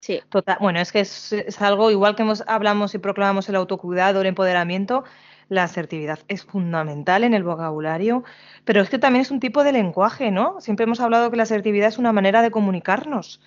Sí, 0.00 0.20
Total, 0.28 0.58
bueno, 0.60 0.80
es 0.80 0.90
que 0.90 1.00
es, 1.00 1.32
es 1.32 1.62
algo 1.62 1.90
igual 1.90 2.16
que 2.16 2.22
hemos, 2.22 2.42
hablamos 2.48 2.92
y 2.94 2.98
proclamamos 2.98 3.48
el 3.48 3.54
autocuidado, 3.54 4.20
el 4.20 4.26
empoderamiento, 4.26 5.04
la 5.48 5.62
asertividad 5.62 6.18
es 6.26 6.44
fundamental 6.44 7.22
en 7.22 7.34
el 7.34 7.44
vocabulario, 7.44 8.24
pero 8.64 8.80
es 8.80 8.90
que 8.90 8.98
también 8.98 9.22
es 9.22 9.30
un 9.30 9.38
tipo 9.38 9.62
de 9.62 9.72
lenguaje, 9.72 10.30
¿no? 10.30 10.60
Siempre 10.60 10.84
hemos 10.84 11.00
hablado 11.00 11.30
que 11.30 11.36
la 11.36 11.44
asertividad 11.44 11.88
es 11.88 11.98
una 11.98 12.12
manera 12.12 12.42
de 12.42 12.50
comunicarnos 12.50 13.40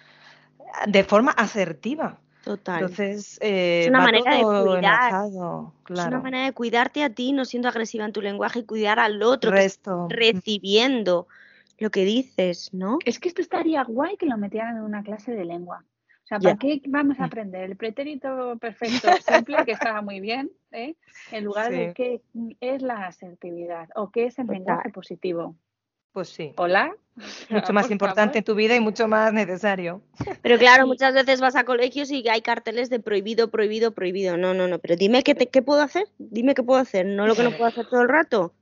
de 0.88 1.04
forma 1.04 1.32
asertiva. 1.32 2.22
Total. 2.46 2.82
Entonces, 2.82 3.38
eh, 3.42 3.88
una 3.90 4.00
va 4.00 4.06
manera 4.06 4.36
de 4.38 4.44
cuidar. 4.44 5.14
Es 5.90 6.06
una 6.06 6.20
manera 6.20 6.46
de 6.46 6.54
cuidarte 6.54 7.04
a 7.04 7.10
ti, 7.10 7.34
no 7.34 7.44
siendo 7.46 7.68
agresiva 7.68 8.06
en 8.06 8.14
tu 8.14 8.22
lenguaje 8.22 8.60
y 8.60 8.64
cuidar 8.66 9.00
al 9.00 9.22
otro 9.22 9.52
Resto. 9.52 10.08
recibiendo 10.10 11.28
lo 11.78 11.90
que 11.90 12.06
dices, 12.06 12.74
¿no? 12.74 13.00
Es 13.06 13.20
que 13.20 13.28
esto 13.28 13.42
estaría 13.42 13.84
guay 13.84 14.16
que 14.18 14.26
lo 14.26 14.38
metieran 14.38 14.78
en 14.78 14.84
una 14.84 15.04
clase 15.04 15.34
de 15.34 15.44
lengua. 15.46 15.84
O 16.24 16.28
sea. 16.28 16.40
¿para 16.40 16.56
qué 16.58 16.82
vamos 16.88 17.20
a 17.20 17.24
Mm. 17.24 17.26
aprender 17.26 17.64
el 17.70 17.76
pretérito 17.76 18.58
perfecto 18.60 19.08
simple, 19.22 19.64
que 19.66 19.74
estaba 19.74 20.02
muy 20.02 20.20
bien, 20.20 20.50
¿eh? 20.72 20.96
en 21.32 21.44
lugar 21.44 21.72
de 21.72 21.94
qué 21.94 22.22
es 22.62 22.82
la 22.82 23.06
asertividad 23.06 23.90
o 23.96 24.10
qué 24.10 24.26
es 24.26 24.40
el 24.40 24.48
Total. 24.48 24.58
lenguaje 24.60 24.90
positivo? 24.90 25.56
Pues 26.16 26.30
sí, 26.30 26.54
Hola. 26.56 26.96
mucho 27.50 27.74
más 27.74 27.88
Por 27.88 27.92
importante 27.92 28.38
en 28.38 28.44
tu 28.46 28.56
vida 28.56 28.74
y 28.74 28.80
mucho 28.80 29.06
más 29.06 29.34
necesario. 29.34 30.02
Pero 30.42 30.58
claro, 30.58 30.88
muchas 30.88 31.14
veces 31.14 31.42
vas 31.42 31.58
a 31.58 31.66
colegios 31.66 32.10
y 32.10 32.26
hay 32.30 32.42
carteles 32.42 32.90
de 32.90 33.02
prohibido, 33.02 33.50
prohibido, 33.50 33.92
prohibido. 33.92 34.38
No, 34.38 34.54
no, 34.54 34.70
no, 34.70 34.80
pero 34.80 34.96
dime 34.96 35.24
qué, 35.24 35.36
te- 35.36 35.48
qué 35.50 35.62
puedo 35.62 35.82
hacer. 35.82 36.08
Dime 36.18 36.56
qué 36.56 36.64
puedo 36.64 36.80
hacer, 36.80 37.06
no 37.06 37.28
lo 37.28 37.36
que 37.36 37.44
no 37.44 37.52
puedo 37.52 37.66
hacer 37.66 37.86
todo 37.90 38.02
el 38.02 38.08
rato. 38.08 38.54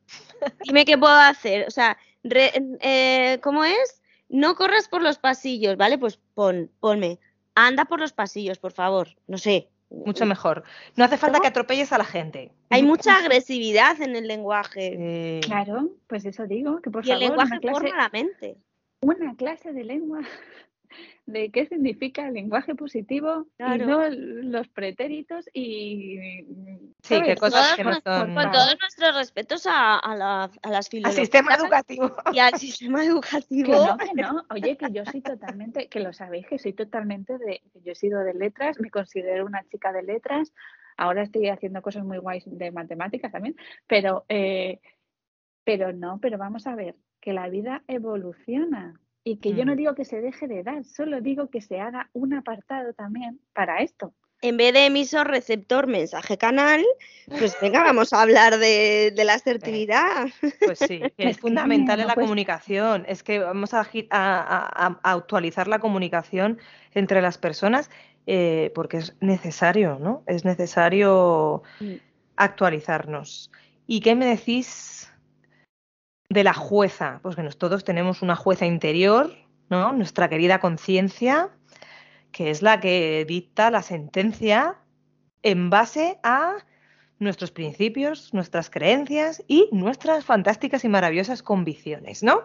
Dime 0.64 0.84
qué 0.84 0.98
puedo 0.98 1.14
hacer. 1.14 1.68
O 1.68 1.72
sea, 1.72 1.96
re- 2.24 2.54
eh, 2.82 3.40
¿cómo 3.44 3.64
es? 3.66 4.02
No 4.30 4.56
corras 4.56 4.88
por 4.88 5.04
los 5.04 5.20
pasillos, 5.20 5.78
¿vale? 5.78 6.00
Pues 6.00 6.18
pon, 6.34 6.72
ponme. 6.80 7.20
Anda 7.54 7.86
por 7.86 8.00
los 8.00 8.14
pasillos, 8.14 8.58
por 8.58 8.72
favor. 8.72 9.10
No 9.28 9.38
sé. 9.38 9.70
Mucho 9.94 10.26
mejor. 10.26 10.64
No 10.96 11.06
hace 11.06 11.18
falta 11.18 11.40
que 11.40 11.48
atropelles 11.48 11.94
a 11.94 11.98
la 11.98 12.04
gente. 12.06 12.52
Hay 12.70 12.84
mucha 12.84 13.18
agresividad 13.18 14.02
en 14.02 14.16
el 14.16 14.28
lenguaje. 14.28 14.96
Eh, 14.98 15.40
Claro, 15.44 15.90
pues 16.08 16.26
eso 16.26 16.46
digo, 16.48 16.82
que 16.82 16.90
por 16.90 17.06
y 17.06 17.12
el 17.12 17.20
favor, 17.20 17.30
lenguaje 17.30 17.52
una 17.54 17.60
clase, 17.62 17.80
forma 17.80 17.98
la 17.98 18.10
mente. 18.10 18.58
una 19.02 19.36
clase 19.36 19.72
de 19.74 19.84
lengua 19.84 20.22
de 21.26 21.52
qué 21.52 21.66
significa 21.68 22.28
el 22.28 22.34
lenguaje 22.34 22.76
positivo 22.76 23.48
Claro. 23.58 23.84
y 23.84 23.88
no 23.88 24.10
los 24.10 24.68
pretéritos 24.68 25.50
y 25.54 26.18
Sí, 27.02 27.16
que 27.22 27.36
¿sabes? 27.36 27.40
cosas 27.40 27.76
que 27.76 27.84
no 27.86 27.94
son- 27.94 28.34
Con 28.36 28.52
todos 28.52 28.78
nuestros 28.82 29.16
respetos 29.16 29.66
a, 29.66 30.00
a 30.00 30.16
la- 30.16 30.44
a 30.62 30.70
las 30.70 30.86
Al 30.88 30.90
filologías 30.92 31.16
sistema 31.16 31.56
educativo. 31.56 32.12
y 32.34 32.40
al 32.40 32.54
sistema 32.56 33.02
Que 33.02 33.08
educativo. 33.08 33.74
no, 33.88 33.98
que 33.98 34.22
no. 34.22 34.44
Oye, 34.50 34.78
que 34.78 34.92
yo 34.92 35.06
soy 35.06 35.22
totalmente, 35.22 35.88
que 35.88 36.00
lo 36.02 36.12
sabéis, 36.12 36.46
que 36.48 36.60
soy 36.60 36.74
totalmente 36.74 37.38
de, 37.38 37.62
que 37.72 37.82
yo 37.82 37.94
he 37.94 37.96
sido 37.96 38.20
de 38.24 38.34
letras, 38.34 38.80
me 38.82 38.90
considero 38.92 39.46
una 39.46 39.64
chica 39.70 39.94
de 39.94 40.04
letras, 40.04 40.54
ahora 40.98 41.24
estoy 41.24 41.48
haciendo 41.48 41.82
cosas 41.82 42.04
muy 42.04 42.18
guays 42.18 42.44
de 42.46 42.72
matemáticas 42.72 43.32
también, 43.32 43.56
pero, 43.88 44.26
eh, 44.30 44.80
pero 45.64 45.94
no, 45.94 46.20
pero 46.20 46.38
vamos 46.38 46.68
a 46.68 46.76
ver, 46.76 46.96
que 47.22 47.32
la 47.34 47.48
vida 47.48 47.82
evoluciona 47.88 49.00
y 49.24 49.38
que 49.38 49.54
yo 49.54 49.64
no 49.66 49.74
Mm. 49.74 49.78
digo 49.78 49.96
que 49.96 50.06
se 50.06 50.20
deje 50.22 50.48
de 50.48 50.64
dar, 50.64 50.84
solo 50.84 51.22
digo 51.22 51.50
que 51.50 51.62
se 51.62 51.80
haga 51.80 52.10
un 52.14 52.34
apartado 52.34 52.94
también 52.94 53.40
para 53.54 53.82
esto. 53.82 54.14
En 54.42 54.58
vez 54.58 54.74
de 54.74 54.88
emisor, 54.88 55.28
receptor, 55.30 55.88
mensaje, 55.88 56.38
canal, 56.38 56.84
pues 57.40 57.56
venga, 57.62 57.82
vamos 57.82 58.12
a 58.12 58.22
hablar 58.22 58.58
de, 58.58 59.14
de 59.16 59.24
la 59.24 59.36
asertividad. 59.36 60.28
Pues 60.66 60.80
sí, 60.80 61.00
que 61.18 61.24
es 61.24 61.30
Es 61.30 61.36
que 61.38 61.42
fundamental 61.42 62.02
en 62.02 62.08
la 62.08 62.14
puedes- 62.14 62.26
comunicación. 62.28 63.06
Es 63.08 63.24
que 63.24 63.40
vamos 63.40 63.74
a, 63.74 63.86
gi- 63.86 64.08
a- 64.10 64.42
a- 64.42 64.88
a- 64.88 65.00
a 65.02 65.12
actualizar 65.14 65.70
la 65.70 65.80
comunicación 65.80 66.60
entre 66.94 67.22
las 67.22 67.38
personas 67.38 67.90
eh, 68.28 68.72
porque 68.76 68.98
es 68.98 69.16
necesario, 69.22 69.98
¿no? 70.00 70.24
Es 70.28 70.44
necesario 70.44 71.64
Mm. 71.80 71.94
actualizarnos. 72.36 73.50
¿Y 73.88 74.02
qué 74.02 74.16
me 74.16 74.26
decís 74.26 75.10
de 76.34 76.44
la 76.44 76.54
jueza? 76.54 77.20
Pues 77.22 77.36
que 77.36 77.44
nos, 77.44 77.58
todos 77.58 77.84
tenemos 77.84 78.22
una 78.22 78.36
jueza 78.36 78.66
interior, 78.66 79.32
¿no? 79.70 79.94
Nuestra 79.94 80.28
querida 80.28 80.60
conciencia, 80.60 81.52
que 82.32 82.50
es 82.50 82.62
la 82.62 82.80
que 82.80 83.24
dicta 83.28 83.70
la 83.72 83.84
sentencia 83.84 84.80
en 85.44 85.70
base 85.70 86.20
a 86.24 86.56
nuestros 87.20 87.52
principios, 87.52 88.34
nuestras 88.34 88.70
creencias 88.70 89.44
y 89.48 89.70
nuestras 89.72 90.26
fantásticas 90.26 90.84
y 90.84 90.90
maravillosas 90.90 91.44
convicciones, 91.44 92.24
¿no? 92.24 92.42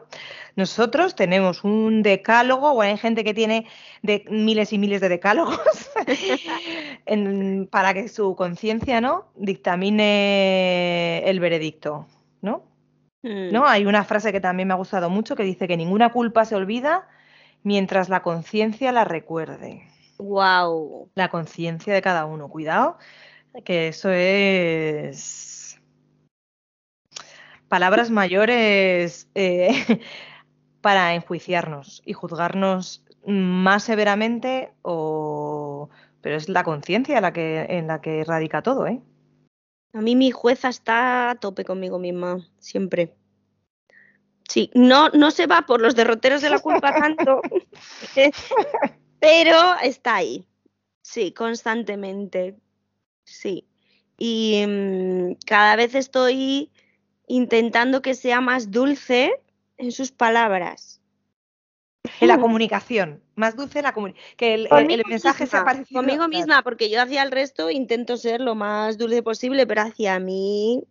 Nosotros 0.55 1.16
tenemos 1.16 1.64
un 1.64 2.03
decálogo, 2.03 2.72
o 2.72 2.82
hay 2.82 2.97
gente 2.99 3.24
que 3.24 3.34
tiene 3.34 3.66
de 4.03 4.24
miles 4.30 4.72
y 4.72 4.78
miles 4.78 5.01
de 5.01 5.09
decálogos 5.09 5.91
para 7.70 7.95
que 7.95 8.09
su 8.09 8.36
conciencia, 8.36 9.01
¿no? 9.01 9.32
dictamine 9.34 11.22
el 11.24 11.41
veredicto, 11.41 12.07
¿no? 12.43 12.68
Mm, 13.23 13.53
¿no? 13.53 13.66
Hay 13.66 13.87
una 13.87 14.05
frase 14.05 14.33
que 14.33 14.41
también 14.41 14.69
me 14.69 14.75
ha 14.75 14.79
gustado 14.79 15.11
mucho 15.11 15.37
que 15.37 15.43
dice 15.43 15.69
que 15.69 15.77
ninguna 15.77 16.12
culpa 16.12 16.45
se 16.45 16.55
olvida 16.55 17.09
mientras 17.62 18.09
la 18.09 18.23
conciencia 18.23 18.93
la 18.93 19.05
recuerde. 19.05 19.89
Wow. 20.19 21.11
La 21.14 21.29
conciencia 21.29 21.95
de 21.95 22.03
cada 22.03 22.27
uno. 22.27 22.49
Cuidado, 22.49 22.99
que 23.64 23.89
eso 23.89 24.11
es 24.11 25.81
palabras 27.69 28.11
mayores 28.11 29.29
eh, 29.35 30.01
para 30.81 31.14
enjuiciarnos 31.14 32.03
y 32.05 32.14
juzgarnos 32.14 33.05
más 33.27 33.85
severamente 33.85 34.73
o 34.83 35.91
pero 36.21 36.37
es 36.37 36.49
la 36.49 36.64
conciencia 36.64 37.21
la 37.21 37.33
que 37.33 37.66
en 37.69 37.87
la 37.87 38.01
que 38.01 38.25
radica 38.25 38.62
todo, 38.62 38.87
¿eh? 38.87 39.01
A 39.93 40.01
mí 40.01 40.16
mi 40.16 40.30
jueza 40.30 40.68
está 40.68 41.30
a 41.30 41.34
tope 41.36 41.64
conmigo 41.64 41.99
misma, 41.99 42.47
siempre. 42.59 43.14
Sí, 44.49 44.70
no, 44.74 45.11
no 45.11 45.30
se 45.30 45.47
va 45.47 45.62
por 45.62 45.80
los 45.80 45.95
derroteros 45.95 46.41
de 46.41 46.51
la 46.51 46.59
culpa 46.59 46.95
tanto, 46.95 47.43
pero 49.20 49.74
está 49.82 50.16
ahí. 50.16 50.47
Sí, 51.03 51.32
constantemente. 51.32 52.57
Sí. 53.24 53.66
Y 54.16 54.64
mm, 54.66 55.36
cada 55.47 55.76
vez 55.76 55.95
estoy 55.95 56.70
intentando 57.26 58.01
que 58.03 58.14
sea 58.14 58.41
más 58.41 58.70
dulce 58.70 59.32
en 59.76 59.93
sus 59.93 60.12
palabras. 60.12 60.88
En 62.20 62.28
la 62.28 62.38
comunicación, 62.38 63.22
más 63.34 63.57
dulce 63.57 63.80
en 63.80 63.84
la 63.84 63.92
comunicación. 63.92 64.36
Que 64.36 64.55
el, 64.55 64.68
el, 64.70 65.03
mensaje 65.07 65.44
misma, 65.44 65.59
sea 65.59 65.64
parecido. 65.64 66.01
Conmigo 66.01 66.26
misma, 66.28 66.62
porque 66.62 66.90
yo 66.90 67.03
hacia 67.03 67.22
el 67.22 67.30
resto 67.30 67.70
intento 67.70 68.16
ser 68.16 68.40
lo 68.40 68.55
más 68.55 68.99
dulce 68.99 69.22
posible, 69.22 69.66
pero 69.66 69.82
hacia 69.82 70.18
mí 70.18 70.82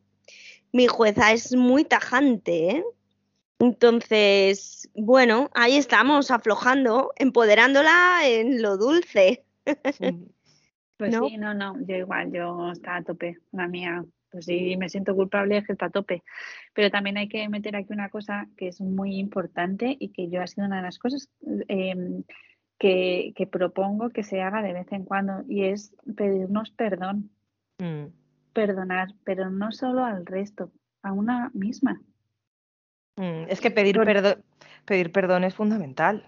mi 0.72 0.88
jueza 0.88 1.32
es 1.32 1.56
muy 1.56 1.84
tajante, 1.86 2.70
¿eh? 2.70 2.84
Entonces, 3.60 4.90
bueno, 4.94 5.50
ahí 5.56 5.78
estamos, 5.78 6.30
aflojando, 6.30 7.12
empoderándola 7.16 8.20
en 8.24 8.62
lo 8.62 8.78
dulce. 8.78 9.46
Pues 10.98 11.14
¿No? 11.14 11.28
sí, 11.28 11.38
no, 11.38 11.54
no, 11.54 11.76
yo 11.86 11.96
igual, 11.96 12.32
yo 12.32 12.72
está 12.72 12.96
a 12.96 13.04
tope, 13.04 13.38
la 13.52 13.68
mía. 13.68 14.04
Pues 14.30 14.46
sí, 14.46 14.76
me 14.78 14.90
siento 14.90 15.16
culpable, 15.16 15.58
es 15.58 15.66
que 15.66 15.72
está 15.74 15.86
a 15.86 15.90
tope. 15.90 16.24
Pero 16.74 16.92
también 16.92 17.18
hay 17.18 17.30
que 17.30 17.48
meter 17.50 17.76
aquí 17.76 17.94
una 17.94 18.10
cosa 18.10 18.48
que 18.58 18.68
es 18.68 18.82
muy 18.82 19.16
importante 19.18 19.96
y 20.00 20.10
que 20.10 20.30
yo 20.30 20.42
ha 20.42 20.48
sido 20.48 20.68
una 20.68 20.78
de 20.78 20.82
las 20.84 21.00
cosas 21.00 21.30
eh, 21.70 22.24
que, 22.78 23.34
que, 23.36 23.48
propongo 23.48 24.10
que 24.10 24.24
se 24.24 24.42
haga 24.42 24.62
de 24.62 24.74
vez 24.74 24.92
en 24.92 25.06
cuando 25.06 25.44
y 25.48 25.64
es 25.66 25.96
pedirnos 26.16 26.72
perdón. 26.72 27.30
Mm. 27.80 28.08
Perdonar, 28.54 29.14
pero 29.24 29.50
no 29.50 29.72
solo 29.72 30.04
al 30.04 30.26
resto, 30.26 30.72
a 31.04 31.14
una 31.14 31.52
misma. 31.54 32.02
Mm, 33.16 33.46
es 33.50 33.62
que 33.62 33.72
pedir, 33.72 33.96
Por- 33.96 34.06
perdón, 34.06 34.44
pedir 34.86 35.12
perdón 35.12 35.44
es 35.44 35.56
fundamental, 35.56 36.28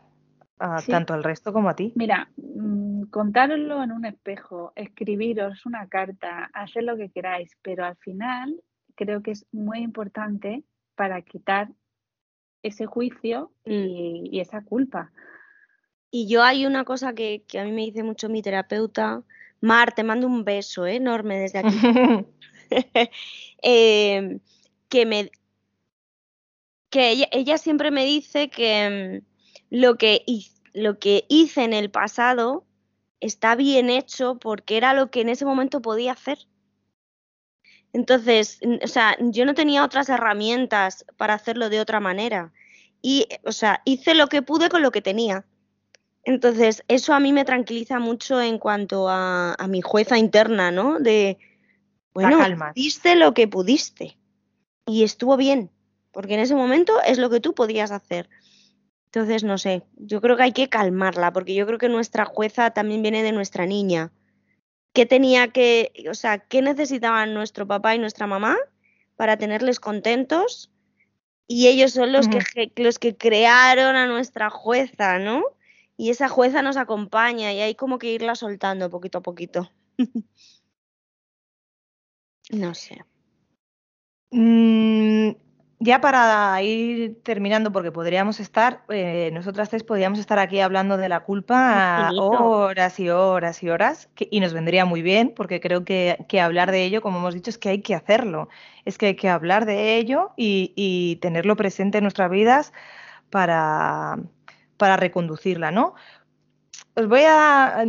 a- 0.59 0.79
Sí. 0.79 0.91
tanto 0.91 1.13
al 1.13 1.23
resto 1.23 1.53
como 1.53 1.69
a 1.69 1.75
ti. 1.75 1.91
Mira, 1.95 2.29
mm, 2.37 2.78
contároslo 3.09 3.83
en 3.83 3.91
un 3.91 4.05
espejo, 4.05 4.73
escribiros 4.75 5.65
una 5.65 5.87
carta, 5.87 6.49
hacer 6.53 6.83
lo 6.83 6.97
que 6.97 7.09
queráis, 7.09 7.57
pero 7.61 7.85
al 7.85 7.95
final 7.97 8.61
creo 8.95 9.21
que 9.21 9.31
es 9.31 9.45
muy 9.51 9.79
importante 9.79 10.63
para 10.95 11.21
quitar 11.21 11.69
ese 12.63 12.85
juicio 12.85 13.51
y, 13.65 14.29
y 14.31 14.39
esa 14.39 14.61
culpa. 14.63 15.11
Y 16.11 16.27
yo 16.27 16.43
hay 16.43 16.65
una 16.65 16.83
cosa 16.85 17.13
que, 17.13 17.43
que 17.47 17.59
a 17.59 17.63
mí 17.63 17.71
me 17.71 17.85
dice 17.85 18.03
mucho 18.03 18.29
mi 18.29 18.41
terapeuta. 18.41 19.23
Mar, 19.61 19.93
te 19.93 20.03
mando 20.03 20.27
un 20.27 20.43
beso 20.43 20.85
¿eh? 20.85 20.95
enorme 20.95 21.37
desde 21.39 21.59
aquí. 21.59 21.77
Eh, 23.61 24.39
que 24.87 25.05
me 25.05 25.31
que 26.89 27.11
ella, 27.11 27.27
ella 27.31 27.57
siempre 27.57 27.91
me 27.91 28.05
dice 28.05 28.49
que 28.49 29.21
mm, 29.21 29.75
lo 29.75 29.97
que, 29.97 30.23
lo 30.73 30.97
que 30.97 31.25
hice 31.27 31.63
en 31.63 31.73
el 31.73 31.91
pasado 31.91 32.65
está 33.19 33.55
bien 33.55 33.89
hecho 33.89 34.37
porque 34.39 34.77
era 34.77 34.93
lo 34.93 35.11
que 35.11 35.21
en 35.21 35.29
ese 35.29 35.45
momento 35.45 35.81
podía 35.81 36.13
hacer. 36.13 36.39
Entonces, 37.91 38.59
o 38.83 38.87
sea, 38.87 39.17
yo 39.19 39.45
no 39.45 39.53
tenía 39.53 39.83
otras 39.83 40.09
herramientas 40.09 41.05
para 41.17 41.33
hacerlo 41.33 41.69
de 41.69 41.79
otra 41.79 41.99
manera. 41.99 42.53
Y, 43.01 43.27
o 43.45 43.51
sea, 43.51 43.81
hice 43.85 44.13
lo 44.13 44.27
que 44.27 44.41
pude 44.41 44.69
con 44.69 44.81
lo 44.81 44.91
que 44.91 45.01
tenía. 45.01 45.45
Entonces, 46.23 46.83
eso 46.87 47.13
a 47.13 47.19
mí 47.19 47.33
me 47.33 47.45
tranquiliza 47.45 47.97
mucho 47.97 48.41
en 48.41 48.59
cuanto 48.59 49.09
a, 49.09 49.53
a 49.53 49.67
mi 49.67 49.81
jueza 49.81 50.17
interna, 50.17 50.69
¿no? 50.69 50.99
De, 50.99 51.39
bueno, 52.13 52.39
hiciste 52.75 53.15
lo 53.15 53.33
que 53.33 53.47
pudiste 53.47 54.17
y 54.85 55.03
estuvo 55.03 55.37
bien, 55.37 55.71
porque 56.11 56.33
en 56.33 56.41
ese 56.41 56.55
momento 56.55 56.93
es 57.05 57.17
lo 57.17 57.29
que 57.29 57.39
tú 57.39 57.53
podías 57.53 57.91
hacer. 57.91 58.29
Entonces, 59.11 59.43
no 59.43 59.57
sé, 59.57 59.81
yo 59.97 60.21
creo 60.21 60.37
que 60.37 60.43
hay 60.43 60.51
que 60.51 60.69
calmarla, 60.69 61.33
porque 61.33 61.55
yo 61.55 61.65
creo 61.65 61.79
que 61.79 61.89
nuestra 61.89 62.25
jueza 62.25 62.69
también 62.71 63.01
viene 63.01 63.23
de 63.23 63.31
nuestra 63.31 63.65
niña. 63.65 64.11
¿Qué 64.93 65.07
tenía 65.07 65.47
que, 65.47 65.91
o 66.09 66.13
sea, 66.13 66.37
qué 66.37 66.61
necesitaban 66.61 67.33
nuestro 67.33 67.65
papá 67.65 67.95
y 67.95 67.99
nuestra 67.99 68.27
mamá 68.27 68.55
para 69.15 69.37
tenerles 69.37 69.79
contentos? 69.79 70.71
Y 71.47 71.67
ellos 71.67 71.93
son 71.93 72.13
los, 72.13 72.27
que, 72.27 72.71
los 72.75 72.99
que 72.99 73.17
crearon 73.17 73.95
a 73.95 74.05
nuestra 74.05 74.51
jueza, 74.51 75.17
¿no? 75.17 75.43
Y 75.97 76.11
esa 76.11 76.29
jueza 76.29 76.61
nos 76.61 76.77
acompaña 76.77 77.51
y 77.51 77.61
hay 77.61 77.73
como 77.73 77.97
que 77.97 78.11
irla 78.13 78.35
soltando 78.35 78.91
poquito 78.91 79.17
a 79.17 79.21
poquito. 79.21 79.71
no 82.51 82.75
sé. 82.75 83.03
Mm, 84.31 84.88
ya 85.79 86.01
para 86.01 86.61
ir 86.61 87.21
terminando, 87.23 87.71
porque 87.71 87.91
podríamos 87.91 88.39
estar, 88.39 88.83
eh, 88.89 89.29
nosotras 89.33 89.69
tres 89.69 89.83
podríamos 89.83 90.19
estar 90.19 90.37
aquí 90.39 90.59
hablando 90.59 90.97
de 90.97 91.09
la 91.09 91.21
culpa 91.21 92.11
horas 92.17 92.99
y 92.99 93.09
horas 93.09 93.63
y 93.63 93.69
horas, 93.69 94.09
que- 94.15 94.27
y 94.31 94.39
nos 94.41 94.53
vendría 94.53 94.85
muy 94.85 95.01
bien, 95.01 95.33
porque 95.35 95.61
creo 95.61 95.85
que, 95.85 96.17
que 96.27 96.41
hablar 96.41 96.71
de 96.71 96.83
ello, 96.83 97.01
como 97.01 97.19
hemos 97.19 97.33
dicho, 97.33 97.49
es 97.49 97.57
que 97.57 97.69
hay 97.69 97.81
que 97.81 97.95
hacerlo, 97.95 98.49
es 98.85 98.97
que 98.97 99.07
hay 99.07 99.15
que 99.15 99.29
hablar 99.29 99.65
de 99.65 99.97
ello 99.97 100.31
y, 100.37 100.73
y 100.75 101.15
tenerlo 101.17 101.55
presente 101.55 101.99
en 101.99 102.03
nuestras 102.03 102.29
vidas 102.29 102.73
para, 103.29 104.19
para 104.77 104.97
reconducirla, 104.97 105.71
¿no? 105.71 105.95
Os 106.95 107.07
voy 107.07 107.21
a 107.27 107.83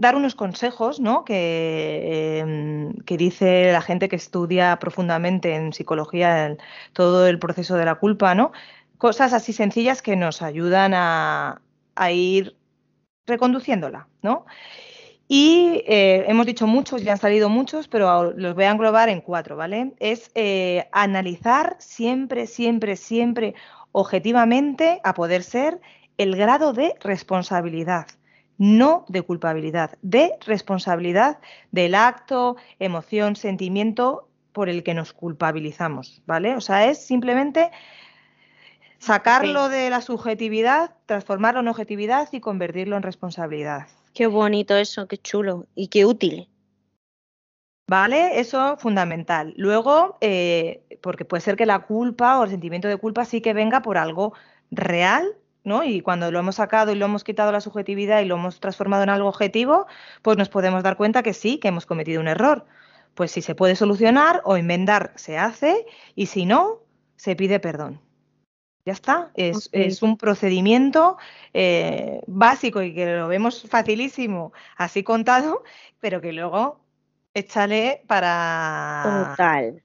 dar 0.00 0.16
unos 0.16 0.34
consejos, 0.34 0.98
¿no? 0.98 1.24
Que, 1.24 2.38
em, 2.40 2.94
que 3.04 3.16
dice 3.16 3.70
la 3.72 3.82
gente 3.82 4.08
que 4.08 4.16
estudia 4.16 4.78
profundamente 4.78 5.54
en 5.54 5.72
psicología 5.72 6.56
todo 6.94 7.26
el 7.26 7.38
proceso 7.38 7.76
de 7.76 7.84
la 7.84 7.96
culpa, 7.96 8.34
¿no? 8.34 8.52
Cosas 8.98 9.32
así 9.32 9.52
sencillas 9.52 10.02
que 10.02 10.16
nos 10.16 10.42
ayudan 10.42 10.94
a, 10.94 11.60
a 11.94 12.12
ir 12.12 12.56
reconduciéndola, 13.26 14.08
¿no? 14.22 14.46
Y 15.28 15.84
eh, 15.86 16.24
hemos 16.28 16.46
dicho 16.46 16.66
muchos, 16.66 17.02
ya 17.04 17.12
han 17.12 17.18
salido 17.18 17.48
muchos, 17.48 17.86
pero 17.86 18.32
los 18.32 18.54
voy 18.54 18.64
a 18.64 18.70
englobar 18.70 19.08
en 19.10 19.20
cuatro, 19.20 19.54
¿vale? 19.56 19.92
Es 20.00 20.30
eh, 20.34 20.88
analizar 20.92 21.76
siempre, 21.78 22.46
siempre, 22.46 22.96
siempre 22.96 23.54
objetivamente, 23.92 25.00
a 25.04 25.14
poder 25.14 25.42
ser, 25.44 25.80
el 26.18 26.36
grado 26.36 26.72
de 26.72 26.94
responsabilidad, 27.00 28.06
no 28.60 29.06
de 29.08 29.22
culpabilidad, 29.22 29.96
de 30.02 30.34
responsabilidad 30.44 31.38
del 31.72 31.94
acto, 31.94 32.56
emoción, 32.78 33.34
sentimiento 33.34 34.28
por 34.52 34.68
el 34.68 34.82
que 34.82 34.92
nos 34.92 35.14
culpabilizamos, 35.14 36.20
¿vale? 36.26 36.54
O 36.54 36.60
sea, 36.60 36.84
es 36.84 37.02
simplemente 37.02 37.70
sacarlo 38.98 39.70
de 39.70 39.88
la 39.88 40.02
subjetividad, 40.02 40.94
transformarlo 41.06 41.60
en 41.60 41.68
objetividad 41.68 42.28
y 42.32 42.40
convertirlo 42.40 42.98
en 42.98 43.02
responsabilidad. 43.02 43.86
Qué 44.12 44.26
bonito 44.26 44.76
eso, 44.76 45.08
qué 45.08 45.16
chulo 45.16 45.66
y 45.74 45.88
qué 45.88 46.04
útil. 46.04 46.46
¿Vale? 47.88 48.40
Eso 48.40 48.76
fundamental. 48.76 49.54
Luego, 49.56 50.18
eh, 50.20 50.98
porque 51.00 51.24
puede 51.24 51.40
ser 51.40 51.56
que 51.56 51.64
la 51.64 51.78
culpa 51.78 52.38
o 52.38 52.44
el 52.44 52.50
sentimiento 52.50 52.88
de 52.88 52.98
culpa 52.98 53.24
sí 53.24 53.40
que 53.40 53.54
venga 53.54 53.80
por 53.80 53.96
algo 53.96 54.34
real, 54.70 55.34
¿no? 55.64 55.84
Y 55.84 56.00
cuando 56.00 56.30
lo 56.30 56.38
hemos 56.38 56.56
sacado 56.56 56.92
y 56.92 56.94
lo 56.94 57.06
hemos 57.06 57.24
quitado 57.24 57.52
la 57.52 57.60
subjetividad 57.60 58.20
y 58.20 58.24
lo 58.24 58.36
hemos 58.36 58.60
transformado 58.60 59.02
en 59.02 59.10
algo 59.10 59.28
objetivo, 59.28 59.86
pues 60.22 60.36
nos 60.36 60.48
podemos 60.48 60.82
dar 60.82 60.96
cuenta 60.96 61.22
que 61.22 61.34
sí, 61.34 61.58
que 61.58 61.68
hemos 61.68 61.86
cometido 61.86 62.20
un 62.20 62.28
error. 62.28 62.66
Pues 63.14 63.30
si 63.32 63.42
se 63.42 63.54
puede 63.54 63.76
solucionar 63.76 64.40
o 64.44 64.56
enmendar, 64.56 65.12
se 65.16 65.36
hace, 65.36 65.86
y 66.14 66.26
si 66.26 66.46
no, 66.46 66.80
se 67.16 67.36
pide 67.36 67.60
perdón. 67.60 68.00
Ya 68.86 68.94
está, 68.94 69.30
es, 69.34 69.68
es 69.72 70.02
un 70.02 70.16
procedimiento 70.16 71.18
eh, 71.52 72.22
básico 72.26 72.80
y 72.80 72.94
que 72.94 73.16
lo 73.16 73.28
vemos 73.28 73.68
facilísimo, 73.68 74.54
así 74.76 75.02
contado, 75.02 75.62
pero 76.00 76.22
que 76.22 76.32
luego 76.32 76.80
échale 77.34 78.02
para 78.06 79.34
Total. 79.36 79.82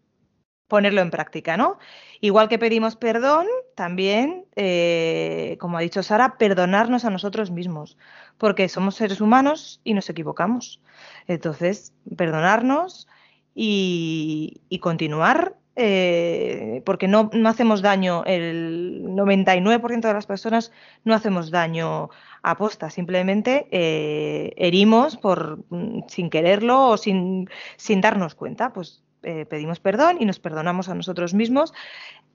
Ponerlo 0.67 1.01
en 1.01 1.11
práctica, 1.11 1.57
¿no? 1.57 1.77
Igual 2.21 2.49
que 2.49 2.59
pedimos 2.59 2.95
perdón, 2.95 3.47
también, 3.75 4.45
eh, 4.55 5.57
como 5.59 5.77
ha 5.77 5.81
dicho 5.81 6.01
Sara, 6.03 6.37
perdonarnos 6.37 7.05
a 7.05 7.09
nosotros 7.09 7.51
mismos, 7.51 7.97
porque 8.37 8.67
somos 8.69 8.95
seres 8.95 9.21
humanos 9.21 9.81
y 9.83 9.93
nos 9.93 10.09
equivocamos. 10.09 10.81
Entonces, 11.27 11.93
perdonarnos 12.17 13.07
y, 13.53 14.61
continuar 14.81 15.55
eh, 15.77 16.81
porque 16.85 17.07
no, 17.07 17.29
no, 17.33 17.49
hacemos 17.49 17.81
daño, 17.81 18.23
el 18.25 19.03
99% 19.07 20.01
de 20.01 20.13
las 20.13 20.25
personas 20.25 20.71
no 21.03 21.13
hacemos 21.13 21.51
daño 21.51 22.09
a 22.43 22.57
posta, 22.57 22.89
simplemente 22.89 23.67
eh, 23.71 24.53
herimos 24.57 25.17
por, 25.17 25.59
mm, 25.69 26.03
sin 26.07 26.29
quererlo 26.29 26.89
o 26.89 26.97
sin, 26.97 27.49
sin 27.75 28.01
darnos 28.01 28.35
cuenta. 28.35 28.71
Pues 28.71 29.03
eh, 29.25 29.45
pedimos 29.45 29.79
perdón 29.79 30.17
y 30.19 30.25
nos 30.25 30.39
perdonamos 30.39 30.87
a 30.87 30.95
nosotros 30.95 31.33
mismos 31.33 31.73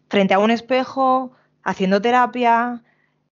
frente 0.08 0.34
a 0.34 0.38
un 0.40 0.50
espejo, 0.50 1.32
haciendo 1.62 2.02
terapia, 2.02 2.82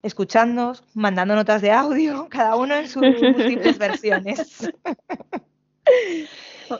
escuchándonos, 0.02 0.84
mandando 0.94 1.34
notas 1.34 1.62
de 1.62 1.72
audio, 1.72 2.28
cada 2.30 2.54
uno 2.56 2.76
en 2.76 2.88
sus 2.88 3.02
múltiples 3.02 3.78
versiones. 3.78 4.70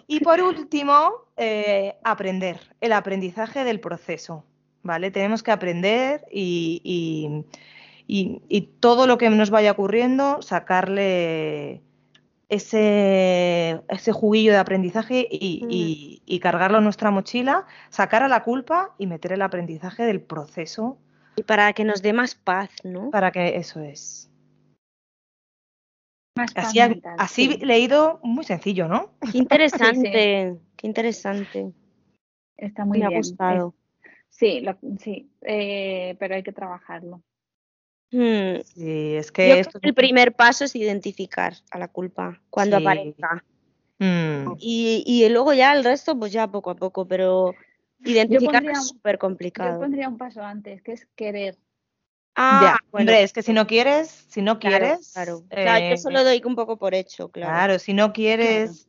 Y 0.08 0.18
por 0.18 0.40
último, 0.40 1.12
eh, 1.36 1.94
aprender, 2.02 2.58
el 2.80 2.92
aprendizaje 2.92 3.62
del 3.62 3.78
proceso. 3.78 4.44
¿Vale? 4.82 5.12
Tenemos 5.12 5.44
que 5.44 5.52
aprender 5.52 6.24
y, 6.30 7.44
todo 8.80 9.06
lo 9.06 9.16
que 9.16 9.30
nos 9.30 9.50
vaya 9.50 9.70
ocurriendo, 9.72 10.42
sacarle 10.42 11.82
ese, 12.48 13.82
ese 13.88 14.12
juguillo 14.12 14.52
de 14.52 14.58
aprendizaje 14.58 15.26
y, 15.30 16.22
y, 16.24 16.40
cargarlo 16.40 16.78
en 16.78 16.84
nuestra 16.84 17.10
mochila, 17.10 17.66
sacar 17.90 18.22
a 18.22 18.28
la 18.28 18.44
culpa 18.44 18.94
y 18.98 19.06
meter 19.06 19.32
el 19.32 19.42
aprendizaje 19.42 20.04
del 20.04 20.20
proceso. 20.20 20.98
Y 21.36 21.42
para 21.42 21.72
que 21.72 21.84
nos 21.84 22.02
dé 22.02 22.12
más 22.12 22.34
paz, 22.34 22.70
¿no? 22.84 23.10
Para 23.10 23.30
que 23.30 23.56
eso 23.56 23.80
es 23.80 24.30
así, 26.54 26.80
así 27.18 27.56
leído, 27.58 28.20
muy 28.22 28.44
sencillo, 28.44 28.88
¿no? 28.88 29.12
Qué 29.32 29.38
interesante, 29.38 30.58
qué 30.76 30.86
interesante. 30.86 31.72
Está 32.56 32.84
muy 32.84 32.98
Me 32.98 33.06
bien. 33.06 33.14
ha 33.14 33.18
gustado. 33.18 33.74
sí, 34.28 34.64
sí 34.98 35.30
eh, 35.42 36.16
pero 36.18 36.34
hay 36.34 36.42
que 36.42 36.52
trabajarlo. 36.52 37.22
Hmm. 38.12 38.60
Sí, 38.64 39.16
es 39.16 39.32
que 39.32 39.64
el 39.82 39.94
primer 39.94 40.34
paso 40.34 40.64
es 40.64 40.76
identificar 40.76 41.54
a 41.70 41.78
la 41.78 41.88
culpa 41.88 42.40
cuando 42.50 42.76
aparezca. 42.76 43.44
Hmm. 43.98 44.52
Y, 44.58 45.02
y, 45.06 45.28
luego 45.28 45.52
ya 45.54 45.72
el 45.72 45.82
resto, 45.82 46.18
pues 46.18 46.32
ya 46.32 46.50
poco 46.50 46.70
a 46.70 46.76
poco, 46.76 47.06
pero 47.08 47.54
identificar 48.04 48.64
es 48.64 48.88
súper 48.88 49.18
complicado. 49.18 49.74
Yo 49.74 49.80
pondría 49.80 50.08
un 50.08 50.18
paso 50.18 50.42
antes, 50.42 50.82
que 50.82 50.92
es 50.92 51.06
querer. 51.16 51.56
Ah, 52.38 52.78
hombre, 52.90 53.22
es 53.22 53.32
que 53.32 53.42
si 53.42 53.54
no 53.54 53.66
quieres, 53.66 54.26
si 54.28 54.42
no 54.42 54.58
quieres. 54.58 55.12
Claro, 55.14 55.42
claro. 55.48 55.86
yo 55.86 55.94
eso 55.94 56.10
lo 56.10 56.22
doy 56.22 56.42
un 56.44 56.54
poco 56.54 56.76
por 56.76 56.94
hecho, 56.94 57.30
claro. 57.30 57.50
Claro, 57.50 57.78
si 57.78 57.94
no 57.94 58.12
quieres, 58.12 58.88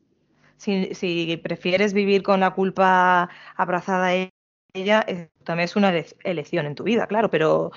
si, 0.57 0.93
si, 0.93 1.37
prefieres 1.37 1.93
vivir 1.93 2.23
con 2.23 2.41
la 2.41 2.53
culpa 2.53 3.29
abrazada 3.55 4.13
ella, 4.73 5.05
también 5.43 5.65
es 5.65 5.75
una 5.75 5.93
elección 6.23 6.65
en 6.65 6.75
tu 6.75 6.83
vida, 6.83 7.07
claro, 7.07 7.29
pero 7.29 7.71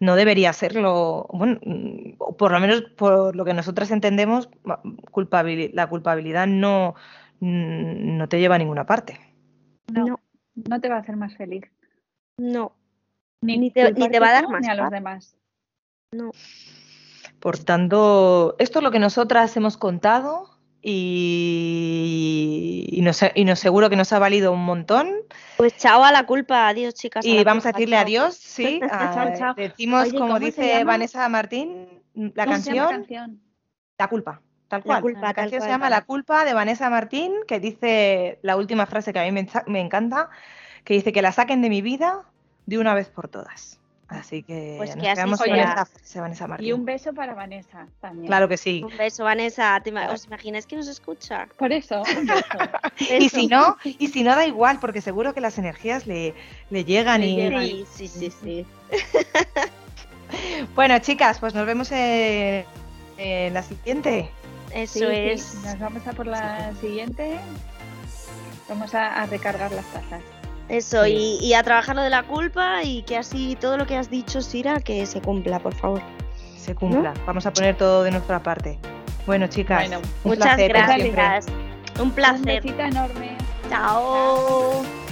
no 0.00 0.16
debería 0.16 0.52
serlo, 0.52 1.26
bueno, 1.32 1.58
mm, 1.64 2.36
por 2.36 2.52
lo 2.52 2.60
menos 2.60 2.82
por 2.96 3.34
lo 3.34 3.44
que 3.44 3.54
nosotras 3.54 3.90
entendemos, 3.90 4.48
la 4.64 4.80
culpabilidad 5.88 6.46
no, 6.46 6.94
mm, 7.40 8.16
no 8.16 8.28
te 8.28 8.38
lleva 8.38 8.56
a 8.56 8.58
ninguna 8.58 8.86
parte. 8.86 9.20
No, 9.92 10.20
no 10.54 10.80
te 10.80 10.88
va 10.88 10.96
a 10.96 11.00
hacer 11.00 11.16
más 11.16 11.36
feliz. 11.36 11.64
No. 12.38 12.72
Ni, 13.40 13.70
te, 13.70 13.82
va 14.18 14.28
a 14.28 14.32
dar 14.32 14.48
más. 14.48 14.62
Ni 14.62 14.68
a 14.68 14.74
los 14.74 14.90
demás. 14.90 15.36
No. 16.12 16.30
Por 17.40 17.58
tanto, 17.58 18.56
esto 18.58 18.78
es 18.78 18.82
lo 18.82 18.90
que 18.90 18.98
nosotras 18.98 19.54
hemos 19.56 19.76
contado 19.76 20.53
y, 20.86 22.86
y, 22.92 23.00
nos, 23.00 23.22
y 23.34 23.46
nos 23.46 23.58
seguro 23.58 23.88
que 23.88 23.96
nos 23.96 24.12
ha 24.12 24.18
valido 24.18 24.52
un 24.52 24.66
montón. 24.66 25.10
Pues 25.56 25.74
chao 25.78 26.04
a 26.04 26.12
la 26.12 26.26
culpa, 26.26 26.68
adiós 26.68 26.92
chicas. 26.92 27.24
Y 27.24 27.42
vamos 27.42 27.64
a 27.64 27.72
decirle 27.72 27.96
adiós, 27.96 28.34
sí. 28.34 28.80
Decimos, 29.56 30.12
como 30.12 30.38
dice 30.38 30.84
Vanessa 30.84 31.26
Martín, 31.30 31.88
la 32.14 32.44
canción, 32.44 33.06
la, 33.96 34.08
culpa. 34.08 34.42
Tal 34.68 34.82
cual. 34.82 35.02
La, 35.22 35.32
canción 35.32 35.62
se 35.62 35.68
llama 35.68 35.88
La 35.88 36.02
culpa 36.02 36.44
de 36.44 36.52
Vanessa 36.52 36.90
Martín, 36.90 37.32
que 37.48 37.60
dice 37.60 38.38
la 38.42 38.58
última 38.58 38.84
frase 38.84 39.14
que 39.14 39.20
a 39.20 39.24
mí 39.24 39.32
me, 39.32 39.48
me 39.66 39.80
encanta, 39.80 40.28
que 40.84 40.92
dice 40.92 41.14
que 41.14 41.22
la 41.22 41.32
saquen 41.32 41.62
de 41.62 41.70
mi 41.70 41.80
vida 41.80 42.24
de 42.66 42.76
una 42.76 42.92
vez 42.92 43.08
por 43.08 43.28
todas. 43.28 43.80
Así 44.08 44.42
que 44.42 44.74
pues 44.76 44.94
nos 44.94 45.04
quedamos 45.04 45.40
con 45.40 45.54
esa 45.54 45.86
Vanessa 46.20 46.46
Martín. 46.46 46.66
Y 46.66 46.72
un 46.72 46.84
beso 46.84 47.14
para 47.14 47.34
Vanessa 47.34 47.86
también. 48.00 48.26
Claro 48.26 48.48
que 48.48 48.56
sí. 48.56 48.82
Un 48.84 48.96
beso, 48.96 49.24
Vanessa. 49.24 49.82
¿Os 50.12 50.26
imagináis 50.26 50.66
que 50.66 50.76
nos 50.76 50.88
escucha? 50.88 51.48
Por 51.58 51.72
eso, 51.72 52.02
y 52.98 53.28
si 53.28 53.46
no, 53.46 53.76
y 53.84 54.08
si 54.08 54.22
no 54.22 54.36
da 54.36 54.46
igual, 54.46 54.78
porque 54.78 55.00
seguro 55.00 55.32
que 55.32 55.40
las 55.40 55.58
energías 55.58 56.06
le, 56.06 56.34
le 56.70 56.84
llegan 56.84 57.22
y. 57.22 57.86
Sí, 57.90 58.08
sí, 58.08 58.08
sí, 58.08 58.32
sí. 58.42 58.66
bueno, 60.74 60.98
chicas, 60.98 61.38
pues 61.38 61.54
nos 61.54 61.66
vemos 61.66 61.90
en, 61.92 62.64
la 63.18 63.62
siguiente. 63.62 64.30
Eso 64.72 65.08
es. 65.08 65.54
Nos 65.64 65.78
vamos 65.78 66.06
a 66.06 66.12
por 66.12 66.26
la 66.26 66.74
siguiente. 66.74 67.38
Vamos 68.68 68.94
a, 68.94 69.22
a 69.22 69.26
recargar 69.26 69.72
las 69.72 69.86
tazas. 69.86 70.33
Eso, 70.68 71.06
y, 71.06 71.52
a 71.54 71.62
trabajar 71.62 71.94
lo 71.94 72.02
de 72.02 72.10
la 72.10 72.22
culpa 72.22 72.82
y 72.82 73.02
que 73.02 73.18
así 73.18 73.56
todo 73.60 73.76
lo 73.76 73.86
que 73.86 73.96
has 73.96 74.10
dicho, 74.10 74.40
Sira, 74.40 74.80
que 74.80 75.04
se 75.06 75.20
cumpla, 75.20 75.58
por 75.58 75.74
favor. 75.74 76.00
Se 76.56 76.74
cumpla. 76.74 77.12
Vamos 77.26 77.44
a 77.44 77.52
poner 77.52 77.76
todo 77.76 78.02
de 78.02 78.10
nuestra 78.10 78.42
parte. 78.42 78.78
Bueno, 79.26 79.46
chicas, 79.46 79.90
muchas 80.24 80.56
gracias. 80.56 81.46
Un 82.00 82.10
placer. 82.10 82.38
Un 82.38 82.44
besito 82.44 82.80
enorme. 82.80 83.36
Chao. 83.68 85.03